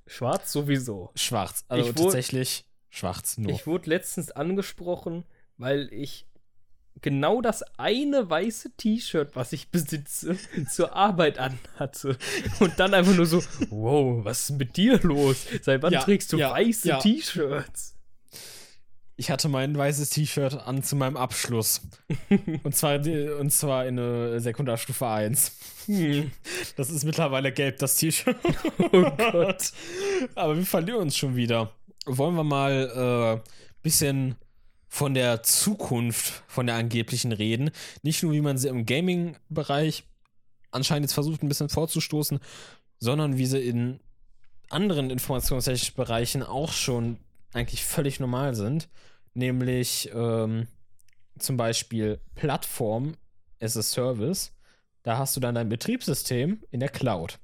Schwarz 0.08 0.52
sowieso. 0.52 1.12
Schwarz. 1.16 1.64
Also 1.68 1.88
wurde, 1.90 2.04
tatsächlich 2.04 2.66
schwarz 2.90 3.38
nur. 3.38 3.52
Ich 3.52 3.66
wurde 3.66 3.90
letztens 3.90 4.32
angesprochen, 4.32 5.24
weil 5.58 5.88
ich 5.94 6.28
genau 7.02 7.42
das 7.42 7.64
eine 7.78 8.30
weiße 8.30 8.76
T-Shirt, 8.76 9.36
was 9.36 9.54
ich 9.54 9.70
besitze, 9.70 10.38
zur 10.70 10.96
Arbeit 10.96 11.38
anhatte. 11.38 12.18
Und 12.60 12.80
dann 12.80 12.94
einfach 12.94 13.16
nur 13.16 13.26
so, 13.26 13.42
wow, 13.70 14.24
was 14.24 14.50
ist 14.50 14.58
mit 14.58 14.76
dir 14.78 15.00
los? 15.02 15.46
Seit 15.62 15.82
wann 15.82 15.94
Ja, 15.94 16.02
trägst 16.02 16.34
du 16.34 16.38
ja, 16.38 16.52
weiße 16.52 16.90
ja. 16.90 17.00
T-Shirts? 17.00 17.96
Ich 19.22 19.30
hatte 19.30 19.50
mein 19.50 19.78
weißes 19.78 20.10
T-Shirt 20.10 20.66
an 20.66 20.82
zu 20.82 20.96
meinem 20.96 21.16
Abschluss. 21.16 21.82
und, 22.64 22.76
zwar, 22.76 23.00
und 23.40 23.52
zwar 23.52 23.86
in 23.86 24.00
äh, 24.00 24.40
Sekundarstufe 24.40 25.06
1. 25.06 25.52
Hm. 25.86 26.32
Das 26.76 26.90
ist 26.90 27.04
mittlerweile 27.04 27.52
gelb, 27.52 27.78
das 27.78 27.98
T-Shirt. 27.98 28.36
Oh 28.80 29.12
Gott. 29.32 29.74
Aber 30.34 30.58
wir 30.58 30.66
verlieren 30.66 31.02
uns 31.02 31.16
schon 31.16 31.36
wieder. 31.36 31.72
Wollen 32.08 32.34
wir 32.34 32.44
mal 32.44 33.44
äh, 33.46 33.50
bisschen 33.84 34.38
von 34.88 35.14
der 35.14 35.44
Zukunft, 35.44 36.42
von 36.48 36.66
der 36.66 36.78
angeblichen 36.78 37.32
reden. 37.32 37.70
Nicht 38.02 38.24
nur, 38.24 38.32
wie 38.32 38.42
man 38.42 38.58
sie 38.58 38.70
im 38.70 38.88
Gaming-Bereich 38.88 40.04
anscheinend 40.72 41.04
jetzt 41.04 41.14
versucht, 41.14 41.44
ein 41.44 41.48
bisschen 41.48 41.70
vorzustoßen, 41.70 42.40
sondern 42.98 43.38
wie 43.38 43.46
sie 43.46 43.60
in 43.60 44.00
anderen 44.70 45.12
informationstechnischen 45.12 45.96
Bereichen 45.96 46.42
auch 46.42 46.72
schon 46.72 47.20
eigentlich 47.54 47.86
völlig 47.86 48.20
normal 48.20 48.56
sind. 48.56 48.90
Nämlich 49.34 50.10
ähm, 50.14 50.68
zum 51.40 51.58
Beispiel 51.58 52.20
Plattform 52.36 53.16
as 53.62 53.78
a 53.78 53.82
Service. 53.82 54.54
Da 55.04 55.18
hast 55.18 55.36
du 55.36 55.40
dann 55.40 55.56
dein 55.56 55.70
Betriebssystem 55.70 56.64
in 56.70 56.80
der 56.80 56.90
Cloud. 56.90 57.40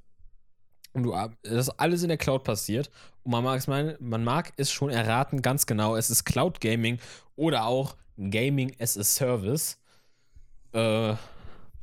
Und 0.93 1.03
du, 1.03 1.11
das 1.43 1.67
ist 1.67 1.79
alles 1.79 2.03
in 2.03 2.09
der 2.09 2.17
Cloud 2.17 2.43
passiert. 2.43 2.89
Und 3.23 3.31
man 3.31 3.43
mag, 3.43 3.59
es 3.59 3.67
meinen, 3.67 3.95
man 3.99 4.23
mag 4.23 4.53
es 4.57 4.71
schon 4.71 4.89
erraten, 4.89 5.41
ganz 5.41 5.65
genau, 5.65 5.95
es 5.95 6.09
ist 6.09 6.23
Cloud 6.23 6.61
Gaming 6.61 6.99
oder 7.35 7.65
auch 7.65 7.95
Gaming 8.17 8.75
as 8.79 8.97
a 8.97 9.03
Service. 9.03 9.79
Äh, 10.73 11.15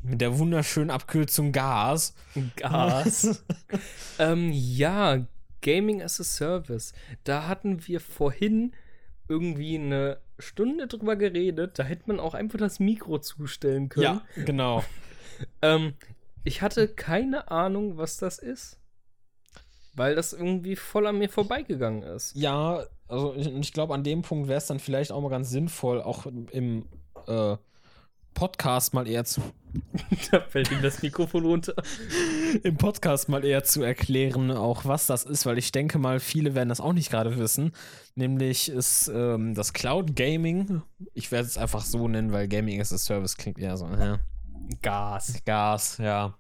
mit 0.03 0.21
der 0.21 0.39
wunderschönen 0.39 0.91
Abkürzung 0.91 1.53
GAS. 1.53 2.15
Gas. 2.57 3.45
ähm, 4.19 4.51
ja, 4.53 5.27
Gaming 5.63 6.03
as 6.03 6.21
a 6.21 6.25
Service. 6.25 6.93
Da 7.25 7.47
hatten 7.47 7.87
wir 7.87 8.01
vorhin 8.01 8.75
irgendwie 9.29 9.77
eine 9.77 10.19
Stunde 10.39 10.87
drüber 10.87 11.17
geredet. 11.17 11.79
Da 11.79 11.83
hätte 11.83 12.05
man 12.07 12.21
auch 12.21 12.35
einfach 12.35 12.59
das 12.59 12.81
Mikro 12.81 13.19
zustellen 13.19 13.89
können. 13.89 14.21
Ja, 14.37 14.45
genau. 14.45 14.85
Ähm, 15.63 15.95
ich 16.45 16.63
hatte 16.63 16.87
keine 16.87 17.51
Ahnung, 17.51 17.97
was 17.97 18.19
das 18.19 18.39
ist. 18.39 18.79
Weil 19.97 20.15
das 20.15 20.33
irgendwie 20.33 20.77
voll 20.77 21.09
an 21.09 21.19
mir 21.19 21.29
vorbeigegangen 21.29 22.05
ist. 22.05 22.37
Ja, 22.37 22.85
also 23.09 23.35
ich, 23.35 23.49
ich 23.49 23.73
glaube, 23.73 23.95
an 23.95 24.05
dem 24.05 24.23
Punkt 24.23 24.47
wäre 24.47 24.59
es 24.59 24.67
dann 24.67 24.79
vielleicht 24.79 25.11
auch 25.11 25.21
mal 25.21 25.31
ganz 25.31 25.51
sinnvoll, 25.51 26.01
auch 26.01 26.27
im, 26.27 26.87
äh, 27.27 27.57
Podcast 28.35 28.95
mal 28.95 29.07
eher 29.09 29.25
zu 29.25 29.41
da 30.31 30.41
fällt 30.41 30.71
ihm 30.71 30.83
das 30.83 31.03
Mikrofon 31.03 31.45
runter. 31.45 31.75
im 32.63 32.77
Podcast 32.77 33.29
mal 33.29 33.45
eher 33.45 33.65
zu 33.65 33.83
erklären, 33.83 34.51
auch 34.51 34.85
was 34.85 35.07
das 35.07 35.25
ist, 35.25 35.47
weil 35.47 35.59
ich 35.59 35.73
denke 35.73 35.99
mal, 35.99 36.21
viele 36.21 36.55
werden 36.55 36.69
das 36.69 36.81
auch 36.81 36.93
nicht 36.93 37.11
gerade 37.11 37.37
wissen. 37.39 37.73
Nämlich 38.15 38.69
ist 38.69 39.09
ähm, 39.09 39.55
das 39.55 39.73
Cloud 39.73 40.15
Gaming, 40.15 40.83
ich 41.13 41.33
werde 41.33 41.47
es 41.47 41.59
einfach 41.59 41.83
so 41.83 42.07
nennen, 42.09 42.33
weil 42.33 42.49
Gaming 42.49 42.81
as 42.81 42.93
a 42.93 42.99
Service 42.99 43.37
klingt 43.37 43.59
eher 43.59 43.77
so, 43.77 43.87
ja. 43.87 44.21
Gas. 44.83 45.43
Gas, 45.45 45.99
ja. 45.99 46.39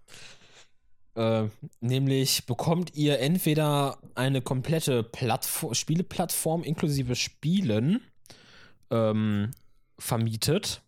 Äh, 1.16 1.48
nämlich 1.80 2.46
bekommt 2.46 2.94
ihr 2.94 3.20
entweder 3.20 3.98
eine 4.14 4.42
komplette 4.42 5.02
Plattform, 5.02 5.74
Spieleplattform 5.74 6.62
inklusive 6.62 7.14
Spielen 7.14 8.00
ähm, 8.90 9.50
vermietet 9.98 10.83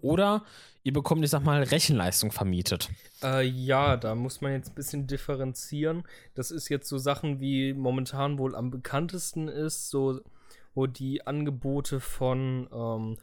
oder 0.00 0.44
ihr 0.82 0.92
bekommt, 0.92 1.24
ich 1.24 1.30
sag 1.30 1.44
mal, 1.44 1.62
Rechenleistung 1.62 2.32
vermietet. 2.32 2.90
Äh, 3.22 3.46
ja, 3.46 3.96
da 3.96 4.14
muss 4.14 4.40
man 4.40 4.52
jetzt 4.52 4.70
ein 4.70 4.74
bisschen 4.74 5.06
differenzieren. 5.06 6.04
Das 6.34 6.50
ist 6.50 6.68
jetzt 6.68 6.88
so 6.88 6.98
Sachen 6.98 7.40
wie 7.40 7.72
momentan 7.72 8.38
wohl 8.38 8.54
am 8.54 8.70
bekanntesten 8.70 9.48
ist, 9.48 9.90
so 9.90 10.20
wo 10.74 10.86
die 10.86 11.26
Angebote 11.26 12.00
von 12.00 12.68
ähm, 12.72 13.18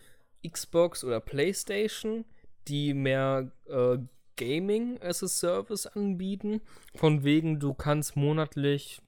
Xbox 0.49 1.03
oder 1.03 1.20
PlayStation, 1.20 2.26
die 2.68 2.93
mehr 2.93 3.51
äh, 3.68 3.97
Gaming 4.36 5.01
as 5.01 5.22
a 5.24 5.28
Service 5.28 5.86
anbieten. 5.86 6.62
Von 6.95 7.24
wegen, 7.24 7.60
du 7.60 7.74
kannst 7.74 8.16
monatlich, 8.16 9.01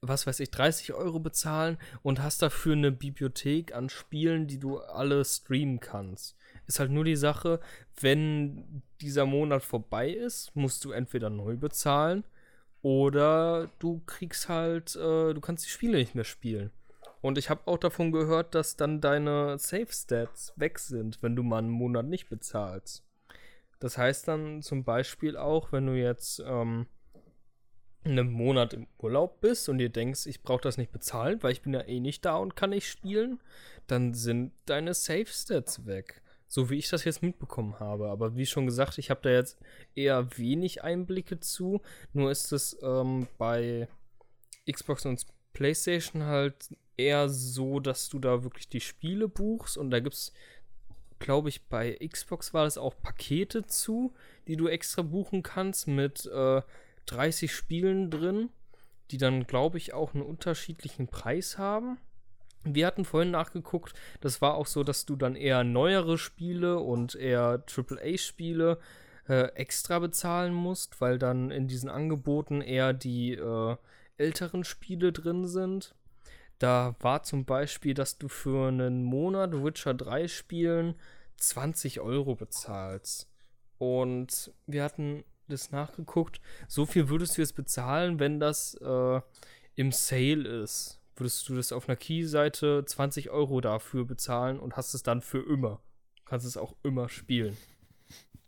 was 0.00 0.26
weiß 0.26 0.40
ich, 0.40 0.50
30 0.50 0.94
Euro 0.94 1.18
bezahlen 1.18 1.78
und 2.02 2.22
hast 2.22 2.42
dafür 2.42 2.74
eine 2.74 2.92
Bibliothek 2.92 3.74
an 3.74 3.88
Spielen, 3.88 4.46
die 4.46 4.58
du 4.58 4.78
alle 4.78 5.24
streamen 5.24 5.80
kannst. 5.80 6.36
Ist 6.66 6.80
halt 6.80 6.90
nur 6.90 7.04
die 7.04 7.16
Sache, 7.16 7.60
wenn 8.00 8.82
dieser 9.00 9.26
Monat 9.26 9.62
vorbei 9.62 10.10
ist, 10.10 10.54
musst 10.54 10.84
du 10.84 10.92
entweder 10.92 11.30
neu 11.30 11.56
bezahlen 11.56 12.24
oder 12.82 13.70
du 13.78 14.00
kriegst 14.06 14.48
halt, 14.48 14.94
äh, 14.96 15.34
du 15.34 15.40
kannst 15.40 15.64
die 15.64 15.70
Spiele 15.70 15.98
nicht 15.98 16.14
mehr 16.14 16.24
spielen. 16.24 16.70
Und 17.20 17.36
ich 17.36 17.50
habe 17.50 17.62
auch 17.66 17.78
davon 17.78 18.12
gehört, 18.12 18.54
dass 18.54 18.76
dann 18.76 19.00
deine 19.00 19.58
Save 19.58 19.88
Stats 19.90 20.52
weg 20.56 20.78
sind, 20.78 21.18
wenn 21.20 21.34
du 21.34 21.42
mal 21.42 21.58
einen 21.58 21.70
Monat 21.70 22.06
nicht 22.06 22.28
bezahlst. 22.28 23.02
Das 23.80 23.98
heißt 23.98 24.28
dann 24.28 24.62
zum 24.62 24.84
Beispiel 24.84 25.36
auch, 25.36 25.72
wenn 25.72 25.86
du 25.86 25.94
jetzt 25.94 26.40
ähm, 26.44 26.86
einen 28.08 28.30
Monat 28.30 28.72
im 28.72 28.86
Urlaub 28.98 29.40
bist 29.40 29.68
und 29.68 29.78
dir 29.78 29.90
denkst, 29.90 30.26
ich 30.26 30.42
brauche 30.42 30.62
das 30.62 30.78
nicht 30.78 30.92
bezahlen, 30.92 31.42
weil 31.42 31.52
ich 31.52 31.62
bin 31.62 31.74
ja 31.74 31.82
eh 31.82 32.00
nicht 32.00 32.24
da 32.24 32.36
und 32.36 32.56
kann 32.56 32.70
nicht 32.70 32.88
spielen, 32.88 33.40
dann 33.86 34.14
sind 34.14 34.52
deine 34.66 34.94
Save 34.94 35.26
Stats 35.26 35.86
weg. 35.86 36.22
So 36.46 36.70
wie 36.70 36.78
ich 36.78 36.88
das 36.88 37.04
jetzt 37.04 37.22
mitbekommen 37.22 37.78
habe. 37.78 38.08
Aber 38.08 38.36
wie 38.36 38.46
schon 38.46 38.64
gesagt, 38.64 38.96
ich 38.96 39.10
habe 39.10 39.20
da 39.22 39.30
jetzt 39.30 39.58
eher 39.94 40.38
wenig 40.38 40.82
Einblicke 40.82 41.40
zu. 41.40 41.82
Nur 42.14 42.30
ist 42.30 42.52
es 42.52 42.78
ähm, 42.82 43.28
bei 43.36 43.88
Xbox 44.70 45.04
und 45.04 45.26
PlayStation 45.52 46.24
halt 46.24 46.70
eher 46.96 47.28
so, 47.28 47.80
dass 47.80 48.08
du 48.08 48.18
da 48.18 48.42
wirklich 48.42 48.68
die 48.68 48.80
Spiele 48.80 49.28
buchst 49.28 49.78
und 49.78 49.90
da 49.90 50.00
gibt 50.00 50.14
es, 50.14 50.32
glaube 51.18 51.48
ich, 51.48 51.66
bei 51.66 51.96
Xbox 51.96 52.52
war 52.52 52.64
das 52.64 52.76
auch 52.78 52.94
Pakete 53.00 53.66
zu, 53.66 54.14
die 54.46 54.56
du 54.56 54.68
extra 54.68 55.02
buchen 55.02 55.42
kannst 55.42 55.86
mit 55.86 56.26
äh, 56.26 56.62
30 57.10 57.52
Spielen 57.52 58.10
drin, 58.10 58.50
die 59.10 59.18
dann, 59.18 59.46
glaube 59.46 59.78
ich, 59.78 59.94
auch 59.94 60.14
einen 60.14 60.22
unterschiedlichen 60.22 61.08
Preis 61.08 61.58
haben. 61.58 61.98
Wir 62.64 62.86
hatten 62.86 63.04
vorhin 63.04 63.30
nachgeguckt, 63.30 63.94
das 64.20 64.42
war 64.42 64.54
auch 64.54 64.66
so, 64.66 64.84
dass 64.84 65.06
du 65.06 65.16
dann 65.16 65.36
eher 65.36 65.64
neuere 65.64 66.18
Spiele 66.18 66.80
und 66.80 67.14
eher 67.14 67.64
AAA-Spiele 67.66 68.78
äh, 69.28 69.44
extra 69.54 69.98
bezahlen 69.98 70.52
musst, 70.52 71.00
weil 71.00 71.18
dann 71.18 71.50
in 71.50 71.68
diesen 71.68 71.88
Angeboten 71.88 72.60
eher 72.60 72.92
die 72.92 73.32
äh, 73.34 73.76
älteren 74.16 74.64
Spiele 74.64 75.12
drin 75.12 75.46
sind. 75.46 75.94
Da 76.58 76.96
war 77.00 77.22
zum 77.22 77.44
Beispiel, 77.44 77.94
dass 77.94 78.18
du 78.18 78.28
für 78.28 78.68
einen 78.68 79.04
Monat 79.04 79.52
Witcher 79.52 79.94
3 79.94 80.26
spielen 80.28 80.96
20 81.36 82.00
Euro 82.00 82.34
bezahlst. 82.34 83.30
Und 83.78 84.52
wir 84.66 84.82
hatten 84.82 85.24
das 85.48 85.70
nachgeguckt. 85.70 86.40
So 86.66 86.86
viel 86.86 87.08
würdest 87.08 87.36
du 87.36 87.42
jetzt 87.42 87.56
bezahlen, 87.56 88.18
wenn 88.18 88.40
das 88.40 88.74
äh, 88.74 89.20
im 89.74 89.92
Sale 89.92 90.62
ist. 90.62 91.00
Würdest 91.16 91.48
du 91.48 91.56
das 91.56 91.72
auf 91.72 91.88
einer 91.88 91.96
Key-Seite 91.96 92.84
20 92.86 93.30
Euro 93.30 93.60
dafür 93.60 94.04
bezahlen 94.04 94.60
und 94.60 94.76
hast 94.76 94.94
es 94.94 95.02
dann 95.02 95.20
für 95.20 95.40
immer. 95.40 95.80
Kannst 96.24 96.46
es 96.46 96.56
auch 96.56 96.74
immer 96.82 97.08
spielen. 97.08 97.56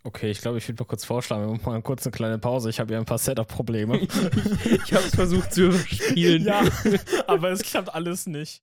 Okay, 0.02 0.30
ich 0.30 0.40
glaube, 0.40 0.58
ich 0.58 0.66
würde 0.66 0.82
mal 0.82 0.86
kurz 0.86 1.04
vorschlagen, 1.04 1.46
wir 1.46 1.52
machen 1.52 1.72
mal 1.72 1.82
kurz 1.82 2.06
eine 2.06 2.12
kleine 2.12 2.38
Pause. 2.38 2.70
Ich 2.70 2.80
habe 2.80 2.92
ja 2.92 2.98
ein 2.98 3.04
paar 3.04 3.18
Setup-Probleme. 3.18 4.00
Ich 4.84 4.92
habe 4.94 5.04
es 5.04 5.14
versucht 5.14 5.52
zu 5.52 5.72
spielen. 5.86 6.44
ja, 6.44 6.62
aber 7.26 7.50
es 7.50 7.62
klappt 7.62 7.92
alles 7.94 8.26
nicht. 8.26 8.62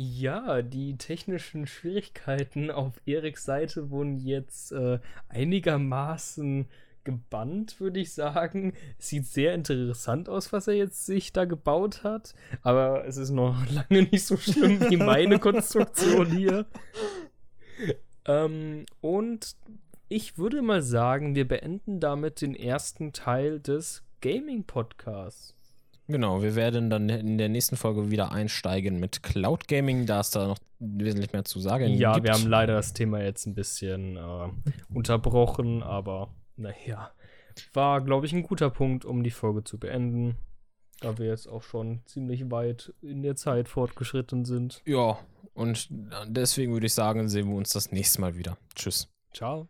Ja, 0.00 0.62
die 0.62 0.96
technischen 0.96 1.66
Schwierigkeiten 1.66 2.70
auf 2.70 3.02
Eriks 3.04 3.44
Seite 3.44 3.90
wurden 3.90 4.16
jetzt 4.16 4.70
äh, 4.70 5.00
einigermaßen 5.28 6.68
gebannt, 7.02 7.80
würde 7.80 7.98
ich 7.98 8.12
sagen. 8.12 8.74
Es 9.00 9.08
sieht 9.08 9.26
sehr 9.26 9.54
interessant 9.54 10.28
aus, 10.28 10.52
was 10.52 10.68
er 10.68 10.74
jetzt 10.74 11.04
sich 11.04 11.32
da 11.32 11.46
gebaut 11.46 12.04
hat, 12.04 12.36
aber 12.62 13.06
es 13.06 13.16
ist 13.16 13.30
noch 13.30 13.56
lange 13.72 14.04
nicht 14.04 14.24
so 14.24 14.36
schlimm 14.36 14.78
wie 14.88 14.98
meine 14.98 15.38
Konstruktion 15.40 16.30
hier. 16.30 16.66
Ähm, 18.24 18.86
und 19.00 19.56
ich 20.08 20.38
würde 20.38 20.62
mal 20.62 20.82
sagen, 20.82 21.34
wir 21.34 21.48
beenden 21.48 21.98
damit 21.98 22.40
den 22.40 22.54
ersten 22.54 23.12
Teil 23.12 23.58
des 23.58 24.04
Gaming-Podcasts. 24.20 25.57
Genau, 26.08 26.42
wir 26.42 26.54
werden 26.56 26.88
dann 26.88 27.08
in 27.10 27.36
der 27.36 27.50
nächsten 27.50 27.76
Folge 27.76 28.10
wieder 28.10 28.32
einsteigen 28.32 28.98
mit 28.98 29.22
Cloud 29.22 29.68
Gaming, 29.68 30.06
da 30.06 30.20
es 30.20 30.30
da 30.30 30.46
noch 30.48 30.58
wesentlich 30.78 31.32
mehr 31.32 31.44
zu 31.44 31.60
sagen 31.60 31.88
Ja, 31.94 32.14
gibt. 32.14 32.26
wir 32.26 32.32
haben 32.32 32.46
leider 32.48 32.72
das 32.74 32.94
Thema 32.94 33.22
jetzt 33.22 33.46
ein 33.46 33.54
bisschen 33.54 34.16
äh, 34.16 34.48
unterbrochen, 34.94 35.82
aber 35.82 36.30
naja, 36.56 37.10
war, 37.74 38.00
glaube 38.00 38.24
ich, 38.26 38.32
ein 38.32 38.42
guter 38.42 38.70
Punkt, 38.70 39.04
um 39.04 39.22
die 39.22 39.30
Folge 39.30 39.64
zu 39.64 39.78
beenden. 39.78 40.36
Da 41.00 41.16
wir 41.18 41.26
jetzt 41.26 41.46
auch 41.46 41.62
schon 41.62 42.00
ziemlich 42.06 42.50
weit 42.50 42.92
in 43.02 43.22
der 43.22 43.36
Zeit 43.36 43.68
fortgeschritten 43.68 44.44
sind. 44.44 44.82
Ja, 44.84 45.18
und 45.54 45.88
deswegen 46.26 46.72
würde 46.72 46.86
ich 46.86 46.94
sagen, 46.94 47.28
sehen 47.28 47.48
wir 47.48 47.56
uns 47.56 47.70
das 47.70 47.92
nächste 47.92 48.20
Mal 48.20 48.36
wieder. 48.36 48.56
Tschüss. 48.74 49.08
Ciao. 49.32 49.68